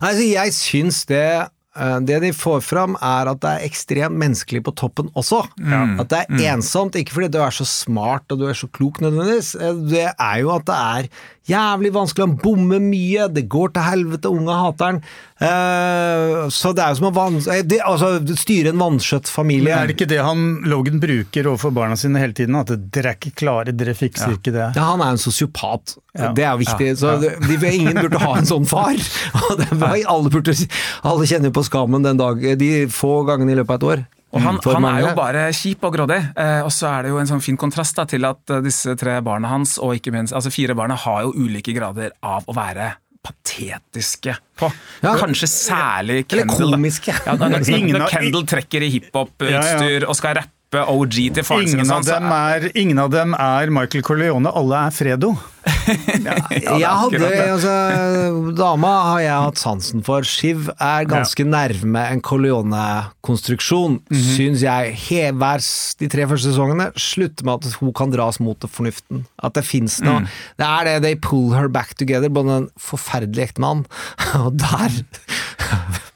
Nei, 0.00 0.08
altså, 0.10 0.24
jeg 0.24 0.54
syns 0.56 1.02
det 1.10 1.26
eh, 1.42 1.98
det 2.08 2.20
de 2.24 2.30
får 2.36 2.62
fram, 2.64 2.96
er 2.96 3.30
at 3.34 3.42
det 3.42 3.52
er 3.52 3.66
ekstremt 3.68 4.16
menneskelig 4.20 4.64
på 4.64 4.74
toppen 4.78 5.10
også. 5.18 5.42
At 5.60 6.12
det 6.12 6.22
er 6.22 6.54
ensomt, 6.54 6.96
ikke 6.96 7.18
fordi 7.18 7.32
du 7.34 7.40
er 7.44 7.54
så 7.54 7.66
smart 7.68 8.30
og 8.32 8.40
du 8.40 8.48
er 8.48 8.58
så 8.58 8.70
klok 8.72 9.02
nødvendigvis. 9.04 9.54
Det 9.90 10.08
er 10.12 10.40
jo 10.40 10.54
at 10.54 10.68
det 10.70 10.80
er 10.80 11.10
jævlig 11.48 11.90
vanskelig, 11.94 12.26
han 12.26 12.36
bommer 12.40 12.80
mye, 12.82 13.26
det 13.32 13.44
går 13.52 13.74
til 13.74 13.84
helvete, 13.84 14.30
unge 14.32 14.56
hater 14.58 14.90
han. 14.90 15.00
Uh, 15.44 16.46
Så 16.54 16.72
det 16.76 16.84
er 16.84 16.94
jo 16.94 17.00
som 17.00 17.08
å 17.10 17.24
eh, 17.52 17.64
det, 17.66 17.80
altså, 17.84 18.12
styre 18.38 18.72
en 18.72 18.80
vanskjøtt 18.80 19.28
familie. 19.28 19.68
Men 19.68 19.82
er 19.82 19.90
det 19.90 19.96
ikke 19.98 20.10
det 20.14 20.22
han 20.24 20.46
Logan 20.70 21.02
bruker 21.02 21.50
overfor 21.50 21.74
barna 21.76 21.98
sine 22.00 22.22
hele 22.22 22.36
tiden? 22.36 22.56
At 22.60 22.72
dere 22.72 23.12
er 23.12 23.20
ikke 23.20 23.34
klare, 23.44 23.74
dere 23.76 23.96
fikser 23.98 24.38
ikke 24.38 24.54
det. 24.54 24.70
Ja, 24.78 24.88
han 24.92 25.04
er 25.04 25.16
en 25.16 25.20
sosiopat. 25.20 25.96
Ja. 26.14 26.30
Det 26.36 26.46
er 26.46 26.58
viktig. 26.60 26.90
Så 27.00 27.16
det, 27.22 27.34
de, 27.44 27.58
ingen 27.74 27.98
burde 27.98 28.22
ha 28.22 28.36
en 28.38 28.48
sånn 28.48 28.68
far. 28.70 28.94
Alle, 30.14 30.30
burde, 30.30 30.54
alle 31.06 31.26
kjenner 31.28 31.52
på 31.54 31.64
skammen 31.66 32.04
den 32.04 32.18
dag, 32.20 32.40
de 32.58 32.70
få 32.92 33.22
gangene 33.28 33.54
i 33.54 33.58
løpet 33.58 33.74
av 33.74 33.80
et 33.80 33.88
år. 33.92 34.04
Og 34.34 34.42
han, 34.42 34.58
mm, 34.58 34.66
han 34.74 34.88
er 34.90 35.00
jo 35.04 35.12
bare 35.16 35.44
kjip 35.54 35.84
og 35.86 35.94
grådig, 35.94 36.18
eh, 36.34 36.60
og 36.66 36.72
så 36.74 36.90
er 36.90 37.06
det 37.06 37.14
jo 37.14 37.20
en 37.22 37.30
sånn 37.30 37.42
fin 37.44 37.58
kontrast 37.60 37.94
da, 38.00 38.06
til 38.10 38.26
at 38.26 38.50
eh, 38.50 38.62
disse 38.64 38.96
tre 38.98 39.20
barna 39.24 39.52
hans, 39.52 39.76
og 39.78 39.94
ikke 39.94 40.12
minst 40.14 40.34
altså 40.34 40.50
fire 40.50 40.74
barna, 40.74 40.98
har 41.04 41.22
jo 41.28 41.34
ulike 41.46 41.74
grader 41.76 42.10
av 42.26 42.46
å 42.50 42.56
være 42.56 42.92
patetiske 43.24 44.34
på. 44.60 44.68
Ja. 45.00 45.14
Kanskje 45.16 45.48
særlig 45.48 46.18
Eller 46.28 46.44
Kendall. 46.44 46.74
da. 46.74 46.76
komiske. 46.76 47.14
Ja, 47.24 47.36
Ingen 47.78 48.02
Kendall 48.10 48.44
trekker 48.50 48.84
i 48.84 48.90
hiphop-utstyr 48.98 49.54
Ja, 49.54 50.00
ja. 50.02 50.08
og 50.10 50.18
skal 50.18 50.36
rappe 50.42 50.53
OG 50.82 51.16
til 51.36 51.44
faren 51.46 51.62
Ingen 51.68 51.84
sin. 51.84 51.90
av, 51.90 52.02
sånn, 52.02 52.04
så 52.08 52.18
dem 52.18 52.32
er, 52.34 52.68
ingen 52.74 52.98
av 52.98 53.10
dem 53.14 53.34
er 53.38 53.70
Michael 53.70 54.02
Corleone, 54.02 54.50
alle 54.50 54.80
er 54.88 54.90
Fredo. 54.90 55.34
jeg 55.88 56.84
hadde, 56.84 57.28
altså, 57.54 57.74
Dama 58.58 58.90
har 59.12 59.20
jeg 59.24 59.44
hatt 59.46 59.60
sansen 59.62 60.02
for. 60.04 60.26
Shiv 60.28 60.68
er 60.76 61.06
ganske 61.08 61.46
nærme 61.48 62.02
en 62.10 62.20
Corleone-konstruksjon, 62.24 64.00
Mhm. 64.10 64.24
syns 64.36 64.60
jeg. 64.66 64.94
Hver, 65.32 65.64
de 66.00 66.08
tre 66.12 66.26
første 66.28 66.52
sesongene 66.52 66.90
slutter 67.00 67.44
med 67.48 67.64
at 67.64 67.78
hun 67.80 67.92
kan 67.96 68.10
dras 68.12 68.40
mot 68.40 68.58
fornuften. 68.68 69.24
At 69.42 69.54
det 69.54 69.64
fins 69.64 70.00
noe. 70.04 70.20
Mm. 70.24 70.28
Det 70.60 70.66
er 70.68 70.84
det, 70.84 70.96
they 71.02 71.14
pull 71.16 71.54
her 71.54 71.68
back 71.68 71.94
together, 71.96 72.28
både 72.28 72.56
en 72.64 72.68
forferdelig 72.78 73.50
ektemann, 73.50 73.86
og 74.40 74.56
der 74.60 74.90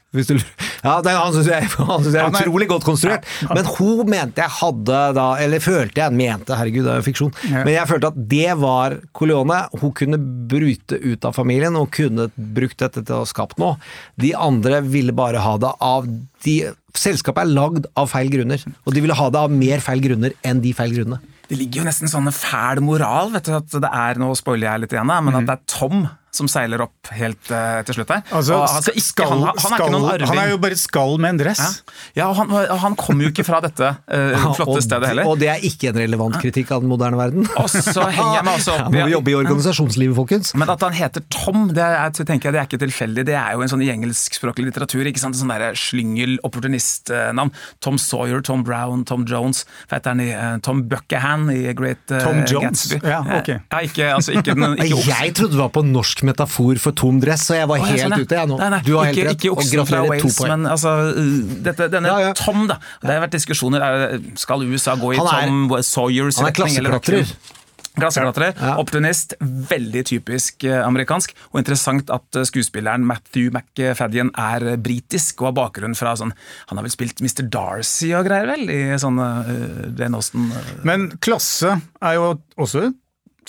du, 0.09 0.39
ja, 0.83 0.93
det, 1.05 1.11
han 1.13 1.33
syns 1.35 1.47
jeg, 1.51 1.67
han 1.77 2.01
synes 2.01 2.15
jeg 2.15 2.21
er 2.23 2.25
Han 2.25 2.35
er- 2.39 2.47
utrolig 2.47 2.67
godt 2.71 2.87
konstruert. 2.87 3.27
Men 3.53 3.67
hun 3.75 4.09
mente 4.09 4.41
jeg 4.41 4.53
hadde 4.57 5.01
da 5.17 5.27
Eller 5.43 5.61
følte 5.61 6.01
jeg 6.01 6.15
mente, 6.17 6.55
herregud, 6.57 6.87
det 6.87 6.93
er 6.95 7.01
jo 7.03 7.07
fiksjon. 7.11 7.33
Men 7.51 7.71
jeg 7.75 7.89
følte 7.91 8.09
at 8.13 8.17
det 8.31 8.55
var 8.61 8.97
Coleone. 9.13 9.59
Hun 9.81 9.93
kunne 9.99 10.17
bryte 10.49 10.97
ut 11.03 11.29
av 11.29 11.37
familien 11.37 11.77
og 11.77 11.91
kunne 11.93 12.29
brukt 12.35 12.79
dette 12.81 13.03
til 13.05 13.21
å 13.21 13.27
skape 13.29 13.59
noe. 13.61 13.77
De 14.19 14.33
andre 14.33 14.81
ville 14.87 15.13
bare 15.15 15.41
ha 15.45 15.57
det 15.61 15.73
av 15.79 16.09
de 16.45 16.57
Selskapet 16.99 17.43
er 17.45 17.51
lagd 17.53 17.85
av 18.01 18.07
feil 18.09 18.31
grunner, 18.33 18.63
og 18.81 18.95
de 18.95 19.01
ville 19.05 19.13
ha 19.15 19.27
det 19.29 19.37
av 19.37 19.51
mer 19.53 19.77
feil 19.85 19.99
grunner 20.01 20.33
enn 20.43 20.57
de 20.63 20.71
feil 20.73 20.95
grunnene. 20.95 21.19
Det 21.47 21.55
ligger 21.59 21.83
jo 21.83 21.85
nesten 21.85 22.09
sånn 22.09 22.25
fæl 22.33 22.81
moral, 22.83 23.29
vet 23.35 23.45
du, 23.45 23.51
at 23.59 23.75
det 23.85 23.91
er, 23.93 24.17
nå 24.19 24.31
spoiler 24.35 24.71
jeg 24.71 24.81
litt 24.87 24.95
igjen, 24.97 25.05
men 25.07 25.37
at 25.37 25.45
det 25.45 25.53
er 25.53 25.61
Tom 25.69 26.01
som 26.39 26.49
seiler 26.51 26.83
opp 26.85 27.13
helt 27.15 27.53
uh, 27.53 27.79
til 27.87 27.99
slutt 27.99 28.15
her. 28.15 28.25
Altså, 28.35 28.59
han, 28.65 28.83
skal 28.85 28.97
ikke, 28.97 29.07
skall, 29.09 29.33
han, 29.35 29.61
han 29.63 29.75
er 29.75 29.83
ikke 29.83 29.93
noen 29.95 30.09
arving. 30.15 30.31
han 30.33 30.43
er 30.43 30.53
jo 30.53 30.59
bare 30.65 30.79
skall 30.79 31.17
med 31.21 31.35
en 31.35 31.41
dress. 31.43 31.63
ja. 31.63 32.23
ja, 32.23 32.29
og 32.31 32.37
han, 32.39 32.53
han 32.83 32.97
kommer 32.99 33.27
jo 33.27 33.33
ikke 33.33 33.45
fra 33.47 33.61
dette 33.63 33.93
uh, 34.15 34.49
flotte 34.57 34.79
og, 34.79 34.83
stedet 34.85 35.13
heller. 35.13 35.29
Og 35.29 35.39
det 35.39 35.51
er 35.53 35.63
ikke 35.69 35.93
en 35.93 36.01
relevant 36.01 36.39
kritikk 36.41 36.73
av 36.75 36.83
den 36.83 36.91
moderne 36.91 37.19
verden. 37.19 37.47
Og 37.59 37.69
så 37.69 38.09
henger 38.09 38.39
jeg 38.39 38.47
meg 38.49 38.59
også 38.59 38.75
opp 38.75 38.89
opp 38.89 38.93
må 38.95 39.05
vi 39.05 39.11
i 39.11 39.15
jobbe 39.15 39.31
i 39.31 39.37
organisasjonslivet, 39.37 40.15
folkens. 40.17 40.53
Men 40.59 40.71
at 40.73 40.83
han 40.85 40.95
heter 40.97 41.25
Tom, 41.33 41.67
det 41.75 41.85
er, 41.85 42.13
tenker 42.17 42.49
jeg, 42.49 42.55
det 42.55 42.61
er 42.61 42.69
ikke 42.69 42.81
tilfeldig. 42.83 43.25
Det 43.29 43.37
er 43.37 43.55
jo 43.55 43.63
en 43.65 43.71
sånn 43.71 43.83
i 43.85 43.91
engelskspråklig 43.93 44.69
litteratur. 44.69 45.07
ikke 45.09 45.21
sant? 45.21 45.37
Sånn 45.39 45.53
der 45.53 45.77
slyngel, 45.79 46.37
opportunistnavn. 46.47 47.53
Tom 47.83 47.99
Sawyer, 48.01 48.43
Tom 48.45 48.65
Brown, 48.67 49.05
Tom 49.09 49.25
Jones. 49.29 49.65
Fetteren 49.91 50.23
i 50.23 50.29
uh, 50.33 50.57
Tom 50.65 50.85
Buckahan 50.91 51.49
i 51.53 51.61
Great 51.77 52.03
Tom 52.09 52.43
Jones? 52.49 52.87
Gatsby? 52.89 53.01
Ja, 53.03 53.21
ok. 53.39 53.53
Ja, 53.57 53.83
ikke, 53.85 54.11
altså, 54.15 54.35
ikke, 54.37 54.55
den, 54.57 54.77
ikke. 54.77 55.05
Jeg 55.19 55.35
trodde 55.37 55.57
det 55.57 55.61
var 55.61 55.73
på 55.75 55.83
norsk 55.85 56.23
metafor 56.29 56.79
for 56.81 56.95
tom 56.97 57.19
dress, 57.23 57.45
så 57.49 57.59
jeg 57.59 57.69
var 57.69 57.83
helt 57.83 57.99
jeg 57.99 58.25
ute 58.25 58.39
jeg 58.39 58.51
nå. 58.51 58.57
Nei, 58.61 58.71
nei, 58.75 58.81
du 58.85 58.93
har 58.97 59.11
helt 59.11 59.21
rett, 59.29 59.37
Ikke 59.37 59.53
oksen 59.55 59.85
fra 59.89 60.01
Wales, 60.07 60.41
men 60.45 60.67
altså, 60.69 60.95
uh, 61.11 61.37
dette, 61.67 61.91
denne 61.91 62.11
Ja, 62.11 62.29
ja. 62.29 62.33
Tom, 62.37 62.65
da. 62.69 62.79
Det 63.03 63.13
har 63.13 63.23
vært 63.25 63.37
diskusjoner. 63.37 63.85
Er, 63.85 64.19
skal 64.39 64.65
USA 64.67 64.97
gå 64.99 65.15
i 65.15 65.21
er- 65.21 65.47
Tom 65.49 65.71
Sawyers 65.85 66.39
Han 66.41 66.49
er 66.49 66.55
retning, 66.55 66.77
eller 66.81 66.99
klasseklatrer. 66.99 67.57
Klasseklatrer. 67.99 68.53
Ja. 68.55 68.75
Opportunist. 68.79 69.33
Veldig 69.39 70.03
typisk 70.07 70.63
eh, 70.67 70.79
amerikansk. 70.85 71.33
Og 71.51 71.61
interessant 71.61 72.11
at 72.13 72.39
skuespilleren 72.47 73.05
Matthew 73.07 73.49
McFadden 73.51 74.31
er 74.39 74.77
britisk 74.81 75.43
og 75.43 75.51
har 75.51 75.57
bakgrunn 75.63 75.97
fra 75.97 76.15
sånn 76.19 76.33
Han 76.69 76.79
har 76.79 76.85
vel 76.85 76.93
spilt 76.93 77.21
Mr. 77.23 77.43
Darcy 77.51 78.13
og 78.15 78.27
greier, 78.29 78.49
vel? 78.49 78.69
I 78.71 78.81
sånne 79.01 79.29
uh, 79.49 80.07
eh. 80.07 80.73
Men 80.87 81.09
klasse 81.23 81.75
er 81.99 82.19
jo 82.19 82.33
også 82.59 82.89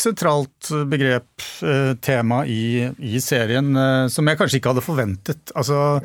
sentralt 0.01 0.70
begrep, 0.90 1.44
eh, 1.62 1.92
tema 2.03 2.42
i, 2.48 2.88
i 2.98 3.20
serien, 3.22 3.72
eh, 3.76 4.07
som 4.12 4.28
jeg 4.28 4.40
kanskje 4.40 4.61
ikke 4.61 4.74
hadde 4.74 4.86
forventet. 4.86 5.53
Altså 5.55 6.01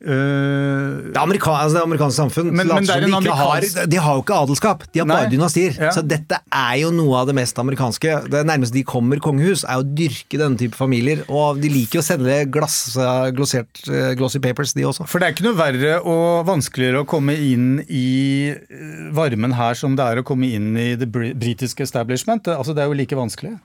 eh, 0.00 1.10
Det, 1.12 1.16
amerika 1.18 1.50
altså 1.58 1.74
det 1.78 1.82
amerikanske 1.82 2.18
samfunn 2.22 2.50
Men- 2.52 2.68
men 2.68 2.84
det 2.86 2.90
er 2.94 3.00
de, 3.00 3.30
har, 3.30 3.60
de 3.88 3.96
har 3.98 4.14
jo 4.16 4.22
ikke 4.22 4.36
adelskap, 4.44 4.84
de 4.92 5.00
har 5.00 5.06
bare 5.06 5.26
Nei. 5.28 5.32
dynastier. 5.36 5.74
Ja. 5.78 5.90
Så 5.90 6.02
dette 6.06 6.38
er 6.52 6.74
jo 6.82 6.90
noe 6.94 7.16
av 7.20 7.26
det 7.26 7.34
mest 7.34 7.58
amerikanske. 7.58 8.28
Det 8.30 8.44
nærmeste 8.46 8.72
de 8.78 8.84
kommer 8.84 9.18
kongehus, 9.18 9.64
er 9.64 9.82
å 9.82 9.84
dyrke 9.84 10.38
denne 10.38 10.56
type 10.58 10.74
familier. 10.78 11.24
Og 11.28 11.60
de 11.60 11.68
liker 11.68 11.98
å 12.00 12.04
sende 12.06 12.38
glass, 12.50 12.94
glossert, 13.34 13.82
eh, 13.88 14.14
glossy 14.14 14.38
papers, 14.40 14.72
de 14.74 14.82
også. 14.86 15.06
For 15.08 15.18
det 15.18 15.28
er 15.28 15.32
ikke 15.34 15.48
noe 15.48 15.58
verre 15.58 15.96
og 16.04 16.46
vanskeligere 16.46 17.02
å 17.02 17.06
komme 17.06 17.34
inn 17.36 17.80
i 17.88 18.50
eh, 18.54 19.10
varmen 19.12 19.52
her 19.54 19.74
som 19.74 19.96
det 19.96 20.04
er 20.04 20.22
å 20.22 20.24
komme 20.24 20.46
inn 20.52 20.76
i 20.76 20.94
det 20.96 21.10
britiske 21.10 21.82
establishment. 21.82 22.44
Altså, 22.46 22.74
det 22.74 22.84
er 22.84 22.88
jo 22.92 22.94
like 22.98 23.16
vanskelig. 23.18 23.58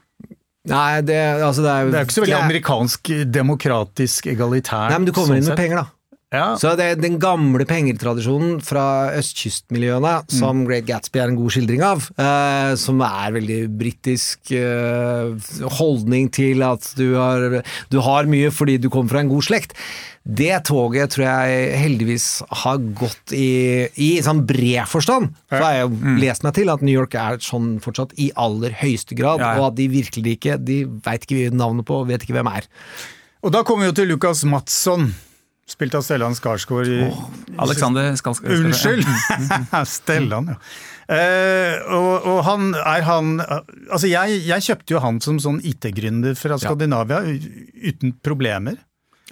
Nei, 0.66 1.02
det, 1.04 1.18
altså 1.44 1.60
det 1.62 1.72
er 1.74 1.90
Det 1.92 2.00
er 2.00 2.06
ikke 2.06 2.16
så 2.16 2.22
veldig 2.24 2.38
er- 2.38 2.46
amerikansk, 2.48 3.10
demokratisk, 3.30 4.28
egalitært. 4.32 4.90
Nei, 4.94 4.98
men 5.02 5.06
du 5.06 5.12
kommer 5.12 5.36
inn 5.36 5.44
sånn 5.44 5.50
med 5.52 5.58
sett. 5.58 5.60
penger, 5.60 5.76
da. 5.84 5.88
Ja. 6.34 6.46
Så 6.58 6.72
det 6.80 6.86
er 6.90 6.98
den 6.98 7.20
gamle 7.22 7.66
pengetradisjonen 7.70 8.56
fra 8.66 9.12
østkystmiljøene, 9.20 10.14
som 10.34 10.64
Great 10.66 10.88
Gatsby 10.88 11.20
er 11.22 11.30
en 11.30 11.38
god 11.38 11.54
skildring 11.54 11.84
av, 11.86 12.08
eh, 12.18 12.72
som 12.82 13.04
er 13.06 13.36
veldig 13.36 13.60
britisk 13.78 14.50
eh, 14.58 15.36
holdning 15.78 16.32
til 16.34 16.64
at 16.66 16.88
du 16.98 17.14
har, 17.20 17.60
du 17.94 18.00
har 18.02 18.26
mye 18.30 18.50
fordi 18.54 18.80
du 18.82 18.90
kommer 18.90 19.14
fra 19.14 19.22
en 19.22 19.30
god 19.30 19.46
slekt. 19.46 19.78
Det 20.24 20.56
toget 20.70 21.12
tror 21.12 21.26
jeg 21.28 21.64
heldigvis 21.82 22.26
har 22.64 22.78
gått 22.96 23.34
i, 23.36 23.90
i 24.00 24.10
sånn 24.24 24.46
bred 24.48 24.88
forstand. 24.88 25.34
Så 25.52 25.60
har 25.60 25.76
jeg 25.76 25.84
jo 25.90 26.14
lest 26.22 26.46
meg 26.48 26.56
til 26.56 26.72
at 26.72 26.82
New 26.86 26.96
York 26.96 27.18
er 27.20 27.42
sånn 27.44 27.76
fortsatt 27.84 28.16
i 28.24 28.30
aller 28.40 28.72
høyeste 28.80 29.18
grad, 29.20 29.44
Ja, 29.44 29.52
ja. 29.54 29.60
og 29.60 29.68
at 29.74 29.78
de 29.82 29.90
virkelig 29.92 30.38
ikke 30.38 30.56
De 30.64 30.78
veit 31.04 31.28
ikke 31.28 31.52
navnet 31.54 31.86
på, 31.86 32.00
vet 32.08 32.24
ikke 32.24 32.38
hvem 32.40 32.50
er. 32.56 32.70
Og 33.44 33.52
da 33.52 33.66
kommer 33.68 33.84
vi 33.84 33.92
jo 33.92 33.98
til 34.00 34.14
Lukas 34.16 34.46
Madsson, 34.48 35.10
spilt 35.70 35.96
av 35.96 36.04
Stellan 36.06 36.36
Skarsgård. 36.36 36.88
i- 36.88 37.58
Alexander 37.58 38.16
skal, 38.16 38.36
skal, 38.36 38.52
skal 38.52 38.66
Unnskyld! 38.66 39.06
Stellan, 39.98 40.54
ja. 40.54 40.58
Uh, 41.04 41.76
og, 41.98 42.28
og 42.32 42.38
han 42.48 42.70
er 42.80 43.04
han 43.04 43.34
Altså, 43.44 44.08
jeg, 44.08 44.38
jeg 44.48 44.64
kjøpte 44.64 44.94
jo 44.96 45.02
han 45.04 45.18
som 45.22 45.36
sånn 45.44 45.58
IT-gründer 45.68 46.38
fra 46.40 46.56
Skandinavia 46.62 47.20
ja. 47.28 47.34
uten 47.92 48.16
problemer. 48.24 48.78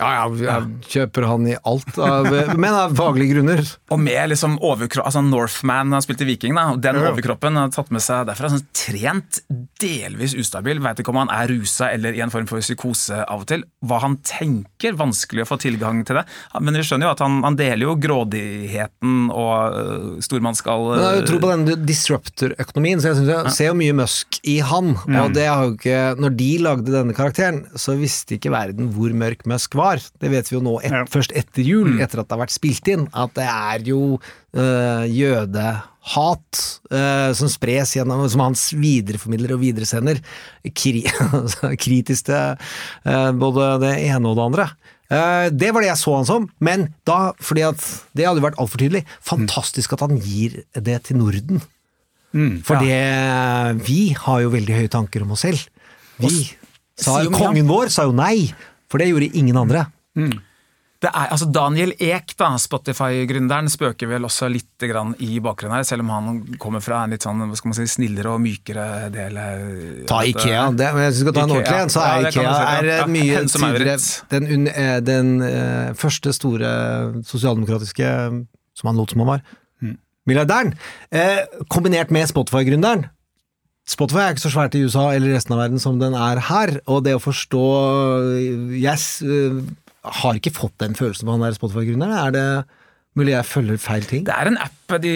Ja, 0.02 0.12
ja, 0.18 0.26
jeg 0.48 0.90
kjøper 0.92 1.28
han 1.30 1.46
i 1.52 1.56
alt, 1.70 1.94
av, 2.02 2.28
men 2.62 2.74
av 2.74 2.96
faglige 2.98 3.36
grunner. 3.36 3.62
Og 3.94 4.00
med 4.02 4.32
liksom 4.34 4.58
overkropp, 4.66 5.06
altså 5.12 5.22
Northman 5.26 5.94
spilt 6.02 6.24
i 6.26 6.30
Viking, 6.32 6.56
da, 6.58 6.68
og 6.74 6.82
den 6.84 6.98
Ja. 6.98 7.12
overkroppen 7.12 7.60
har 7.60 7.70
tatt 7.74 7.92
med 7.94 8.02
seg 8.04 8.26
derfra. 8.30 8.50
Sånn 8.52 8.66
trent, 8.76 9.42
delvis 9.82 10.34
ustabil, 10.38 10.82
veit 10.84 11.00
ikke 11.02 11.14
om 11.14 11.22
han 11.24 11.32
er 11.34 11.52
rusa 11.54 11.92
eller 11.94 12.18
i 12.18 12.22
en 12.26 12.34
form 12.34 12.48
for 12.50 12.62
psykose 12.64 13.22
av 13.24 13.44
og 13.44 13.48
til. 13.52 13.64
Hva 13.86 14.02
han 14.04 14.18
tenker, 14.26 14.98
vanskelig 15.00 15.46
å 15.46 15.50
få 15.52 15.60
tilgang 15.62 16.02
til 16.08 16.20
det. 16.20 16.26
Men 16.60 16.78
vi 16.78 16.84
skjønner 16.88 17.10
jo 17.10 17.14
at 17.16 17.24
han, 17.26 17.40
han 17.46 17.58
deler 17.60 17.86
jo 17.88 17.96
grådigheten 18.02 19.30
og 19.34 19.78
øh, 19.78 20.22
stormannsgal... 20.24 20.88
Men 20.92 21.02
jeg 21.04 21.10
har 21.10 21.20
jo 21.22 21.28
tro 21.30 21.40
på 21.44 21.52
den 21.52 21.86
disruptor-økonomien, 21.88 23.02
så 23.02 23.12
jeg, 23.12 23.20
synes 23.22 23.32
jeg 23.34 23.56
ser 23.58 23.70
jo 23.72 23.78
mye 23.80 23.96
Musk 24.02 24.40
i 24.48 24.58
han. 24.66 24.94
Og 25.22 25.34
det 25.36 25.46
har 25.50 25.66
jo 25.68 25.76
ikke 25.76 26.00
Når 26.22 26.36
de 26.40 26.50
lagde 26.64 26.94
denne 26.94 27.16
karakteren, 27.18 27.64
så 27.76 27.96
visste 28.00 28.38
ikke 28.38 28.54
verden 28.54 28.92
hvor 28.96 29.12
mørk 29.18 29.44
Musk 29.50 29.76
var. 29.80 29.91
Det 30.22 30.30
vet 30.32 30.48
vi 30.52 30.56
jo 30.56 30.62
nå 30.64 30.78
et, 30.82 30.92
Ja. 30.92 31.04
først 31.10 31.32
etter 31.36 31.64
jul, 31.66 32.00
etter 32.00 32.22
at 32.22 32.28
det 32.30 32.36
har 32.38 32.46
vært 32.46 32.54
spilt 32.56 32.88
inn, 32.88 33.08
at 33.14 33.34
det 33.36 33.44
er 33.48 33.84
jo 33.90 34.20
øh, 34.56 35.04
jødehat 35.12 36.62
øh, 36.92 37.34
som 37.36 37.50
spres 37.52 37.94
gjennom 37.96 38.24
Som 38.30 38.40
hans 38.46 38.72
videreformidler 38.74 39.54
og 39.56 39.62
videresender. 39.62 40.22
Kri, 40.74 41.04
kritisk 41.84 42.26
til 42.26 42.56
øh, 43.06 43.32
både 43.40 43.80
det 43.84 43.94
ene 44.08 44.28
og 44.32 44.36
det 44.40 44.48
andre. 44.52 44.70
Det 45.52 45.74
var 45.76 45.84
det 45.84 45.90
jeg 45.90 46.00
så 46.00 46.14
han 46.16 46.26
som, 46.26 46.46
men 46.64 46.86
da, 47.06 47.34
fordi 47.44 47.66
at 47.68 47.82
det 48.16 48.24
hadde 48.30 48.40
vært 48.46 48.56
altfor 48.64 48.80
tydelig, 48.80 49.02
fantastisk 49.28 49.92
at 49.98 50.06
han 50.06 50.16
gir 50.24 50.62
det 50.72 51.02
til 51.10 51.18
Norden. 51.20 51.60
For 52.64 52.80
det, 52.80 53.84
vi 53.84 54.14
har 54.16 54.40
jo 54.46 54.54
veldig 54.54 54.78
høye 54.78 54.88
tanker 54.94 55.26
om 55.26 55.34
oss 55.36 55.44
selv. 55.44 55.66
Vi 56.24 56.32
sa, 56.96 57.18
kongen 57.34 57.68
vår 57.68 57.92
sa 57.92 58.06
jo 58.08 58.16
nei, 58.16 58.54
for 58.92 59.02
det 59.02 59.12
gjorde 59.12 59.32
ingen 59.40 59.58
andre. 59.58 59.88
Det 61.02 61.10
er, 61.10 61.32
altså 61.34 61.48
Daniel 61.50 61.96
Ek, 61.98 62.36
da, 62.38 62.52
Spotify-gründeren, 62.62 63.72
spøker 63.74 64.06
vel 64.12 64.28
også 64.28 64.46
litt 64.54 64.84
grann 64.86 65.16
i 65.26 65.40
bakgrunnen 65.42 65.80
her, 65.80 65.86
selv 65.88 66.04
om 66.06 66.12
han 66.14 66.36
kommer 66.62 66.84
fra 66.86 67.00
en 67.08 67.16
litt 67.16 67.26
sånn, 67.26 67.42
hva 67.42 67.58
skal 67.58 67.72
man 67.72 67.78
si, 67.80 67.88
snillere 67.90 68.36
og 68.36 68.44
mykere 68.44 68.86
del. 69.14 69.40
eh, 69.42 70.04
Ta. 70.12 70.20
Ikea, 70.30 70.68
det, 70.78 70.92
men 70.94 71.08
synes 71.08 71.24
vi 71.24 71.26
skal 71.26 71.38
ta 71.40 71.46
en 71.48 71.56
ordentlig 71.56 71.80
en, 71.80 71.94
så 71.96 72.04
er 72.06 72.12
ja, 72.12 72.30
Ikea 72.30 72.44
si, 72.44 72.44
ja. 72.44 72.76
er 72.76 72.92
Ja, 72.92 73.08
mye 73.16 73.42
som 73.50 73.66
tidligere 73.66 73.96
den, 74.36 74.68
eh, 74.70 75.00
den 75.08 75.34
eh, 75.48 75.90
første 75.98 76.36
store 76.38 76.70
sosialdemokratiske, 77.32 78.14
som 78.78 78.92
han 78.92 79.02
lot 79.02 79.16
som 79.16 79.26
han 79.26 79.32
var, 79.34 79.44
milliardæren, 80.30 80.76
eh, 81.10 81.42
kombinert 81.74 82.14
med 82.14 82.30
Spotify-gründeren. 82.30 83.08
Spotify 83.92 84.22
er 84.24 84.34
ikke 84.36 84.46
så 84.46 84.52
svært 84.54 84.76
i 84.80 84.84
USA 84.88 85.10
eller 85.16 85.34
resten 85.36 85.54
av 85.56 85.60
verden 85.66 85.82
som 85.84 85.98
den 86.00 86.14
er 86.16 86.40
her, 86.48 86.78
og 86.88 87.04
det 87.04 87.16
å 87.18 87.22
forstå 87.24 87.64
Jeg 88.80 88.98
s- 88.98 89.22
øh, 89.26 89.62
har 90.22 90.38
ikke 90.40 90.54
fått 90.56 90.78
den 90.82 90.96
følelsen 90.98 91.28
på 91.28 91.36
han 91.36 91.44
der 91.44 91.58
Spotify-gründeren. 91.58 92.16
Er 92.28 92.32
det 92.32 92.46
mulig 93.20 93.34
jeg 93.36 93.48
følger 93.48 93.82
feil 93.82 94.06
ting? 94.08 94.24
Det 94.28 94.36
er 94.36 94.52
en 94.52 94.60
app 94.62 94.78
de 95.00 95.12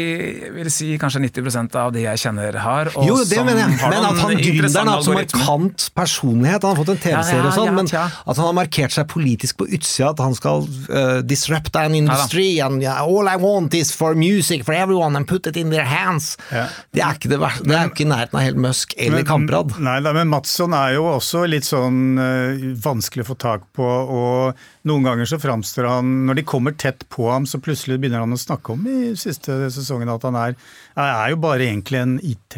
vil 0.55 0.69
si 0.71 0.93
kanskje 0.99 1.19
90% 1.25 1.75
av 1.79 1.93
de 1.95 2.05
jeg 2.05 2.21
kjenner 2.21 2.55
har. 2.63 2.91
Og 2.95 3.07
Jo, 3.09 3.17
det 3.23 3.39
som 3.39 3.47
mener 3.47 3.65
jeg, 3.65 3.89
men 3.91 4.07
at 4.07 4.21
han 4.21 4.39
gründeren 4.39 4.91
har 4.91 5.03
så 5.03 5.15
markant 5.17 5.87
personlighet. 5.97 6.63
Han 6.63 6.75
har 6.75 6.79
fått 6.79 6.91
en 6.93 7.01
TV-serie 7.01 7.39
Ja, 7.39 7.43
ja, 7.43 7.49
og 7.49 7.57
sånn, 7.57 7.67
ja, 7.67 7.75
men 7.75 7.89
at 7.91 8.39
han 8.39 8.45
har 8.45 8.55
markert 8.55 8.95
seg 8.95 9.09
politisk 9.11 9.59
på 9.59 9.67
utsida, 9.67 10.13
at 10.13 10.21
han 10.23 10.35
skal 10.37 10.63
uh, 10.87 11.19
disrupt 11.25 11.75
an 11.79 11.97
industry, 11.97 12.59
and 12.63 12.83
yeah, 12.83 13.01
all 13.03 13.27
I 13.27 13.35
want 13.41 13.75
is 13.77 13.91
for 13.95 14.15
music 14.15 14.65
for 14.67 14.77
everyone 14.77 15.17
and 15.17 15.27
put 15.27 15.47
it 15.49 15.59
in 15.59 15.73
their 15.73 15.87
hands. 15.87 16.35
Ja. 16.51 16.67
Det 16.95 17.03
er 17.03 17.19
ikke 17.19 17.33
det 17.33 17.41
verste. 17.41 17.67
Det 17.67 17.75
er 17.75 17.89
jo 17.89 17.93
ikke 17.95 18.05
i 18.05 18.11
nærheten 18.11 18.39
av 18.39 18.45
helt 18.45 18.61
Musk 18.65 18.95
eller 19.01 19.27
Kamprad. 19.27 19.75
Nei, 19.83 19.97
da, 20.05 20.15
men 20.15 20.31
Madsson 20.31 20.75
er 20.77 20.95
jo 20.97 21.09
også 21.15 21.45
litt 21.49 21.67
sånn 21.67 22.15
uh, 22.19 22.71
vanskelig 22.85 23.25
å 23.25 23.31
få 23.33 23.39
tak 23.41 23.67
på, 23.75 23.85
og 23.85 24.65
noen 24.85 25.05
ganger 25.07 25.27
så 25.27 25.39
framstår 25.41 25.87
han 25.89 26.09
Når 26.27 26.37
de 26.37 26.43
kommer 26.45 26.75
tett 26.77 27.07
på 27.09 27.25
ham, 27.31 27.47
så 27.49 27.57
plutselig 27.57 27.84
begynner 27.93 28.23
han 28.23 28.33
å 28.35 28.39
snakke 28.39 28.73
om 28.73 28.87
i 28.89 29.13
siste 29.19 29.69
sesongen 29.73 30.11
at 30.11 30.25
han 30.25 30.37
er, 30.39 30.55
er 30.97 31.27
jo 31.33 31.41
bare 31.43 31.67
egentlig 31.69 32.01
en 32.01 32.17
IT 32.23 32.57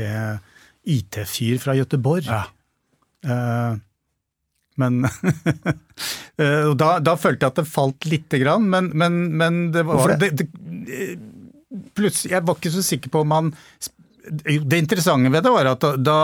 IT-fyr 0.88 1.60
fra 1.60 1.76
Gøteborg. 1.76 2.30
Ja. 2.30 2.46
Uh, 3.28 3.76
Men 4.78 5.02
uh, 6.42 6.72
da, 6.78 6.90
da 7.04 7.16
følte 7.20 7.44
jeg 7.44 7.52
at 7.52 7.60
det 7.60 7.68
falt 7.68 8.08
lite 8.08 8.40
grann, 8.40 8.70
men, 8.72 8.92
men, 8.96 9.24
men 9.40 9.60
det 9.74 9.84
var 9.88 10.16
det? 10.22 10.32
Det, 10.38 10.48
plutselig, 11.98 12.32
Jeg 12.36 12.46
var 12.48 12.60
ikke 12.60 12.76
så 12.78 12.84
sikker 12.86 13.12
på 13.14 13.24
om 13.26 13.34
han 13.36 13.50
det 14.64 14.78
interessante 14.78 15.32
ved 15.32 15.44
det 15.46 15.52
var 15.54 15.70
at 15.72 15.84
da, 15.84 15.94
da, 15.98 16.18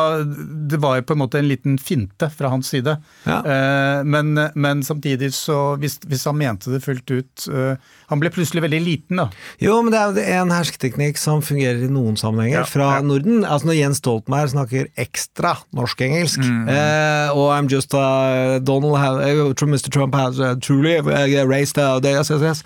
det 0.70 0.80
var 0.82 1.00
jo 1.00 1.06
på 1.08 1.16
en 1.16 1.22
måte 1.24 1.40
en 1.40 1.48
liten 1.50 1.78
finte 1.82 2.30
fra 2.34 2.52
hans 2.54 2.70
side. 2.74 2.96
Ja. 3.28 3.40
Eh, 3.40 4.04
men, 4.04 4.34
men 4.56 4.84
samtidig 4.84 5.34
så, 5.36 5.76
hvis, 5.82 6.00
hvis 6.10 6.26
han 6.30 6.40
mente 6.40 6.72
det 6.74 6.82
fullt 6.84 7.12
ut 7.12 7.46
eh, 7.52 7.76
Han 8.12 8.22
ble 8.22 8.32
plutselig 8.34 8.64
veldig 8.66 8.82
liten, 8.84 9.22
da. 9.22 9.28
Jo, 9.64 9.80
men 9.84 9.94
det 9.94 10.24
er 10.24 10.40
jo 10.40 10.48
en 10.48 10.56
hersketeknikk 10.56 11.20
som 11.22 11.44
fungerer 11.46 11.86
i 11.86 11.92
noen 11.92 12.18
sammenhenger 12.20 12.62
Ja, 12.62 12.66
fra 12.70 12.90
ja. 12.98 13.06
Norden. 13.06 13.44
Altså 13.44 13.70
Når 13.70 13.80
Jens 13.80 14.02
Stoltenberg 14.04 14.54
snakker 14.54 14.90
ekstra 15.00 15.56
norsk-engelsk, 15.76 16.44
eh, 16.44 17.30
og 17.34 17.54
I'm 17.56 17.70
just 17.72 17.96
uh, 17.98 18.60
Donald 18.64 19.00
uh, 19.00 19.68
Mr. 19.74 19.90
Trump 19.90 20.16
has 20.16 20.40
uh, 20.40 20.56
truly 20.62 20.98
uh, 20.98 21.48
raised 21.48 21.78
uh, 21.78 22.00
the 22.00 22.20
SSS. 22.24 22.64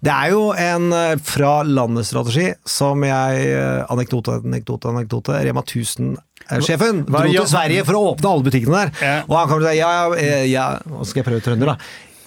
Det 0.00 0.12
er 0.14 0.30
jo 0.32 0.42
en 0.56 0.86
uh, 0.96 1.14
fra 1.20 1.60
landet-strategi 1.68 2.46
som 2.64 3.02
jeg 3.04 3.48
uh, 3.52 3.84
Anekdote, 3.92 4.38
anekdote, 4.40 4.88
anekdote. 4.94 5.36
Rema 5.44 5.60
1000-sjefen 5.66 7.02
Hva- 7.06 7.24
dro 7.26 7.34
til 7.34 7.50
Sverige 7.52 7.84
for 7.88 7.98
å 7.98 8.04
åpne 8.14 8.30
alle 8.34 8.46
butikkene 8.48 8.84
der. 8.86 8.94
Ja. 9.04 9.16
Og 9.28 9.36
han 9.36 9.50
kommer 9.50 9.66
til 9.66 9.70
å 9.70 9.74
si 9.74 9.82
ja, 9.82 9.90
ja, 10.24 10.44
ja 10.48 10.68
Nå 10.88 11.04
skal 11.04 11.20
jeg 11.22 11.28
prøve 11.28 11.44
trønder, 11.44 11.74
da. 11.74 11.76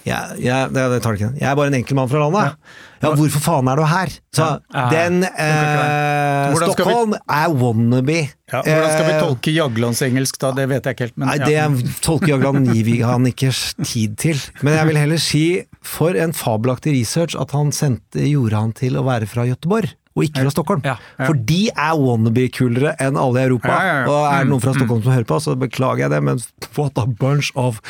Ja, 0.04 0.18
ja, 0.36 0.56
det, 0.68 0.82
det 0.92 0.98
tar 1.00 1.14
det 1.16 1.22
ikke. 1.22 1.30
Jeg 1.40 1.46
er 1.48 1.54
bare 1.56 1.70
en 1.72 1.76
enkel 1.78 1.96
mann 1.96 2.10
fra 2.12 2.20
landet. 2.26 2.58
Ja, 3.00 3.10
hvorfor 3.16 3.40
faen 3.40 3.68
er 3.72 3.80
du 3.80 3.84
her? 3.88 4.10
Så 4.36 4.48
den 4.92 5.22
eh, 5.24 5.30
skal 5.32 6.52
vi- 6.52 6.74
Stockholm 6.74 7.14
er 7.24 7.54
wannabe. 7.56 8.18
Ja, 8.52 8.60
hvordan 8.66 8.90
skal 8.92 9.06
vi 9.08 9.14
Eh, 9.14 9.22
tolke 9.24 9.54
Jaglands 9.56 10.02
engelsk 10.04 10.36
da? 10.44 10.50
Det 10.56 10.66
vet 10.68 10.84
jeg 10.84 10.94
ikke 10.98 11.06
helt. 11.08 11.16
Men, 11.16 11.32
Nei, 11.32 11.38
det 11.48 11.96
tolker 12.04 12.34
Jagland 12.34 12.68
gir 12.68 12.84
vi 12.84 12.98
han 13.00 13.24
ikke 13.32 13.48
tid 13.80 14.18
til. 14.20 14.44
Men 14.60 14.76
jeg 14.76 14.90
vil 14.92 15.00
heller 15.06 15.24
si, 15.24 15.42
for 15.84 16.16
en 16.16 16.32
fabelaktig 16.36 16.94
research, 16.96 17.36
at 17.38 17.52
han 17.56 17.72
sendte, 17.74 18.24
gjorde 18.24 18.56
han 18.56 18.72
til 18.76 18.96
å 18.98 19.04
være 19.06 19.28
fra 19.30 19.44
Gøteborg. 19.48 19.92
Og 20.14 20.28
ikke 20.28 20.44
fra 20.44 20.52
Stockholm. 20.54 20.82
Ja, 20.86 20.94
For 21.26 21.34
de 21.34 21.60
er 21.74 21.94
wannabe-kulere 21.98 22.92
enn 23.02 23.16
alle 23.18 23.42
i 23.42 23.48
Europa. 23.48 23.72
Ja, 23.72 23.86
ja, 23.88 23.94
ja. 23.98 24.10
Og 24.10 24.26
er 24.30 24.44
det 24.44 24.52
noen 24.52 24.62
fra 24.62 24.74
Stockholm 24.76 25.02
som 25.02 25.14
hører 25.16 25.26
på, 25.26 25.38
så 25.42 25.56
beklager 25.58 26.04
jeg 26.06 26.12
det, 26.14 26.20
men 26.30 26.42
what 26.78 27.00
a 27.02 27.06
bunch 27.08 27.50
of 27.58 27.80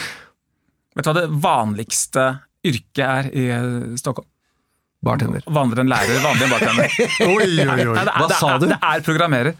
Vet 0.95 1.05
du 1.05 1.11
hva 1.11 1.15
det 1.19 1.27
vanligste 1.43 2.25
yrket 2.65 3.03
er 3.05 3.29
i 3.35 3.49
eh, 3.51 3.99
Stockholm? 4.01 4.29
bartender. 5.05 5.43
Vanligere 5.53 5.85
enn 5.85 5.91
lærer, 5.93 6.21
vanlig 6.25 6.47
enn 6.47 6.53
bartender. 6.55 6.95
Oi, 7.35 7.49
oi, 7.61 7.87
oi. 7.93 8.05
Hva 8.09 8.29
sa 8.33 8.55
du? 8.57 8.69
Det 8.71 8.79
er 8.81 9.03
programmerer. 9.05 9.57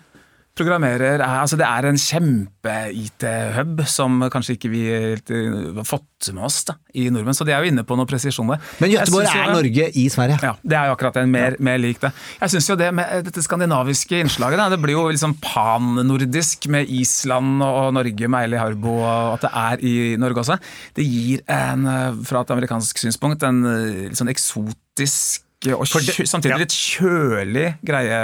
Programmerer 0.55 1.19
er, 1.19 1.23
altså 1.27 1.57
det 1.59 1.67
er 1.67 1.89
en 1.89 1.97
kjempe-IT-hub 1.99 3.81
som 3.91 4.21
kanskje 4.31 4.55
ikke 4.55 4.71
vi 4.71 4.83
helt, 4.87 5.31
eh, 5.35 5.51
har 5.81 5.87
fått 5.89 6.29
med 6.31 6.45
oss 6.47 6.61
da, 6.69 6.77
i 6.95 7.09
nordmenn. 7.11 7.35
Så 7.35 7.43
de 7.45 7.51
er 7.51 7.65
jo 7.65 7.73
inne 7.73 7.83
på 7.83 7.97
noe 7.99 8.07
presisjon 8.07 8.53
der. 8.53 8.61
Men 8.79 8.93
Göteborg 8.93 9.27
jo 9.27 9.41
er 9.43 9.51
Norge 9.51 9.89
i 9.99 10.05
Sverige. 10.15 10.39
Ja, 10.47 10.53
det 10.63 10.79
er 10.79 10.87
jo 10.89 10.95
akkurat 10.95 11.19
det. 11.19 11.25
Mer, 11.35 11.57
mer 11.59 11.81
lik 11.83 11.99
det. 12.05 12.13
Jeg 12.39 12.55
syns 12.55 12.71
jo 12.71 12.79
det 12.79 12.93
med 12.95 13.11
eh, 13.11 13.25
dette 13.27 13.43
skandinaviske 13.43 14.21
innslaget, 14.23 14.63
da, 14.63 14.69
det 14.71 14.79
blir 14.85 14.95
jo 14.95 15.09
liksom 15.11 15.35
pan-nordisk 15.43 16.69
med 16.71 16.93
Island 17.03 17.65
og 17.67 17.91
Norge 17.99 18.31
med 18.31 18.47
Eili 18.47 18.61
Harbo, 18.63 19.01
og 19.03 19.35
at 19.35 19.49
det 19.49 19.53
er 19.65 19.85
i 19.91 19.97
Norge 20.23 20.45
også. 20.45 20.61
Det 20.95 21.09
gir 21.09 21.43
en, 21.51 21.89
eh, 21.91 22.23
fra 22.31 22.45
et 22.47 22.55
amerikansk 22.55 23.03
synspunkt, 23.03 23.43
en 23.43 23.65
eh, 23.73 24.05
litt 24.07 24.23
sånn 24.23 24.31
eksotisk 24.31 25.44
og 25.73 25.87
For 25.89 26.01
det- 26.05 26.29
samtidig 26.29 26.51
ja. 26.53 26.59
litt 26.61 26.75
kjølig 26.77 27.67
greie, 27.85 28.19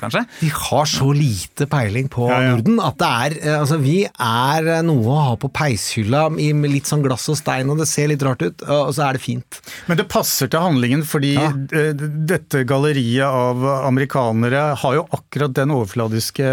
kanskje. 0.00 0.22
Vi 0.40 0.48
har 0.54 0.84
så 0.86 1.08
lite 1.16 1.66
peiling 1.66 2.08
på 2.08 2.28
Ja, 2.30 2.40
ja. 2.40 2.50
Norden 2.54 2.78
at 2.80 2.96
det 3.00 3.08
er 3.10 3.36
eh, 3.48 3.58
Altså, 3.60 3.78
vi 3.82 4.04
er 4.06 4.68
eh, 4.76 4.82
noe 4.86 5.04
å 5.10 5.16
ha 5.30 5.34
på 5.36 5.50
peishylla 5.52 6.28
i 6.38 6.52
med 6.52 6.70
litt 6.70 6.84
sånn 6.86 7.02
glass 7.02 7.28
og 7.28 7.36
stein, 7.36 7.68
og 7.70 7.78
det 7.82 7.88
ser 7.88 8.08
litt 8.08 8.22
rart 8.22 8.42
ut, 8.42 8.62
og 8.68 8.92
så 8.94 9.08
er 9.08 9.18
det 9.18 9.22
fint. 9.24 9.60
Men 9.88 9.96
det 10.00 10.08
passer 10.08 10.48
til 10.48 10.60
handlingen, 10.60 11.02
fordi 11.02 11.34
Ja. 11.34 11.50
eh, 11.50 11.92
dette 11.92 12.64
galleriet 12.64 13.24
av 13.26 13.64
amerikanere 13.86 14.76
har 14.76 14.94
jo 14.94 15.06
akkurat 15.12 15.52
den 15.52 15.70
overfladiske, 15.74 16.46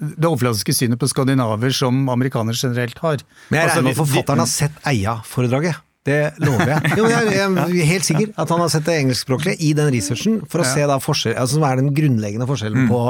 det 0.00 0.26
overfladiske 0.28 0.74
synet 0.74 0.98
på 0.98 1.08
skandinaver 1.08 1.72
som 1.72 2.08
amerikanere 2.08 2.54
generelt 2.58 2.98
har. 2.98 3.18
Men 3.50 3.60
jeg 3.60 3.68
Altså, 3.70 3.76
regner 3.78 3.82
med 3.82 3.90
at 3.92 3.96
de- 3.96 4.02
forfatteren 4.02 4.38
har 4.38 4.46
sett 4.46 4.72
Eia-foredraget. 4.84 5.76
Det 6.06 6.18
lover 6.42 6.72
jeg. 6.72 6.92
Jo, 6.98 7.06
jeg, 7.10 7.34
er 7.38 7.90
helt 7.92 8.06
sikker 8.06 8.32
at 8.34 8.52
han 8.52 8.62
har 8.64 8.70
sett 8.72 8.86
det 8.88 8.96
engelskspråklige 9.04 9.62
i 9.62 9.72
den 9.78 9.90
researchen, 9.94 10.40
for 10.50 10.64
å 10.64 10.66
se 10.66 10.86
da 10.90 10.98
forskjell, 11.02 11.36
altså, 11.38 11.60
hva 11.62 11.72
er 11.72 11.82
den 11.82 11.92
grunnleggende 11.94 12.48
forskjellen 12.50 12.88
på 12.90 13.02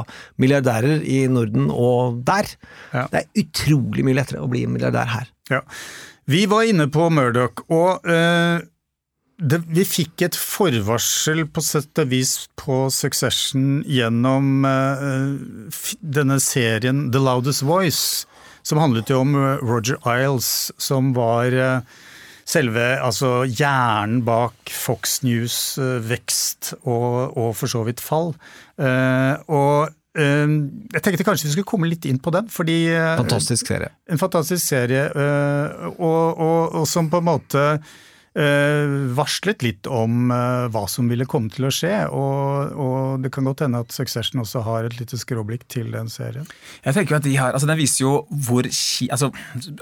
milliardærer 0.43 1.05
i 1.09 1.23
Norden 1.33 1.71
og 1.73 2.21
der. 2.27 2.51
Ja. 2.93 3.07
Det 3.13 3.23
er 3.23 3.47
utrolig 3.47 4.05
mye 4.07 4.19
lettere 4.21 4.45
å 4.45 4.51
bli 4.53 4.67
milliardær 4.69 5.09
her. 5.15 5.33
Ja. 5.53 5.63
Vi 6.31 6.45
var 6.51 6.69
inne 6.69 6.87
på 6.93 7.09
Murdoch, 7.11 7.65
og 7.73 8.05
uh, 8.07 8.61
det, 9.43 9.63
vi 9.73 9.85
fikk 9.89 10.23
et 10.29 10.37
forvarsel 10.39 11.47
på 11.51 11.65
sett 11.65 11.99
og 11.99 12.13
vis 12.13 12.35
på 12.61 12.85
Succession 12.95 13.81
gjennom 13.89 14.69
uh, 14.69 15.81
denne 15.99 16.39
serien 16.45 17.09
The 17.15 17.25
Loudest 17.25 17.65
Voice, 17.67 18.29
som 18.63 18.79
handlet 18.79 19.11
jo 19.11 19.23
om 19.25 19.35
eh, 19.35 19.63
Roger 19.67 19.99
Iles, 20.07 20.71
som 20.79 21.11
var 21.17 21.51
eh, 21.51 21.81
selve 22.49 22.85
altså 23.03 23.43
hjernen 23.47 24.23
bak 24.27 24.73
Fox 24.73 25.21
News 25.27 25.57
eh, 25.81 25.99
vekst 26.05 26.75
og, 26.83 27.37
og 27.39 27.51
for 27.59 27.71
så 27.71 27.83
vidt 27.87 28.03
fall. 28.03 28.33
Eh, 28.79 29.35
og 29.53 29.93
eh, 30.19 30.55
jeg 30.97 31.05
tenkte 31.05 31.27
kanskje 31.29 31.49
vi 31.49 31.57
skulle 31.57 31.71
komme 31.73 31.91
litt 31.91 32.07
inn 32.11 32.21
på 32.23 32.35
den, 32.35 32.51
fordi 32.53 32.79
Fantastisk 33.23 33.73
serie. 33.73 33.93
en 34.11 34.21
fantastisk 34.21 34.65
serie, 34.65 35.09
og, 35.97 36.39
og, 36.39 36.81
og 36.83 36.89
som 36.89 37.11
på 37.13 37.23
en 37.23 37.31
måte 37.31 37.67
varslet 38.33 39.61
litt 39.65 39.89
om 39.93 40.31
øh, 40.33 40.69
hva 40.73 40.85
som 40.89 41.09
ville 41.11 41.27
komme 41.29 41.53
til 41.53 41.67
å 41.69 41.73
skje. 41.73 41.93
Og, 42.17 42.73
og 42.81 43.25
det 43.25 43.33
kan 43.35 43.45
godt 43.45 43.65
hende 43.67 43.83
at 43.85 43.93
Succession 43.93 44.41
også 44.41 44.63
har 44.65 44.89
et 44.89 44.97
lite 44.97 45.19
skråblikk 45.21 45.67
til 45.73 45.91
den 45.93 46.09
serien. 46.13 46.49
Jeg 46.85 46.97
tenker 46.97 47.17
jo 47.17 47.21
at 47.21 47.27
de 47.27 47.35
har, 47.37 47.53
altså 47.53 47.69
Den 47.69 47.81
viser 47.81 48.05
jo 48.07 48.13
hvor 48.47 48.65
altså 48.65 49.31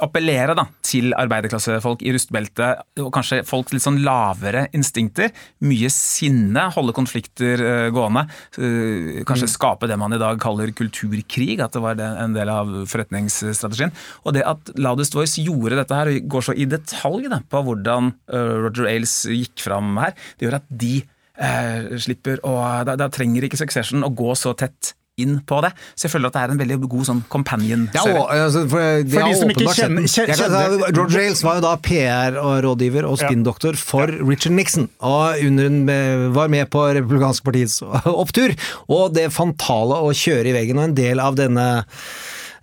Appellere 0.03 0.57
da, 0.59 0.67
til 0.87 1.15
arbeiderklassefolk 1.15 2.03
i 2.03 2.15
rustbeltet, 2.15 2.83
og 3.01 3.13
kanskje 3.15 3.43
folk 3.47 3.71
litt 3.75 3.85
sånn 3.85 4.01
lavere 4.07 4.67
instinkter. 4.77 5.31
Mye 5.67 5.91
sinne, 5.95 6.67
holde 6.75 6.95
konflikter 6.97 7.63
eh, 7.65 7.87
gående. 7.95 8.27
eh, 8.59 9.23
kanskje 9.29 9.51
skape 9.51 9.89
det 9.91 9.99
man 10.01 10.17
i 10.17 10.21
dag 10.21 10.41
kaller 10.43 10.75
kulturkrig, 10.77 11.61
at 11.63 11.77
det 11.77 11.85
var 11.85 12.01
en 12.01 12.35
del 12.35 12.51
av 12.51 12.73
forretningsstrategien. 12.91 13.95
Og 14.25 14.35
det 14.37 14.45
at 14.49 14.75
Loudest 14.81 15.15
Voice 15.15 15.43
gjorde 15.43 15.79
dette 15.79 15.97
her, 15.97 16.11
og 16.11 16.31
går 16.35 16.49
så 16.49 16.57
i 16.57 16.67
detalj 16.71 17.31
da, 17.31 17.41
på 17.51 17.63
hvordan 17.67 18.13
eh, 18.33 18.40
Roger 18.67 18.89
Ailes 18.91 19.15
gikk 19.31 19.65
fram 19.67 19.97
her, 20.03 20.15
det 20.39 20.49
gjør 20.49 20.59
at 20.61 20.71
de 20.85 20.95
eh, 21.41 21.93
slipper 22.03 22.41
å 22.47 22.57
da, 22.89 22.97
da 23.01 23.11
trenger 23.13 23.47
ikke 23.49 23.61
Succession 23.61 24.05
å 24.07 24.11
gå 24.15 24.35
så 24.39 24.55
tett 24.59 24.95
inn 25.21 25.35
på 25.45 25.59
det. 25.61 25.69
Så 26.01 26.07
jeg 26.07 26.13
føler 26.15 26.31
at 26.31 26.37
det 26.39 26.43
er 26.47 26.53
en 26.55 26.61
veldig 26.63 26.77
god 26.89 27.05
sånn 27.05 27.19
companion-serie. 27.29 28.15
Ja, 28.17 28.45
altså, 28.47 28.63
for 28.73 28.81
de 29.05 29.11
For 29.13 29.29
de 29.29 29.35
som 29.37 29.51
ikke 29.53 29.75
kjenner, 29.77 30.07
kjenner- 30.09 30.39
kjenner- 30.39 30.85
kan 30.87 30.95
George 30.97 31.19
Ailes 31.21 31.43
var 31.45 31.59
jo 31.59 31.65
da 31.67 31.73
PR-rådgiver 31.85 33.09
og 33.09 33.19
spinndoktor 33.21 33.77
for 33.77 34.07
Richard 34.25 34.57
Nixon, 34.57 34.89
og 35.05 35.43
under 35.45 35.69
hun 35.69 36.33
var 36.39 36.49
med 36.49 36.71
på 36.73 36.87
republikanske 36.97 37.45
partiets 37.45 37.83
opptur. 37.85 38.57
Og 38.89 39.13
det 39.17 39.29
fantale 39.35 40.01
å 40.01 40.15
kjøre 40.17 40.53
i 40.53 40.57
veggen, 40.57 40.81
og 40.81 40.89
en 40.89 40.97
del 40.97 41.21
av 41.21 41.37
denne 41.37 41.69
eh, 41.83 42.01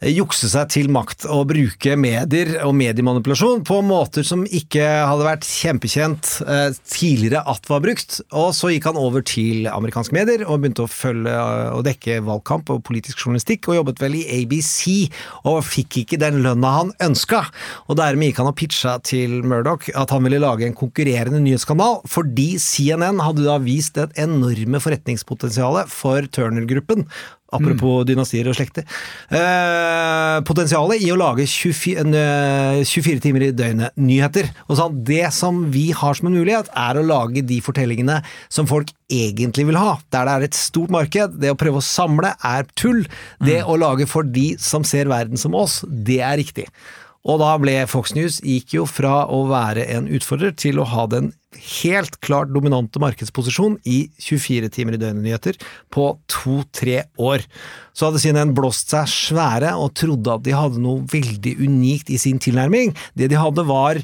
jukse 0.05 0.45
seg 0.51 0.69
til 0.69 0.91
makt 0.93 1.25
og 1.33 1.47
bruke 1.49 1.95
medier 1.97 2.51
og 2.67 2.75
mediemanipulasjon 2.77 3.63
på 3.65 3.79
måter 3.85 4.25
som 4.27 4.43
ikke 4.45 4.83
hadde 4.85 5.25
vært 5.25 5.47
kjempekjent 5.47 6.29
eh, 6.45 6.69
tidligere 6.85 7.41
at 7.49 7.65
var 7.69 7.81
brukt. 7.81 8.19
Og 8.29 8.51
så 8.53 8.69
gikk 8.73 8.89
han 8.91 8.99
over 8.99 9.25
til 9.25 9.65
amerikanske 9.71 10.13
medier 10.13 10.43
og 10.45 10.61
begynte 10.61 10.85
å 10.85 10.91
følge 10.91 11.33
eh, 11.33 11.71
og 11.73 11.85
dekke 11.87 12.19
valgkamp 12.27 12.69
og 12.75 12.83
politisk 12.87 13.23
journalistikk, 13.23 13.71
og 13.71 13.79
jobbet 13.79 14.03
vel 14.03 14.19
i 14.19 14.25
ABC, 14.37 15.09
og 15.49 15.63
fikk 15.65 16.03
ikke 16.03 16.21
den 16.21 16.43
lønna 16.45 16.75
han 16.75 16.93
ønska. 17.07 17.41
Og 17.89 17.97
dermed 17.97 18.29
gikk 18.29 18.43
han 18.43 18.51
og 18.51 18.57
pitcha 18.59 18.97
til 19.01 19.39
Murdoch 19.47 19.89
at 19.97 20.13
han 20.13 20.27
ville 20.27 20.43
lage 20.43 20.67
en 20.67 20.77
konkurrerende 20.77 21.41
nyhetskanal, 21.41 22.03
fordi 22.05 22.53
CNN 22.61 23.23
hadde 23.25 23.47
da 23.47 23.57
vist 23.63 23.97
et 23.97 24.13
enorme 24.21 24.81
forretningspotensial 24.83 25.81
for 25.89 26.29
Turner-gruppen. 26.37 27.07
Apropos 27.55 28.03
dynastier 28.03 28.47
og 28.51 28.57
slekter. 28.57 28.83
Eh, 29.31 30.39
potensialet 30.47 30.99
i 31.05 31.11
å 31.13 31.19
lage 31.19 31.45
24, 31.47 32.01
en, 32.01 32.13
eh, 32.13 32.83
24 32.83 33.21
timer 33.23 33.47
i 33.47 33.51
døgnet 33.55 33.95
nyheter. 33.95 34.49
Og 34.67 34.75
sånn, 34.77 35.03
det 35.07 35.31
som 35.33 35.71
vi 35.71 35.91
har 35.91 36.13
som 36.13 36.27
en 36.27 36.35
mulighet, 36.35 36.67
er 36.75 36.99
å 36.99 37.05
lage 37.05 37.45
de 37.45 37.61
fortellingene 37.61 38.21
som 38.49 38.67
folk 38.67 38.91
egentlig 39.09 39.65
vil 39.65 39.79
ha. 39.79 39.97
Der 40.11 40.25
det 40.25 40.33
er 40.33 40.43
et 40.43 40.59
stort 40.59 40.89
marked. 40.89 41.39
Det 41.39 41.49
å 41.53 41.57
prøve 41.57 41.79
å 41.79 41.87
samle 41.87 42.35
er 42.43 42.67
tull. 42.75 43.05
Det 43.41 43.63
å 43.63 43.79
lage 43.79 44.07
for 44.07 44.23
de 44.23 44.57
som 44.57 44.83
ser 44.83 45.05
verden 45.05 45.37
som 45.37 45.55
oss, 45.55 45.85
det 45.87 46.19
er 46.19 46.37
riktig. 46.37 46.67
Og 47.27 47.41
da 47.41 47.49
ble 47.59 47.75
Fox 47.91 48.13
News 48.15 48.39
gikk 48.39 48.77
jo 48.77 48.85
fra 48.87 49.25
å 49.27 49.43
være 49.49 49.83
en 49.91 50.07
utfordrer 50.15 50.53
til 50.55 50.79
å 50.79 50.87
ha 50.87 51.03
den 51.11 51.33
helt 51.81 52.17
klart 52.23 52.53
dominante 52.53 53.01
markedsposisjon 53.01 53.77
i 53.87 53.97
24 54.23 54.69
timer 54.73 54.95
i 54.95 55.01
døgnet-nyheter 55.01 55.59
på 55.93 56.09
to-tre 56.31 57.03
år. 57.19 57.43
Så 57.91 58.07
hadde 58.07 58.21
CNN 58.23 58.55
blåst 58.57 58.93
seg 58.93 59.09
svære 59.11 59.73
og 59.75 59.95
trodde 59.99 60.37
at 60.37 60.45
de 60.47 60.55
hadde 60.55 60.83
noe 60.83 61.03
veldig 61.11 61.57
unikt 61.63 62.13
i 62.13 62.21
sin 62.21 62.39
tilnærming. 62.43 62.95
Det 63.17 63.31
de 63.31 63.39
hadde 63.39 63.67
var 63.67 63.99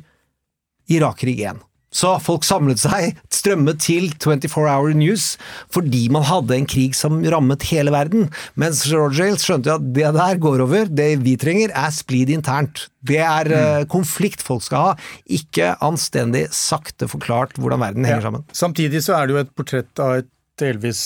Irak-krig 0.91 1.45
1. 1.47 1.63
Så 1.93 2.15
folk 2.23 2.45
samlet 2.47 2.81
seg, 2.81 3.19
strømmet 3.33 3.81
til 3.83 4.09
24 4.17 4.65
Hour 4.65 4.95
News, 4.97 5.33
fordi 5.73 6.07
man 6.13 6.25
hadde 6.27 6.57
en 6.57 6.69
krig 6.69 6.97
som 6.97 7.21
rammet 7.21 7.67
hele 7.69 7.93
verden. 7.93 8.29
Mens 8.59 8.83
Roger 8.91 9.27
Ailes 9.27 9.45
skjønte 9.45 9.77
at 9.77 9.85
det 9.95 10.09
der 10.17 10.41
går 10.41 10.65
over, 10.65 10.89
det 10.89 11.11
vi 11.23 11.37
trenger 11.39 11.73
er 11.77 11.93
splid 11.93 12.33
internt. 12.33 12.87
Det 13.05 13.19
er 13.21 13.49
mm. 13.51 13.89
konflikt 13.91 14.43
folk 14.45 14.63
skal 14.65 14.89
ha, 14.89 14.93
ikke 15.27 15.73
anstendig 15.83 16.47
sakte 16.55 17.09
forklart 17.11 17.59
hvordan 17.59 17.83
verden 17.83 18.07
henger 18.07 18.23
ja. 18.23 18.27
sammen. 18.29 18.47
Samtidig 18.55 19.03
så 19.05 19.17
er 19.19 19.27
det 19.27 19.35
jo 19.35 19.43
et 19.43 19.53
portrett 19.57 20.03
av 20.03 20.21
et 20.21 20.31
delvis 20.61 21.03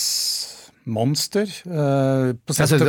monster. 0.90 1.50
Uh, 1.68 2.32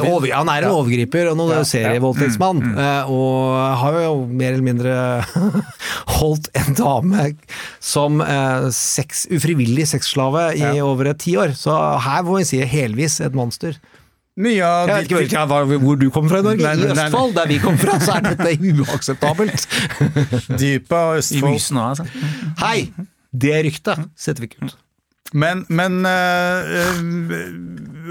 over, 0.08 0.32
han 0.32 0.50
er 0.52 0.64
en 0.64 0.70
ja. 0.70 0.74
overgriper 0.74 1.30
og 1.32 1.38
noen 1.40 1.60
ja, 1.60 1.68
serievoldtektsmann, 1.68 2.64
ja. 2.64 2.70
mm, 2.70 2.74
mm. 2.74 2.82
uh, 2.82 3.12
og 3.14 3.78
har 3.84 4.00
jo 4.06 4.16
mer 4.28 4.56
eller 4.56 4.66
mindre 4.66 4.96
holdt 6.20 6.50
en 6.58 6.80
dame 6.80 7.30
som 7.84 8.24
uh, 8.24 8.70
sex, 8.76 9.28
ufrivillig 9.34 9.88
sexslave 9.92 10.50
i 10.60 10.76
over 10.84 11.14
et 11.14 11.22
tiår. 11.22 11.56
Så 11.60 11.76
her 12.06 12.26
må 12.28 12.40
vi 12.40 12.50
si 12.50 12.64
helvis 12.64 13.20
et 13.26 13.38
monster. 13.38 13.78
Mye 14.40 14.64
av 14.64 14.88
jeg 14.88 14.96
vet 15.10 15.26
ikke 15.28 15.46
hvor, 15.52 15.72
hvor 15.84 15.98
du 16.00 16.08
kommer 16.16 16.32
fra 16.32 16.40
i 16.40 16.46
Norge. 16.46 16.64
Nei, 16.64 16.76
I 16.80 16.92
Østfold, 16.94 17.34
der 17.36 17.50
vi 17.52 17.58
kommer 17.60 17.82
fra, 17.84 17.98
så 18.00 18.16
er 18.16 18.28
dette 18.30 18.54
uakseptabelt. 18.86 19.66
Dypet 20.54 20.96
av 20.96 21.18
Østfold. 21.20 21.42
I 21.42 21.56
Mysen 21.58 21.82
òg, 21.82 21.90
altså. 21.96 22.28
Hei! 22.64 22.78
Det 23.30 23.58
ryktet 23.68 24.08
setter 24.18 24.46
vi 24.46 24.50
ikke 24.50 24.70
ut. 24.70 24.78
Men, 25.32 25.66
men 25.70 26.06
uh, 26.06 26.66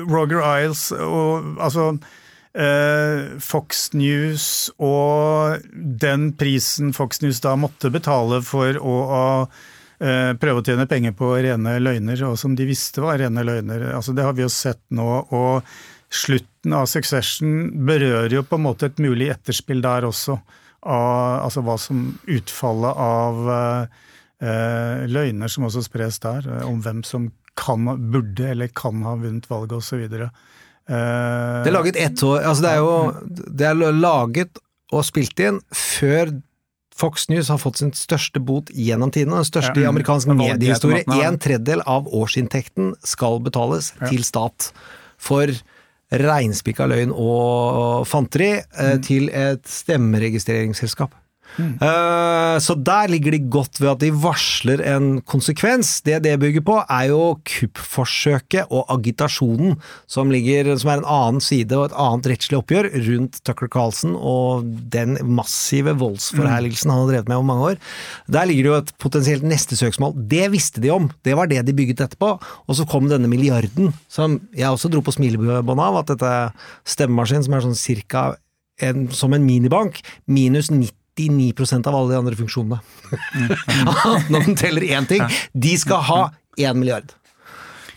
Roger 0.07 0.43
Isles 0.63 0.93
og 0.95 1.59
altså 1.59 1.89
uh, 1.97 3.39
Fox 3.43 3.89
News 3.99 4.69
og 4.79 5.65
den 5.75 6.31
prisen 6.39 6.95
Fox 6.95 7.23
News 7.25 7.43
da 7.45 7.57
måtte 7.59 7.91
betale 7.95 8.41
for 8.47 8.79
å 8.79 8.97
uh, 9.49 10.33
prøve 10.39 10.63
å 10.63 10.67
tjene 10.67 10.87
penger 10.91 11.17
på 11.19 11.33
rene 11.43 11.79
løgner, 11.83 12.23
og 12.31 12.39
som 12.39 12.55
de 12.59 12.69
visste 12.69 13.03
var 13.03 13.19
rene 13.23 13.47
løgner. 13.47 13.91
Altså, 13.99 14.15
det 14.15 14.27
har 14.27 14.39
vi 14.39 14.47
jo 14.47 14.53
sett 14.53 14.85
nå. 14.95 15.11
og 15.35 15.67
Slutten 16.09 16.73
av 16.73 16.87
Succession 16.89 17.85
berører 17.85 18.39
jo 18.39 18.47
på 18.47 18.57
en 18.57 18.65
måte 18.65 18.89
et 18.89 19.03
mulig 19.03 19.29
etterspill 19.35 19.83
der 19.85 20.07
også. 20.09 20.39
Av, 20.89 21.43
altså 21.43 21.61
hva 21.67 21.75
som 21.83 22.05
utfallet 22.31 23.01
av 23.03 23.49
løgner 25.11 25.51
som 25.51 25.67
også 25.67 25.83
spres 25.87 26.21
der, 26.23 26.47
eh, 26.47 26.67
om 26.67 26.81
hvem 26.85 27.03
som 27.07 27.31
kan, 27.59 27.89
burde 28.13 28.53
eller 28.53 28.71
kan 28.71 29.03
ha 29.03 29.17
vunnet 29.19 29.49
valget 29.51 29.79
osv. 29.81 30.05
Uh, 30.07 30.29
eh, 30.89 31.63
det 31.65 31.71
er 31.71 31.75
laget 31.75 31.97
ett 32.01 32.23
år 32.23 32.47
altså 32.47 32.63
Det 32.65 32.71
er 32.71 32.79
jo 32.79 32.93
det 33.29 33.67
er 33.67 33.75
laget 33.93 34.61
og 34.95 35.03
spilt 35.05 35.41
inn 35.43 35.59
før 35.75 36.31
Fox 36.99 37.29
News 37.31 37.51
har 37.53 37.61
fått 37.63 37.79
sin 37.79 37.93
største 37.95 38.41
bot 38.43 38.73
gjennom 38.75 39.13
tidene, 39.15 39.37
den 39.39 39.47
største 39.47 39.79
i 39.79 39.87
amerikansk 39.87 40.33
mediehistorie. 40.33 41.05
En 41.23 41.37
tredjedel 41.39 41.85
av 41.87 42.09
årsinntekten 42.11 42.97
skal 43.07 43.39
betales 43.45 43.93
til 44.09 44.25
stat 44.27 44.73
for 45.23 45.53
reinspikka 46.11 46.89
løgn 46.91 47.13
og 47.15 48.03
fanteri 48.09 48.57
mm. 48.65 49.05
til 49.07 49.31
et 49.31 49.63
stemmeregistreringsselskap. 49.71 51.15
Uh, 51.59 52.57
så 52.63 52.77
der 52.77 53.11
ligger 53.11 53.35
de 53.35 53.41
godt 53.51 53.81
ved 53.81 53.91
at 53.91 54.03
de 54.03 54.11
varsler 54.15 54.83
en 54.95 55.21
konsekvens. 55.27 55.99
Det 56.07 56.21
det 56.25 56.37
bygger 56.41 56.65
på, 56.67 56.77
er 56.85 57.09
jo 57.11 57.39
kuppforsøket 57.49 58.71
og 58.71 58.87
agitasjonen 58.95 59.79
som, 60.11 60.33
ligger, 60.33 60.71
som 60.79 60.93
er 60.93 61.03
en 61.03 61.11
annen 61.19 61.45
side 61.45 61.75
og 61.77 61.89
et 61.89 61.99
annet 61.99 62.31
rettslig 62.33 62.61
oppgjør 62.61 62.91
rundt 63.09 63.41
Tucker 63.47 63.71
Carlson 63.73 64.17
og 64.17 64.67
den 64.93 65.17
massive 65.27 65.97
voldsforherligelsen 65.99 66.93
han 66.93 67.03
har 67.03 67.13
drevet 67.13 67.31
med 67.31 67.39
over 67.39 67.51
mange 67.51 67.71
år. 67.73 67.81
Der 68.39 68.49
ligger 68.49 68.67
det 68.67 68.73
jo 68.73 68.81
et 68.83 68.95
potensielt 69.03 69.47
neste 69.47 69.79
søksmål. 69.79 70.17
Det 70.31 70.49
visste 70.55 70.83
de 70.85 70.93
om, 70.95 71.11
det 71.27 71.37
var 71.39 71.51
det 71.51 71.65
de 71.67 71.77
bygget 71.77 72.05
etterpå. 72.07 72.35
Og 72.67 72.79
så 72.79 72.87
kom 72.89 73.09
denne 73.11 73.31
milliarden, 73.31 73.93
som 74.11 74.39
jeg 74.57 74.71
også 74.71 74.91
dro 74.93 75.03
på 75.05 75.15
smilebåndet 75.17 75.87
av, 75.89 76.03
at 76.03 76.13
dette 76.13 76.35
stemmemaskinen 76.89 77.47
som 77.47 77.57
er 77.57 77.67
sånn 77.67 77.79
cirka 77.79 78.29
en, 78.85 79.09
som 79.11 79.35
en 79.35 79.45
minibank, 79.45 80.01
minus 80.31 80.71
90 80.71 80.98
99% 81.19 81.89
av 81.91 81.97
alle 81.99 82.15
de 82.15 82.21
andre 82.23 82.39
funksjonene. 82.39 82.79
Når 84.33 84.51
den 84.51 84.59
teller 84.59 84.87
én 84.87 85.09
ting. 85.11 85.25
De 85.53 85.75
skal 85.81 86.05
ha 86.09 86.21
én 86.59 86.79
milliard. 86.79 87.15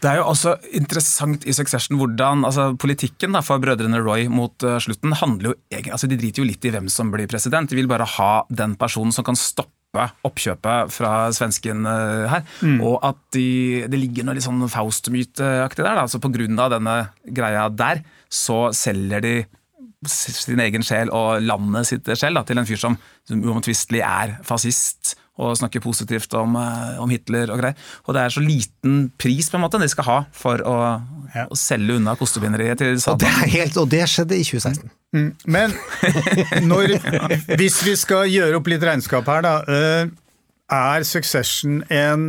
Det 0.02 0.10
er 0.10 0.18
jo 0.18 0.30
også 0.32 0.56
interessant 0.80 1.44
i 1.46 1.54
Succession 1.54 2.00
hvordan 2.00 2.46
altså, 2.48 2.72
politikken 2.82 3.36
da, 3.36 3.44
for 3.46 3.62
brødrene 3.62 4.02
Roy 4.02 4.26
mot 4.34 4.66
uh, 4.66 4.80
slutten 4.82 5.14
handler 5.20 5.52
jo 5.52 5.54
altså, 5.94 6.10
De 6.10 6.18
driter 6.18 6.42
jo 6.42 6.48
litt 6.48 6.66
i 6.66 6.72
hvem 6.74 6.90
som 6.90 7.12
blir 7.14 7.30
president, 7.30 7.70
de 7.70 7.78
vil 7.78 7.90
bare 7.92 8.08
ha 8.18 8.32
den 8.50 8.74
personen 8.82 9.14
som 9.14 9.28
kan 9.28 9.38
stoppe 9.38 10.08
oppkjøpet 10.26 10.94
fra 10.96 11.14
svensken 11.36 11.86
uh, 11.86 12.26
her. 12.32 12.46
Mm. 12.66 12.80
Og 12.88 12.98
at 13.06 13.20
de, 13.36 13.86
det 13.92 14.00
ligger 14.00 14.26
noe 14.26 14.38
litt 14.38 14.48
sånn 14.48 14.64
Faust-myteaktig 14.72 15.84
der. 15.84 16.00
Da. 16.00 16.08
altså 16.08 16.18
av 16.18 16.74
denne 16.74 16.98
greia 17.28 17.68
der, 17.70 18.02
så 18.32 18.72
selger 18.74 19.22
de 19.22 19.36
sin 20.10 20.60
egen 20.64 20.86
sjel 20.86 21.12
og 21.14 21.44
landet 21.46 21.90
sitt 21.90 22.08
sjel 22.18 22.38
da, 22.38 22.46
til 22.48 22.58
en 22.58 22.68
fyr 22.70 22.80
som, 22.82 22.96
som 23.28 23.44
uomtvistelig 23.46 24.02
er 24.06 24.40
fascist 24.48 25.16
og 25.42 25.56
snakker 25.58 25.82
positivt 25.82 26.34
om, 26.38 26.56
eh, 26.60 26.98
om, 27.02 27.10
Hitler 27.10 27.50
og 27.54 27.62
greier. 27.62 27.78
Og 28.06 28.14
det 28.14 28.22
er 28.22 28.34
så 28.34 28.44
liten 28.44 29.12
pris 29.18 29.50
på 29.50 29.58
en 29.58 29.64
måte 29.64 29.80
de 29.82 29.88
skal 29.90 30.06
ha 30.06 30.18
for 30.36 30.62
å, 30.68 30.76
ja. 31.34 31.46
å 31.48 31.58
selge 31.58 31.98
unna 31.98 32.16
kostebinderiet 32.20 32.82
til 32.82 33.00
Saddam. 33.02 33.16
Og 33.16 33.24
det, 33.24 33.32
er 33.32 33.54
helt, 33.56 33.80
og 33.80 33.90
det 33.90 34.04
skjedde 34.12 34.38
i 34.38 34.46
2016. 34.46 34.92
Mm. 35.16 35.32
Men 35.46 35.74
når, 36.72 36.98
hvis 37.62 37.80
vi 37.88 37.96
skal 38.00 38.30
gjøre 38.30 38.60
opp 38.60 38.70
litt 38.72 38.86
regnskap 38.86 39.32
her, 39.32 39.48
da. 39.48 39.56
Eh, 39.66 40.18
er 40.72 41.04
Succession 41.04 41.82
en, 41.92 42.22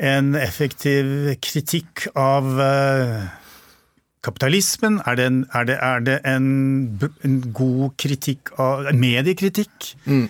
en 0.00 0.30
effektiv 0.40 1.34
kritikk 1.44 2.06
av 2.16 2.48
uh, 2.56 3.26
kapitalismen? 4.26 4.98
Er 5.06 5.18
det 5.18 5.28
en, 5.30 5.38
er 5.54 5.68
det, 5.68 5.76
er 5.82 6.02
det 6.06 6.16
en, 6.28 6.48
en 7.26 7.38
god 7.54 7.94
kritikk 8.00 8.52
av 8.62 8.90
Mediekritikk? 8.96 9.92
Mm. 10.04 10.26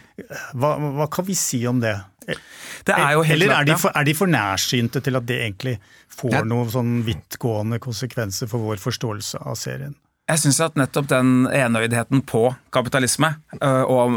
Hva, 0.54 0.76
hva, 1.00 1.08
kan 1.12 1.26
vi 1.28 1.36
si 1.38 1.62
om 1.68 1.82
det? 1.82 1.96
det 2.26 2.94
er 2.94 3.16
Eller 3.22 3.52
er 3.54 3.68
de, 3.68 3.76
for, 3.78 3.94
er 3.94 4.06
de, 4.06 4.14
for, 4.18 4.30
nærsynte 4.30 5.02
til 5.04 5.18
at 5.18 5.28
det 5.28 5.38
egentlig 5.44 5.76
får 6.10 6.42
noen 6.48 6.72
sånn 6.72 6.96
vidtgående 7.06 7.78
konsekvenser 7.82 8.50
for 8.50 8.66
vår 8.66 8.82
forståelse 8.82 9.44
av 9.46 9.58
serien? 9.60 9.94
Jeg 10.26 10.42
syns 10.42 10.56
at 10.64 10.74
nettopp 10.74 11.06
den 11.12 11.28
enøydheten 11.54 12.24
på 12.26 12.48
kapitalisme 12.74 13.28
øh, 13.60 13.84
og 13.86 14.16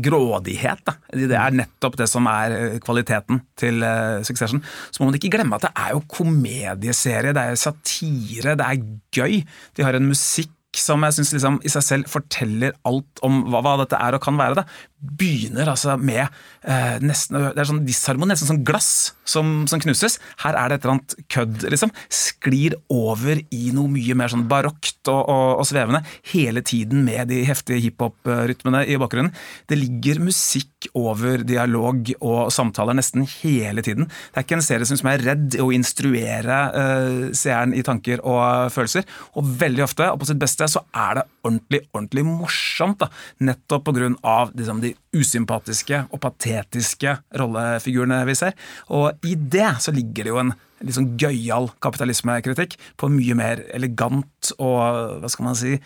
grådighet, 0.00 0.80
da, 0.88 0.94
det 1.12 1.36
er 1.36 1.58
nettopp 1.58 1.98
det 2.00 2.06
som 2.08 2.24
er 2.30 2.54
øh, 2.56 2.78
kvaliteten 2.80 3.42
til 3.60 3.84
øh, 3.84 4.24
Succession. 4.24 4.62
Så 4.88 5.02
må 5.02 5.10
man 5.10 5.20
ikke 5.20 5.34
glemme 5.34 5.58
at 5.58 5.66
det 5.66 5.72
er 5.76 5.92
jo 5.92 6.00
komedieserie, 6.08 7.34
det 7.36 7.44
er 7.44 7.60
satire, 7.60 8.56
det 8.56 8.64
er 8.64 8.80
gøy. 9.12 9.42
De 9.76 9.84
har 9.84 10.00
en 10.00 10.08
musikk 10.08 10.56
som 10.72 11.04
jeg 11.04 11.18
syns 11.18 11.34
liksom, 11.36 11.58
i 11.68 11.70
seg 11.72 11.84
selv 11.84 12.08
forteller 12.08 12.72
alt 12.88 13.20
om 13.26 13.42
hva, 13.52 13.60
hva, 13.60 13.76
dette 13.82 13.98
er 14.00 14.16
og 14.16 14.22
kan 14.24 14.40
være. 14.40 14.62
Det 14.62 14.64
begynner 15.02 15.66
altså 15.72 15.96
med 15.98 16.22
eh, 16.22 16.98
nesten, 17.02 17.38
Det 17.52 17.58
er 17.58 17.68
sånn 17.68 17.82
disharmoni, 17.86 18.30
nesten 18.32 18.50
sånn 18.52 18.62
glass 18.66 19.12
som, 19.26 19.64
som, 19.70 19.82
knuses. 19.82 20.18
Her 20.44 20.56
er 20.58 20.70
det 20.70 20.78
et 20.78 20.86
eller 20.86 20.94
annet 20.96 21.16
kødd, 21.32 21.66
liksom. 21.72 21.92
Sklir 22.12 22.76
over 22.92 23.40
i 23.42 23.72
noe 23.74 23.90
mye 23.90 24.16
mer 24.18 24.30
sånn 24.32 24.46
barokt 24.50 25.10
og, 25.10 25.20
og, 25.20 25.48
og 25.62 25.66
svevende. 25.66 26.02
Hele 26.32 26.62
tiden 26.66 27.02
med 27.06 27.32
de 27.32 27.42
heftige 27.48 27.82
hiphop-rytmene 27.86 28.84
i 28.86 28.98
bakgrunnen. 29.00 29.32
Det 29.70 29.78
ligger 29.80 30.22
musikk 30.22 30.90
over 30.98 31.42
dialog 31.46 32.12
og 32.20 32.52
samtaler 32.54 32.96
nesten 32.98 33.26
hele 33.40 33.82
tiden. 33.84 34.06
Det 34.06 34.40
er 34.40 34.46
ikke 34.46 34.58
en 34.58 34.66
serie 34.66 34.88
som 34.88 35.10
er 35.10 35.26
redd 35.26 35.58
å 35.62 35.70
instruere 35.74 36.60
eh, 36.78 37.20
seeren 37.36 37.74
i 37.74 37.84
tanker 37.86 38.22
og 38.22 38.70
følelser. 38.74 39.06
Og 39.38 39.50
veldig 39.62 39.86
ofte, 39.86 40.10
og 40.10 40.22
på 40.22 40.30
sitt 40.30 40.42
beste, 40.42 40.70
så 40.70 40.84
er 40.94 41.20
det 41.20 41.28
ordentlig, 41.42 41.82
ordentlig 41.92 42.26
morsomt. 42.28 43.02
Da. 43.02 43.10
Nettopp 43.50 43.86
på 43.88 43.96
grunn 43.96 44.18
av 44.22 44.54
liksom, 44.54 44.82
de 44.84 44.91
usympatiske 45.16 46.04
og 46.10 46.20
patetiske 46.22 47.16
rollefigurene 47.38 48.22
vi 48.28 48.36
ser. 48.38 48.54
Og 48.92 49.26
i 49.28 49.34
det 49.36 49.70
så 49.84 49.94
ligger 49.94 50.26
det 50.26 50.32
jo 50.32 50.40
en 50.42 50.54
litt 50.82 50.96
sånn 50.96 51.12
gøyal 51.20 51.68
kapitalismekritikk 51.84 52.76
på 52.98 53.08
en 53.08 53.14
mye 53.14 53.36
mer 53.38 53.62
elegant 53.74 54.52
og 54.56 55.20
hva 55.22 55.30
skal 55.30 55.46
man 55.46 55.58
si, 55.58 55.76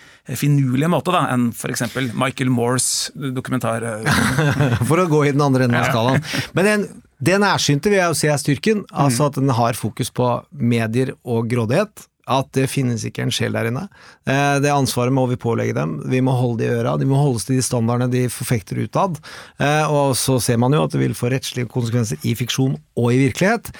finurlig 0.40 0.88
måte 0.92 1.12
da, 1.14 1.26
enn 1.34 1.50
f.eks. 1.52 1.84
Michael 2.16 2.52
Moores 2.54 3.10
dokumentar. 3.14 3.84
For 4.88 5.02
å 5.02 5.08
gå 5.10 5.26
i 5.26 5.34
den 5.36 5.44
andre 5.44 5.66
enden 5.66 5.82
av 5.82 5.90
skalaen. 5.90 6.24
Men 6.56 6.70
den, 6.70 6.88
det 7.20 7.38
nærsynte 7.42 7.92
vil 7.92 8.00
jeg 8.00 8.12
jo 8.12 8.18
si 8.22 8.32
er 8.32 8.40
styrken. 8.40 8.84
altså 8.92 9.26
mm. 9.26 9.28
At 9.28 9.40
den 9.42 9.56
har 9.60 9.78
fokus 9.78 10.12
på 10.14 10.30
medier 10.56 11.14
og 11.24 11.50
grådighet. 11.52 12.08
At 12.26 12.48
det 12.56 12.66
finnes 12.70 13.04
ikke 13.06 13.22
en 13.22 13.30
sjel 13.34 13.54
der 13.54 13.68
inne. 13.70 13.84
Eh, 14.26 14.58
Det 14.60 14.72
ansvaret 14.72 15.14
må 15.14 15.28
vi 15.30 15.36
pålegge 15.38 15.74
dem. 15.74 16.00
Vi 16.10 16.20
må 16.20 16.34
holde 16.34 16.58
det 16.64 16.68
i 16.70 16.76
øra. 16.80 16.96
De 16.98 17.06
må 17.06 17.14
holdes 17.20 17.44
til 17.46 17.56
de 17.56 17.62
standardene 17.62 18.10
de 18.10 18.24
forfekter 18.28 18.80
utad. 18.82 19.18
Eh, 19.60 19.86
Og 19.86 20.16
så 20.18 20.40
ser 20.42 20.58
man 20.58 20.72
jo 20.72 20.82
at 20.84 20.90
det 20.90 21.00
vil 21.00 21.14
få 21.14 21.30
rettslige 21.30 21.68
konsekvenser 21.70 22.18
i 22.26 22.34
fiksjon 22.34 22.76
og 22.96 23.12
i 23.12 23.20
virkelighet. 23.28 23.70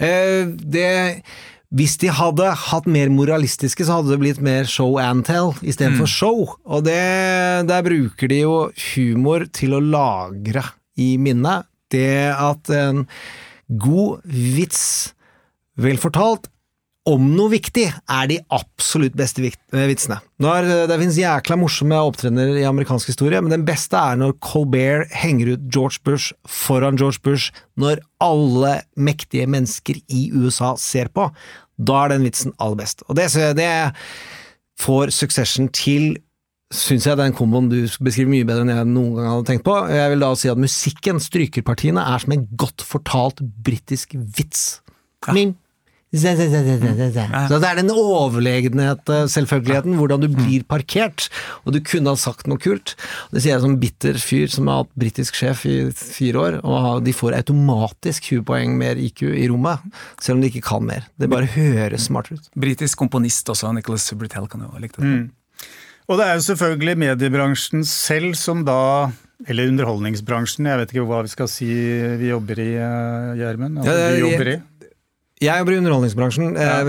Eh, 0.00 0.46
Det 0.46 1.22
hvis 1.70 1.96
de 2.02 2.08
hadde 2.10 2.48
hatt 2.50 2.86
mer 2.90 3.06
moralistiske, 3.14 3.84
så 3.86 4.00
hadde 4.00 4.10
det 4.10 4.18
blitt 4.18 4.40
mer 4.42 4.64
show 4.66 4.96
and 4.98 5.22
tell 5.24 5.52
istedenfor 5.62 5.98
for 6.02 6.06
show. 6.10 6.56
Og 6.66 6.82
det, 6.82 7.68
der 7.68 7.82
bruker 7.86 8.26
de 8.26 8.40
jo 8.40 8.72
humor 8.94 9.44
til 9.54 9.76
å 9.76 9.80
lagre 9.80 10.64
i 10.98 11.16
minnet. 11.16 11.68
Det 11.94 12.34
at 12.34 12.70
en 12.74 13.06
god 13.78 14.18
vits, 14.26 15.12
vel 15.78 15.96
fortalt, 15.96 16.48
om 17.10 17.30
noe 17.34 17.52
viktig, 17.52 17.86
er 17.90 18.28
de 18.30 18.38
absolutt 18.54 19.16
beste 19.18 19.42
eh, 19.44 19.86
vitsene. 19.90 20.20
Eh, 20.40 20.70
det 20.88 20.98
finnes 21.00 21.18
jækla 21.20 21.58
morsomme 21.60 21.98
opptredener 22.10 22.60
i 22.60 22.66
amerikansk 22.68 23.12
historie, 23.12 23.40
men 23.42 23.52
den 23.54 23.66
beste 23.68 23.98
er 23.98 24.20
når 24.20 24.36
Colbert 24.44 25.12
henger 25.22 25.54
ut 25.54 25.66
George 25.72 26.02
Bush 26.06 26.34
foran 26.48 26.98
George 27.00 27.22
Bush 27.26 27.54
når 27.80 28.04
alle 28.22 28.80
mektige 28.96 29.48
mennesker 29.50 30.00
i 30.08 30.28
USA 30.36 30.74
ser 30.80 31.12
på. 31.12 31.28
Da 31.80 32.04
er 32.04 32.14
den 32.14 32.26
vitsen 32.28 32.54
aller 32.60 32.82
best. 32.82 33.04
Og 33.08 33.16
det, 33.18 33.30
det 33.58 33.70
får 34.80 35.14
Succession 35.16 35.70
til 35.74 36.18
syns 36.70 37.06
jeg 37.08 37.18
den 37.18 37.34
komboen 37.34 37.66
du 37.70 37.80
beskriver 37.98 38.30
mye 38.30 38.46
bedre 38.46 38.62
enn 38.62 38.70
jeg 38.70 38.90
noen 38.92 39.16
gang 39.16 39.32
hadde 39.32 39.48
tenkt 39.48 39.64
på. 39.66 39.74
Jeg 39.90 40.12
vil 40.12 40.22
da 40.22 40.28
si 40.38 40.50
at 40.52 40.60
musikken, 40.60 41.18
strykerpartiene, 41.22 42.04
er 42.12 42.22
som 42.22 42.34
en 42.36 42.46
godt 42.60 42.84
fortalt 42.86 43.42
britisk 43.66 44.14
vits. 44.14 44.78
Min. 45.34 45.56
Så 47.52 47.60
det 47.62 47.68
er 47.68 47.78
den 47.78 47.92
overlegenhet, 47.94 49.12
eh, 49.14 49.28
selvfølgeligheten, 49.30 49.94
hvordan 49.94 50.24
du 50.24 50.26
blir 50.32 50.64
parkert, 50.66 51.28
og 51.62 51.76
du 51.76 51.78
kunne 51.86 52.10
ha 52.10 52.18
sagt 52.18 52.48
noe 52.50 52.58
kult. 52.58 52.96
Det 53.30 53.44
sier 53.44 53.54
jeg 53.54 53.62
som 53.62 53.76
bitter 53.78 54.18
fyr 54.18 54.50
som 54.50 54.66
har 54.66 54.82
hatt 54.82 54.92
britisk 54.98 55.38
sjef 55.38 55.62
i 55.70 55.76
fire 55.94 56.42
år, 56.42 56.58
og 56.66 57.04
de 57.06 57.14
får 57.14 57.38
automatisk 57.38 58.26
20 58.32 58.42
poeng 58.50 58.74
mer 58.80 58.98
IQ 58.98 59.22
i 59.30 59.46
rommet, 59.52 59.78
selv 60.18 60.38
om 60.38 60.42
de 60.42 60.50
ikke 60.50 60.66
kan 60.66 60.82
mer. 60.82 61.06
Det 61.20 61.30
bare 61.30 61.46
høres 61.46 62.08
smartere 62.10 62.40
ut. 62.40 62.50
Britisk 62.58 62.98
komponist 62.98 63.46
også, 63.46 63.70
Nicholas 63.76 64.10
Britell, 64.18 64.50
kan 64.50 64.66
jo 64.66 64.72
ha 64.74 64.82
likt 64.82 64.98
det. 64.98 65.06
Og 66.10 66.18
det 66.18 66.26
er 66.26 66.34
jo 66.40 66.42
selvfølgelig 66.42 66.96
mediebransjen 66.98 67.86
selv 67.86 68.34
som 68.34 68.64
da 68.66 69.12
eller 69.48 69.70
underholdningsbransjen, 69.70 70.66
jeg 70.68 70.80
vet 70.82 70.90
ikke 70.92 71.06
hva 71.08 71.22
vi 71.24 71.30
skal 71.32 71.48
si 71.48 71.68
vi 72.20 72.28
jobber 72.28 72.58
i, 72.60 72.74
eh, 72.76 73.38
Gjermund? 73.38 73.78
Altså, 73.78 73.94
Ja, 73.94 74.18
jobber 74.18 74.50
i. 74.52 74.56
Jeg 75.40 75.56
jobber 75.62 75.72
i 75.72 75.76
underholdningsbransjen. 75.80 76.50
Ja. 76.60 76.82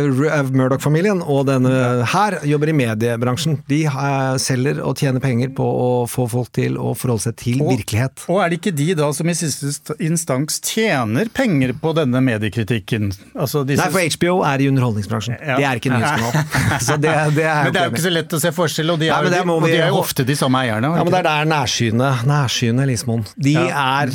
Murdoch-familien 0.51 1.21
og 1.23 1.45
denne 1.47 1.71
her 2.11 2.35
jobber 2.43 2.67
i 2.67 2.73
mediebransjen. 2.75 3.61
De 3.69 3.77
eh, 3.87 4.33
selger 4.43 4.81
og 4.83 4.97
tjener 4.99 5.23
penger 5.23 5.53
på 5.55 5.63
å 5.63 5.85
få 6.11 6.25
folk 6.31 6.49
til 6.57 6.75
å 6.75 6.91
forholde 6.99 7.23
seg 7.29 7.37
til 7.39 7.61
Og- 7.63 7.71
virkelighet. 7.77 8.25
Og 8.27 8.41
er 8.43 8.51
det 8.51 8.59
ikke 8.59 8.73
de 8.75 8.89
da 8.99 9.07
som 9.15 9.31
i 9.31 9.35
siste 9.39 9.95
instans 10.03 10.59
tjener 10.67 11.31
penger 11.31 11.71
på 11.79 11.93
denne 11.95 12.19
mediekritikken? 12.27 13.13
Altså 13.39 13.63
disse... 13.67 13.85
Nei, 13.85 13.93
for 13.95 14.17
HBO 14.19 14.35
er 14.49 14.65
i 14.65 14.67
underholdningsbransjen. 14.73 15.37
Ja. 15.39 15.55
Det 15.61 15.67
er 15.71 15.79
ikke 15.79 15.93
nyhetskanal. 15.95 16.81
Så 16.89 16.97
det, 16.99 17.13
det 17.37 17.45
er 17.47 17.69
men 17.69 17.75
det 17.77 17.81
er 17.81 17.87
jo 17.87 17.93
ikke 17.95 18.03
så 18.09 18.11
lett 18.17 18.35
å 18.35 18.41
se 18.43 18.51
forskjell, 18.55 18.91
og 18.91 18.99
de 18.99 19.07
er, 19.07 19.15
Nei, 19.15 19.31
jo, 19.31 19.45
de, 19.47 19.55
og 19.55 19.69
de 19.69 19.77
er 19.79 19.93
jo 19.95 20.01
ofte 20.03 20.25
de 20.27 20.35
samme 20.39 20.59
eierne. 20.65 20.91
Ja, 20.97 21.05
men 21.07 21.13
det 21.15 21.21
er 21.23 21.29
der 21.29 21.47
nærsynet, 21.55 22.27
nærsynet 22.27 22.91
Lismoen. 22.91 23.23
De 23.39 23.55
Ja. 23.55 23.69
er 24.03 24.11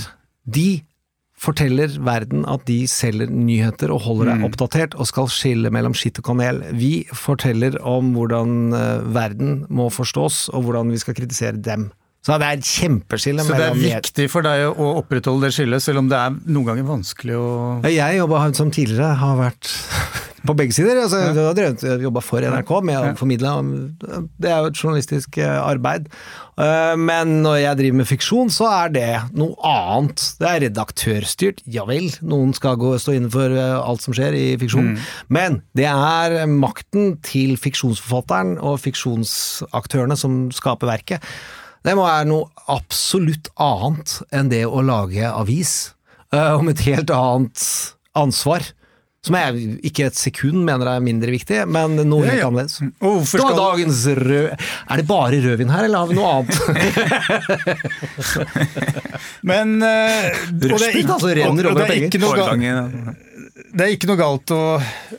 De 0.47 0.69
forteller 1.37 1.93
verden 2.01 2.47
at 2.49 2.65
de 2.69 2.87
selger 2.89 3.29
nyheter 3.29 3.93
og 3.93 4.01
holder 4.07 4.33
Mm. 4.33 4.41
deg 4.41 4.47
oppdatert 4.49 4.95
og 4.97 5.07
skal 5.07 5.29
skille 5.29 5.71
mellom 5.71 5.93
skitt 5.95 6.19
og 6.19 6.25
kanel. 6.25 6.63
Vi 6.73 7.07
forteller 7.13 7.77
om 7.85 8.15
hvordan 8.17 8.73
eh, 8.73 9.05
verden 9.15 9.67
må 9.69 9.91
forstås 9.93 10.49
og 10.55 10.65
hvordan 10.65 10.91
vi 10.91 10.99
skal 10.99 11.15
kritisere 11.15 11.61
dem. 11.61 11.91
Så 12.27 12.35
det 12.43 12.47
er 12.47 12.59
et 12.59 12.67
kjempeskille 12.67 13.45
Så 13.47 13.55
det 13.55 13.69
er 13.69 13.77
viktig 13.79 14.25
for 14.33 14.43
deg 14.47 14.67
å 14.67 14.93
opprettholde 14.99 15.47
det 15.47 15.55
skillet, 15.55 15.85
selv 15.85 16.03
om 16.03 16.09
det 16.11 16.19
er 16.19 16.35
noen 16.51 16.73
ganger 16.73 16.89
vanskelig 16.89 17.37
å 17.39 17.51
Jeg 17.87 18.19
jobba 18.19 18.49
som 18.57 18.73
tidligere, 18.75 19.13
har 19.21 19.37
vært 19.39 19.71
på 20.47 20.55
begge 20.55 20.75
sider. 20.77 20.99
Altså, 21.03 21.19
Jeg 21.19 21.91
har 21.91 22.03
jobba 22.03 22.23
for 22.23 22.45
NRK 22.47 22.73
med 22.87 22.99
å 22.99 23.15
formidle. 23.19 23.53
Det 24.39 24.51
er 24.51 24.61
jo 24.63 24.71
et 24.71 24.79
journalistisk 24.79 25.39
eh, 25.43 25.59
arbeid. 25.59 26.07
Eh, 26.55 26.95
Men 27.01 27.41
når 27.43 27.57
jeg 27.63 27.81
driver 27.81 27.99
med 28.01 28.09
fiksjon, 28.11 28.53
så 28.55 28.69
er 28.71 28.95
det 28.95 29.09
noe 29.35 29.57
annet. 29.67 30.23
Det 30.39 30.49
er 30.51 30.63
redaktørstyrt, 30.69 31.63
ja 31.67 31.87
vel. 31.89 32.09
Noen 32.23 32.55
skal 32.57 32.79
gå, 32.81 32.95
stå 33.03 33.17
inne 33.19 33.33
for 33.33 33.51
eh, 33.51 33.75
alt 33.81 34.07
som 34.07 34.15
skjer 34.17 34.39
i 34.39 34.47
fiksjon. 34.63 34.95
Men 35.29 35.61
det 35.79 35.89
er 35.91 36.39
makten 36.47 37.17
til 37.27 37.57
fiksjonsforfatteren 37.61 38.57
og 38.63 38.79
fiksjonsaktørene 38.87 40.19
som 40.19 40.45
skaper 40.55 40.95
verket. 40.95 41.31
Det 41.87 41.95
må 41.95 42.03
være 42.07 42.25
noe 42.27 42.49
absolutt 42.75 43.47
annet 43.63 44.17
enn 44.35 44.49
det 44.51 44.65
å 44.67 44.81
lage 44.83 45.23
avis, 45.31 45.93
uh, 46.35 46.57
om 46.59 46.67
et 46.73 46.81
helt 46.89 47.11
annet 47.15 47.63
ansvar. 48.19 48.63
Som 49.27 49.35
jeg 49.35 49.79
ikke 49.89 50.05
et 50.07 50.15
sekund 50.19 50.59
mener 50.67 50.87
er 50.87 51.01
mindre 51.03 51.31
viktig, 51.35 51.65
men 51.67 51.97
noe 52.07 52.25
Ja, 52.27 52.31
helt 52.31 52.41
ja. 52.43 52.47
annerledes. 52.47 52.79
Oh, 53.03 53.23
Det 53.27 53.41
var 53.43 53.55
dagens 53.59 54.05
rød... 54.19 54.51
Er 54.87 54.97
det 55.01 55.07
bare 55.09 55.41
rødvin 55.43 55.71
her, 55.75 55.83
eller 55.89 55.99
har 55.99 56.07
vi 56.07 56.15
noe 56.15 56.31
annet? 56.31 56.55
Men 59.51 59.69
og 59.83 59.89
det 60.63 60.71
er 60.71 60.75
ikke- 61.01 61.15
altså, 61.17 61.31
renner 61.35 61.65
og- 61.67 61.67
og 61.67 61.71
over 61.73 61.81
det 61.81 61.87
er 61.87 61.91
penger. 61.91 62.07
ikke 62.11 62.23
noe 62.23 62.35
Det 63.77 63.85
er 63.85 63.93
ikke 63.93 64.09
noe 64.09 64.17
galt 64.17 64.51
å, 64.57 64.59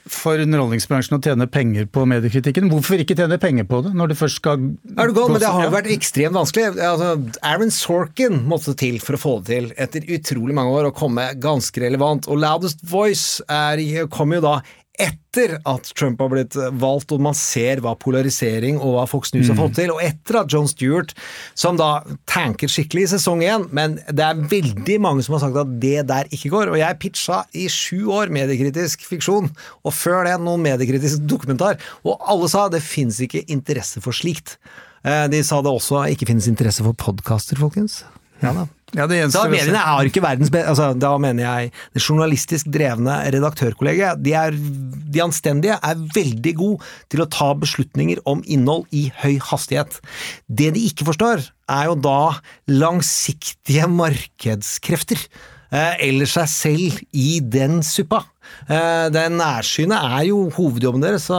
for 0.09 0.41
underholdningsbransjen 0.41 1.19
å 1.19 1.21
tjene 1.21 1.45
penger 1.53 1.85
på 1.93 2.07
mediekritikken. 2.09 2.71
Hvorfor 2.71 3.03
ikke 3.03 3.13
tjene 3.19 3.37
penger 3.37 3.67
på 3.69 3.83
det, 3.85 3.91
når 3.93 4.09
det 4.09 4.17
først 4.17 4.39
skal 4.41 4.63
Er 4.97 5.11
du 5.11 5.13
gal, 5.13 5.29
men 5.29 5.43
det 5.43 5.51
har 5.53 5.67
jo 5.67 5.73
vært 5.75 5.91
ekstremt 5.93 6.33
vanskelig. 6.39 6.71
Altså, 6.81 7.11
Aaron 7.45 7.73
Sorkin 7.73 8.39
måtte 8.49 8.73
til 8.79 8.97
for 9.03 9.13
å 9.13 9.21
få 9.21 9.35
det 9.43 9.51
til, 9.51 9.69
etter 9.77 10.09
utrolig 10.17 10.57
mange 10.57 10.73
år, 10.73 10.89
å 10.89 10.95
komme 10.97 11.27
ganske 11.37 11.85
relevant. 11.85 12.25
Og 12.33 12.41
Loudest 12.41 12.81
Voice 12.89 13.45
er, 13.45 13.83
kom 14.09 14.33
jo 14.33 14.41
da 14.41 14.55
etter 14.97 15.57
at 15.69 15.89
Trump 15.93 16.19
har 16.23 16.29
blitt 16.31 16.55
valgt, 16.81 17.11
og 17.13 17.21
man 17.21 17.35
ser 17.37 17.81
hva 17.85 17.91
polarisering 18.01 18.79
og 18.81 18.95
hva 18.95 19.03
Fox 19.09 19.33
News 19.35 19.51
har 19.51 19.57
fått 19.59 19.75
til, 19.77 19.91
og 19.93 20.01
etter 20.01 20.39
at 20.41 20.49
John 20.51 20.65
Stewart, 20.67 21.13
som 21.53 21.77
da 21.77 22.01
tanker 22.25 22.71
skikkelig 22.71 23.03
i 23.05 23.11
sesong 23.13 23.43
én, 23.45 23.67
men 23.69 23.99
det 24.09 24.25
er 24.25 24.41
veldig 24.49 24.97
mange 25.05 25.25
som 25.25 25.37
har 25.37 25.43
sagt 25.45 25.59
at 25.61 25.75
det 25.83 26.07
der 26.09 26.31
ikke 26.33 26.49
går, 26.55 26.73
og 26.73 26.79
jeg 26.81 26.99
pitcha 27.03 27.43
i 27.53 27.67
sju 27.69 28.09
år 28.17 28.33
mediekritisk 28.33 29.05
fiksjon, 29.05 29.51
og 29.85 29.93
før 29.93 30.25
det 30.25 30.37
noen 30.41 30.65
mediekritisk 30.65 31.27
dokumentar, 31.29 31.77
og 32.01 32.17
alle 32.25 32.49
sa 32.49 32.65
det 32.73 32.81
fins 32.85 33.21
ikke 33.21 33.45
interesse 33.53 34.01
for 34.01 34.17
slikt. 34.17 34.57
Eh, 35.05 35.27
De 35.29 35.43
sa 35.45 35.61
det 35.61 35.69
også 35.71 36.07
ikke 36.15 36.27
finnes 36.31 36.49
interesse 36.49 36.81
for 36.85 36.97
podkaster, 36.97 37.61
folkens. 37.61 38.01
Ja 38.41 38.53
da. 38.53 38.65
Ja, 38.95 39.03
se. 39.03 39.41
mediene 39.51 39.81
har 39.83 40.07
ikke 40.07 40.21
verdens 40.23 40.47
beste 40.47 40.71
altså, 40.71 40.93
Da 40.95 41.09
mener 41.19 41.43
jeg 41.43 41.71
det 41.91 42.03
journalistisk 42.05 42.69
drevne 42.71 43.17
redaktørkollegiet. 43.35 44.21
De, 44.23 44.31
er, 44.31 44.55
de 44.55 45.23
anstendige 45.25 45.75
er 45.75 46.05
veldig 46.15 46.53
gode 46.55 46.87
til 47.11 47.25
å 47.25 47.27
ta 47.27 47.49
beslutninger 47.59 48.21
om 48.29 48.45
innhold 48.47 48.87
i 48.95 49.09
høy 49.19 49.41
hastighet. 49.43 49.99
Det 50.47 50.71
de 50.77 50.85
ikke 50.87 51.09
forstår, 51.09 51.43
er 51.67 51.91
jo 51.91 51.99
da 51.99 52.39
langsiktige 52.71 53.89
markedskrefter. 53.91 55.19
Eh, 55.67 55.93
eller 56.07 56.29
seg 56.31 56.47
selv 56.47 57.01
i 57.11 57.41
den 57.43 57.81
suppa. 57.83 58.23
Eh, 58.67 59.07
det 59.13 59.25
nærsynet 59.33 59.97
er 59.97 60.23
jo 60.29 60.39
hovedjobben 60.55 61.03
deres, 61.03 61.27
så 61.29 61.37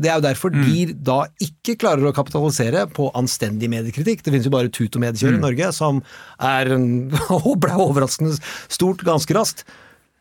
det 0.00 0.10
er 0.10 0.18
jo 0.18 0.26
derfor 0.26 0.54
de 0.54 0.92
da 0.94 1.24
ikke 1.42 1.76
klarer 1.80 2.06
å 2.08 2.14
kapitalisere 2.16 2.86
på 2.94 3.10
anstendig 3.18 3.70
mediekritikk. 3.72 4.22
Det 4.22 4.34
finnes 4.34 4.48
jo 4.48 4.54
bare 4.54 4.72
tut 4.72 4.94
og 4.94 5.04
medkjør 5.06 5.38
i 5.38 5.42
Norge, 5.42 5.72
som 5.76 6.02
er 6.38 6.74
ble 7.64 7.80
overraskende 7.86 8.36
stort 8.68 9.04
ganske 9.06 9.36
raskt. 9.36 9.66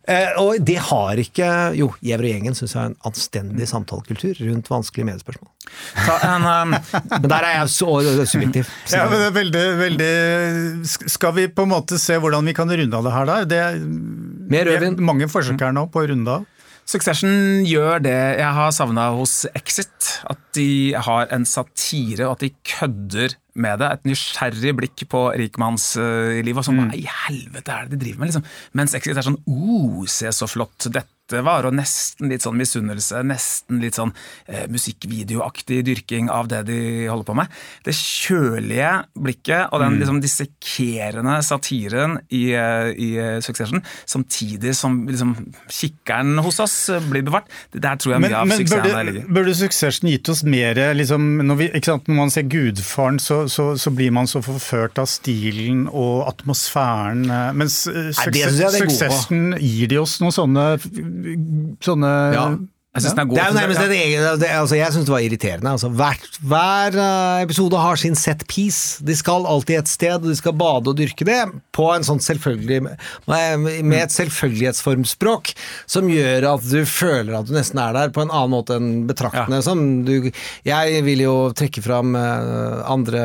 Eh, 0.04 0.34
og 0.42 0.58
det 0.68 0.76
har 0.90 1.16
ikke 1.22 1.46
Jo, 1.80 1.86
Gjever 2.04 2.26
og 2.28 2.32
gjengen 2.34 2.56
syns 2.58 2.74
jeg 2.76 2.82
er 2.82 2.90
en 2.92 2.96
anstendig 3.08 3.68
samtalekultur 3.70 4.36
rundt 4.50 4.68
vanskelige 4.68 5.08
mediespørsmål. 5.08 5.52
Ta 5.96 6.18
en, 6.28 6.44
um, 6.44 6.74
Men 7.22 7.30
der 7.32 7.48
er 7.48 7.54
jeg 7.62 7.70
så 7.72 7.92
subjektiv. 8.28 8.68
Så- 8.86 8.98
Ja, 8.98 9.06
men 9.08 9.20
det 9.22 9.28
er 9.30 9.38
veldig, 9.38 9.64
veldig 9.80 11.10
Skal 11.16 11.32
vi 11.38 11.48
på 11.48 11.64
en 11.64 11.72
måte 11.72 11.98
se 12.00 12.18
hvordan 12.20 12.44
vi 12.46 12.54
kan 12.54 12.68
runde 12.70 12.94
av 13.00 13.04
det 13.08 13.14
her, 13.14 13.26
da? 13.26 13.38
Det 13.46 13.62
er, 13.64 13.80
Mer 13.80 14.66
vi 14.66 14.76
er 14.76 14.92
mange 15.00 15.30
forsøk 15.32 15.62
her 15.64 15.72
nå 15.72 15.88
på 15.90 16.04
å 16.04 16.10
runde 16.12 16.28
av. 16.28 16.46
Succession 16.86 17.64
gjør 17.64 18.02
det 18.04 18.18
jeg 18.42 18.54
har 18.58 18.72
savna 18.76 19.06
hos 19.16 19.46
Exit. 19.56 20.20
At 20.30 20.38
de 20.58 20.92
har 21.00 21.28
en 21.32 21.46
satire, 21.48 22.28
og 22.28 22.34
at 22.36 22.40
de 22.44 22.52
kødder 22.68 23.38
med 23.56 23.82
det. 23.82 23.90
Et 23.90 24.12
nysgjerrig 24.12 24.76
blikk 24.78 25.06
på 25.12 25.24
rikmannslivet. 25.40 26.62
Og 26.62 26.68
sånn, 26.68 26.84
hva 26.88 26.98
i 26.98 27.06
helvete 27.08 27.74
er 27.74 27.88
det 27.88 27.98
de 27.98 28.04
driver 28.06 28.24
med? 28.24 28.32
Liksom. 28.32 28.48
Mens 28.80 28.96
Exit 28.98 29.20
er 29.20 29.26
sånn 29.26 29.42
oh, 29.46 30.04
se 30.10 30.32
så 30.36 30.50
flott, 30.50 30.90
dette 30.90 31.13
var, 31.42 31.66
og 31.66 31.74
nesten 31.74 32.30
litt 32.30 32.46
sånn 32.46 32.58
misunnelse, 32.60 33.24
nesten 33.26 33.82
litt 33.82 33.98
sånn 33.98 34.14
eh, 34.46 34.68
musikkvideoaktig 34.72 35.82
dyrking 35.88 36.30
av 36.30 36.50
det 36.52 36.64
de 36.70 36.80
holder 37.10 37.28
på 37.28 37.38
med. 37.42 37.58
Det 37.86 37.96
kjølige 37.98 38.92
blikket 39.18 39.74
og 39.74 39.82
den 39.82 39.96
mm. 39.96 40.00
liksom 40.04 40.22
dissekerende 40.24 41.40
satiren 41.46 42.20
i, 42.30 42.44
eh, 42.58 42.92
i, 42.94 43.10
eh, 43.18 43.40
Succession, 43.44 43.82
samtidig 44.06 44.76
som 44.78 45.04
liksom, 45.10 45.36
kikkeren 45.72 46.38
hos 46.44 46.60
oss 46.64 46.78
blir 47.10 47.26
bevart, 47.26 47.50
det 47.74 47.84
der 47.84 48.00
tror 48.00 48.16
jeg 48.16 48.24
mye 48.24 48.32
men, 48.32 48.40
av 48.40 48.54
suksessen 48.62 48.86
burde, 48.86 49.04
ligger. 49.10 49.28
Burde 49.40 49.56
Succession 49.58 50.12
gitt 50.12 50.30
oss 50.30 50.44
mer 50.46 50.80
liksom, 50.96 51.28
når, 51.44 51.60
vi, 51.60 51.70
sant, 51.84 52.08
når, 52.08 52.18
man 52.18 52.34
ser 52.34 52.48
Gudfaren, 52.52 53.20
så, 53.24 53.44
så, 53.52 53.74
så, 53.80 53.94
blir 53.94 54.14
man 54.16 54.30
så 54.30 54.42
forført 54.44 55.00
av 55.02 55.10
stilen 55.10 55.86
og 55.90 56.28
atmosfæren, 56.30 57.26
eh, 57.30 57.52
mens 57.58 57.84
Succession, 57.86 58.78
Succession 58.78 59.58
gir 59.60 59.92
de 59.92 60.00
oss 60.02 60.18
noen 60.24 60.36
sånne 60.36 60.66
sånne 61.84 62.14
ja. 62.36 62.46
Jeg 62.94 63.08
syns 63.08 63.16
den 63.16 63.22
er 63.24 63.26
god. 63.26 63.38
Det 63.38 63.42
er 63.42 63.48
jo 63.50 63.58
nærmest 63.58 63.82
et 63.82 63.92
eget, 63.96 64.26
det, 64.38 64.50
altså 64.54 64.78
Jeg 64.78 64.94
syns 64.94 65.08
det 65.08 65.14
var 65.16 65.24
irriterende. 65.26 65.72
Altså, 65.72 65.90
hver, 65.98 66.20
hver, 66.46 66.98
eh, 67.02 67.42
episode 67.42 67.80
har 67.82 67.98
sin 67.98 68.14
set 68.16 68.44
piece. 68.46 69.02
De 69.02 69.16
skal 69.18 69.48
alltid 69.50 69.80
et 69.80 69.90
sted, 69.90 70.20
og 70.20 70.30
de 70.30 70.36
skal 70.38 70.54
bade 70.54 70.92
og 70.92 71.00
dyrke 71.00 71.26
det 71.26 71.40
på 71.74 71.88
en 71.90 72.06
sånn 72.06 72.22
selvfølgelig 72.22 72.84
med 72.86 73.98
et 73.98 74.14
selvfølgelighetsformspråk 74.14 75.56
som 75.90 76.12
gjør 76.12 76.52
at 76.52 76.70
du 76.70 76.84
føler 76.86 77.34
at 77.40 77.50
du 77.50 77.56
nesten 77.58 77.82
er 77.82 77.98
der 77.98 78.14
på 78.14 78.22
en 78.22 78.30
annen 78.30 78.54
måte 78.54 78.78
enn 78.78 79.08
betraktende. 79.10 79.64
Ja. 79.66 80.84
jeg 80.84 81.04
vil 81.08 81.26
jo 81.26 81.36
trekke 81.58 81.82
fram 81.82 82.14
eh, 82.20 82.84
andre 82.94 83.24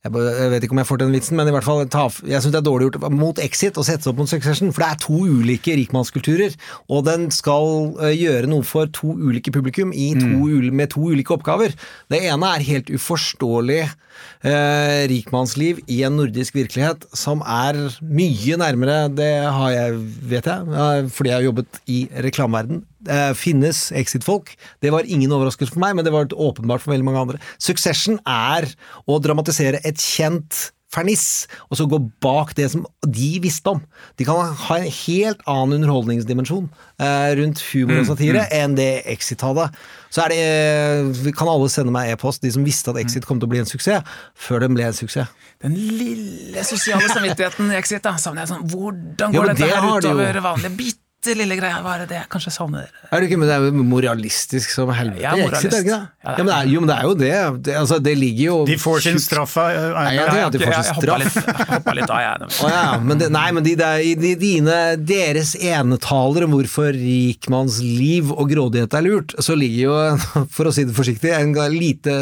jeg, 0.00 0.48
vet 0.48 0.64
ikke 0.64 0.72
om 0.72 0.80
jeg 0.80 0.88
får 0.88 1.00
den 1.02 1.10
vitsen, 1.12 1.36
men 1.36 1.48
i 1.50 1.52
hvert 1.52 1.66
fall 1.66 1.82
ta, 1.92 2.06
jeg 2.24 2.40
syns 2.40 2.54
det 2.54 2.60
er 2.62 2.64
dårlig 2.64 2.86
gjort 2.88 3.02
mot 3.12 3.40
Exit 3.44 3.76
å 3.76 3.84
sette 3.84 4.06
seg 4.06 4.14
opp 4.14 4.22
mot 4.22 4.30
Succession, 4.30 4.70
for 4.72 4.80
det 4.80 4.88
er 4.88 5.00
to 5.04 5.18
ulike 5.28 5.74
rikmannskulturer, 5.76 6.56
og 6.88 7.04
den 7.04 7.26
skal 7.36 7.92
uh, 8.00 8.08
gjøre 8.08 8.48
noe 8.48 8.64
for 8.64 8.88
to 8.96 9.12
ulike 9.12 9.52
publikum 9.52 9.92
to, 9.92 10.24
mm. 10.24 10.70
med 10.72 10.94
to 10.94 11.04
ulike 11.12 11.34
oppgaver. 11.36 11.76
Det 12.08 12.22
ene 12.30 12.48
er 12.56 12.64
helt 12.70 12.88
uforståelig 12.96 13.82
uh, 13.90 15.02
rikmannsliv 15.12 15.82
i 15.84 16.00
en 16.08 16.16
nordisk 16.16 16.56
virkelighet 16.56 17.04
som 17.12 17.44
er 17.44 17.82
mye 18.00 18.60
nærmere, 18.64 19.02
det 19.12 19.34
har 19.52 19.74
jeg, 19.76 20.00
vet 20.32 20.48
jeg, 20.48 21.10
fordi 21.12 21.34
jeg 21.34 21.42
har 21.42 21.50
jobbet 21.50 21.82
i 21.92 22.06
reklameverden, 22.24 22.86
eh, 23.08 23.30
finnes 23.38 23.86
exit-folk. 23.96 24.52
Det 24.82 24.92
var 24.92 25.08
ingen 25.08 25.32
overraskelse 25.32 25.72
for 25.72 25.84
meg, 25.84 25.96
men 25.96 26.06
det 26.06 26.12
var 26.14 26.28
åpenbart 26.30 26.84
for 26.84 26.94
veldig 26.94 27.06
mange 27.06 27.24
andre. 27.24 27.40
Succession 27.62 28.20
er 28.28 28.68
å 29.06 29.20
dramatisere 29.22 29.82
et 29.86 30.00
kjent 30.00 30.70
ferniss, 30.90 31.46
og 31.70 31.78
så 31.78 31.86
gå 31.86 31.98
bak 32.22 32.52
det 32.58 32.66
som 32.72 32.82
de 33.06 33.30
visste 33.42 33.70
om. 33.70 33.80
De 34.18 34.26
kan 34.26 34.54
ha 34.64 34.78
en 34.78 34.88
helt 34.90 35.42
annen 35.46 35.78
underholdningsdimensjon 35.78 36.66
eh, 36.98 37.30
rundt 37.38 37.62
humor 37.70 38.00
og 38.00 38.04
mm, 38.04 38.08
satire 38.10 38.42
mm, 38.42 38.48
mm. 38.50 38.56
enn 38.58 38.74
det 38.78 38.88
Exit 39.14 39.44
hadde. 39.46 39.68
Så 40.10 40.24
er 40.24 40.34
det, 40.34 40.40
eh, 40.40 41.30
kan 41.38 41.50
alle 41.52 41.70
sende 41.70 41.94
meg 41.94 42.10
e-post, 42.10 42.42
de 42.42 42.50
som 42.54 42.66
visste 42.66 42.90
at 42.90 42.98
Exit 43.02 43.28
kom 43.28 43.38
til 43.38 43.46
å 43.46 43.52
bli 43.52 43.62
en 43.62 43.70
suksess, 43.70 44.18
før 44.34 44.64
den 44.66 44.74
ble 44.74 44.88
en 44.88 44.96
suksess. 44.96 45.30
Den 45.62 45.76
lille 45.78 46.64
sosiale 46.66 47.06
samvittigheten 47.12 47.70
i 47.70 47.78
Exit, 47.78 48.02
da, 48.06 48.16
savner 48.18 48.46
jeg 48.46 48.54
sånn 48.54 48.66
Hvordan 48.72 49.36
går 49.36 49.46
ja, 49.46 49.54
dette 49.54 49.70
her 49.70 49.88
utover 50.00 50.42
vanlige 50.42 50.74
bit? 50.78 51.00
Bitte 51.20 51.36
lille 51.36 51.56
greia, 51.58 51.80
hva 51.84 51.98
er 51.98 52.06
det 52.08 52.16
jeg 52.16 52.28
kanskje 52.32 52.50
savner? 52.54 52.88
Er 53.12 53.20
du 53.20 53.26
ikke, 53.26 53.36
men 53.40 53.48
det 53.50 53.56
er 53.56 53.64
jo 53.66 53.84
moralistisk 53.84 54.72
som 54.72 54.88
helvete. 54.94 55.20
Jeg 55.20 55.28
er 55.28 55.42
moralist. 55.42 55.66
Exit, 55.68 55.88
ja, 55.90 55.98
ja, 56.24 56.36
men 56.38 56.48
det 56.48 56.54
er, 56.54 56.70
jo, 56.72 56.80
men 56.80 56.88
det 56.88 56.96
er 56.96 57.04
jo 57.04 57.16
det. 57.20 57.32
Det, 57.66 57.74
altså, 57.76 57.98
det 58.00 58.14
ligger 58.16 58.44
jo 58.46 58.56
De 58.70 58.76
får 58.80 59.02
sin 59.04 59.20
straff 59.20 59.56
av 59.60 59.68
ja, 59.74 60.24
ja, 60.38 60.48
de 60.52 60.62
får 60.62 60.72
sin 60.78 61.00
straff. 61.02 61.36
Jeg 61.36 61.68
hoppa 61.74 61.96
litt 61.98 62.08
av, 62.08 62.22
jeg. 62.24 62.48
Oh, 62.64 62.72
ja, 62.72 62.86
men 63.04 63.20
det, 63.20 63.28
nei, 63.36 63.46
men 63.56 63.66
de, 63.66 63.76
de, 63.76 64.32
dine, 64.40 64.78
deres 64.96 65.52
enetaler 65.58 66.48
om 66.48 66.56
hvorfor 66.56 66.96
rikmannsliv 66.96 68.32
og 68.32 68.54
grådighet 68.54 68.96
er 68.96 69.04
lurt, 69.04 69.36
så 69.44 69.58
ligger 69.58 69.80
jo, 69.84 69.98
for 70.56 70.70
å 70.70 70.74
si 70.74 70.88
det 70.88 70.96
forsiktig, 70.96 71.34
en 71.36 71.52
lite 71.74 72.16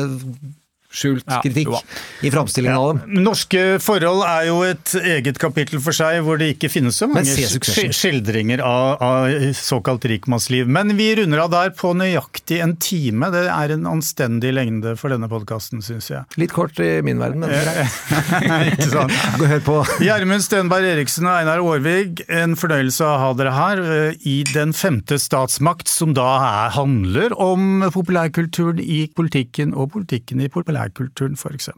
skjult 0.88 1.26
ja, 1.28 1.42
kritikk 1.44 1.68
jo. 1.68 1.78
i 2.24 2.30
framstillingen 2.32 2.78
av 2.78 2.86
dem. 2.96 3.18
Norske 3.26 3.62
forhold 3.84 4.22
er 4.24 4.46
jo 4.48 4.62
et 4.64 4.94
eget 4.96 5.38
kapittel 5.40 5.82
for 5.84 5.96
seg, 5.96 6.22
hvor 6.24 6.40
det 6.40 6.54
ikke 6.54 6.70
finnes 6.72 6.96
så 6.96 7.08
mange 7.10 7.28
skildringer 7.28 8.62
av, 8.64 9.02
av 9.04 9.52
såkalt 9.56 10.06
rikmannsliv. 10.08 10.68
Men 10.68 10.94
vi 10.96 11.10
runder 11.18 11.44
av 11.44 11.52
der 11.52 11.74
på 11.76 11.92
nøyaktig 11.96 12.62
en 12.64 12.72
time. 12.80 13.28
Det 13.34 13.44
er 13.52 13.74
en 13.76 13.84
anstendig 13.90 14.54
lengde 14.56 14.94
for 15.00 15.12
denne 15.12 15.28
podkasten, 15.28 15.84
syns 15.84 16.08
jeg. 16.12 16.24
Litt 16.40 16.56
kort 16.56 16.80
i 16.80 16.90
min 17.04 17.20
verden, 17.20 17.44
men 17.44 18.72
ikke 18.72 18.88
sant. 18.88 19.12
Gå 19.36 19.50
hør 19.52 19.62
på. 19.68 19.76
Gjermund 20.08 20.46
Stenberg 20.46 20.88
Eriksen 20.94 21.28
og 21.28 21.36
Einar 21.36 21.60
Aarvig, 21.60 22.24
en 22.32 22.56
fornøyelse 22.58 23.04
å 23.04 23.20
ha 23.26 23.30
dere 23.36 23.54
her 23.58 23.84
eh, 23.84 24.26
i 24.28 24.38
Den 24.54 24.72
femte 24.76 25.20
statsmakt, 25.20 25.92
som 25.92 26.16
da 26.16 26.30
er, 26.38 26.74
handler 26.78 27.36
om 27.36 27.84
populærkulturen 27.92 28.80
i 28.80 29.04
politikken 29.12 29.76
og 29.76 29.92
politikken 29.92 30.40
i 30.40 30.48
populærkulturen 30.48 30.77
populærkulturen, 30.78 31.36
f.eks. 31.36 31.68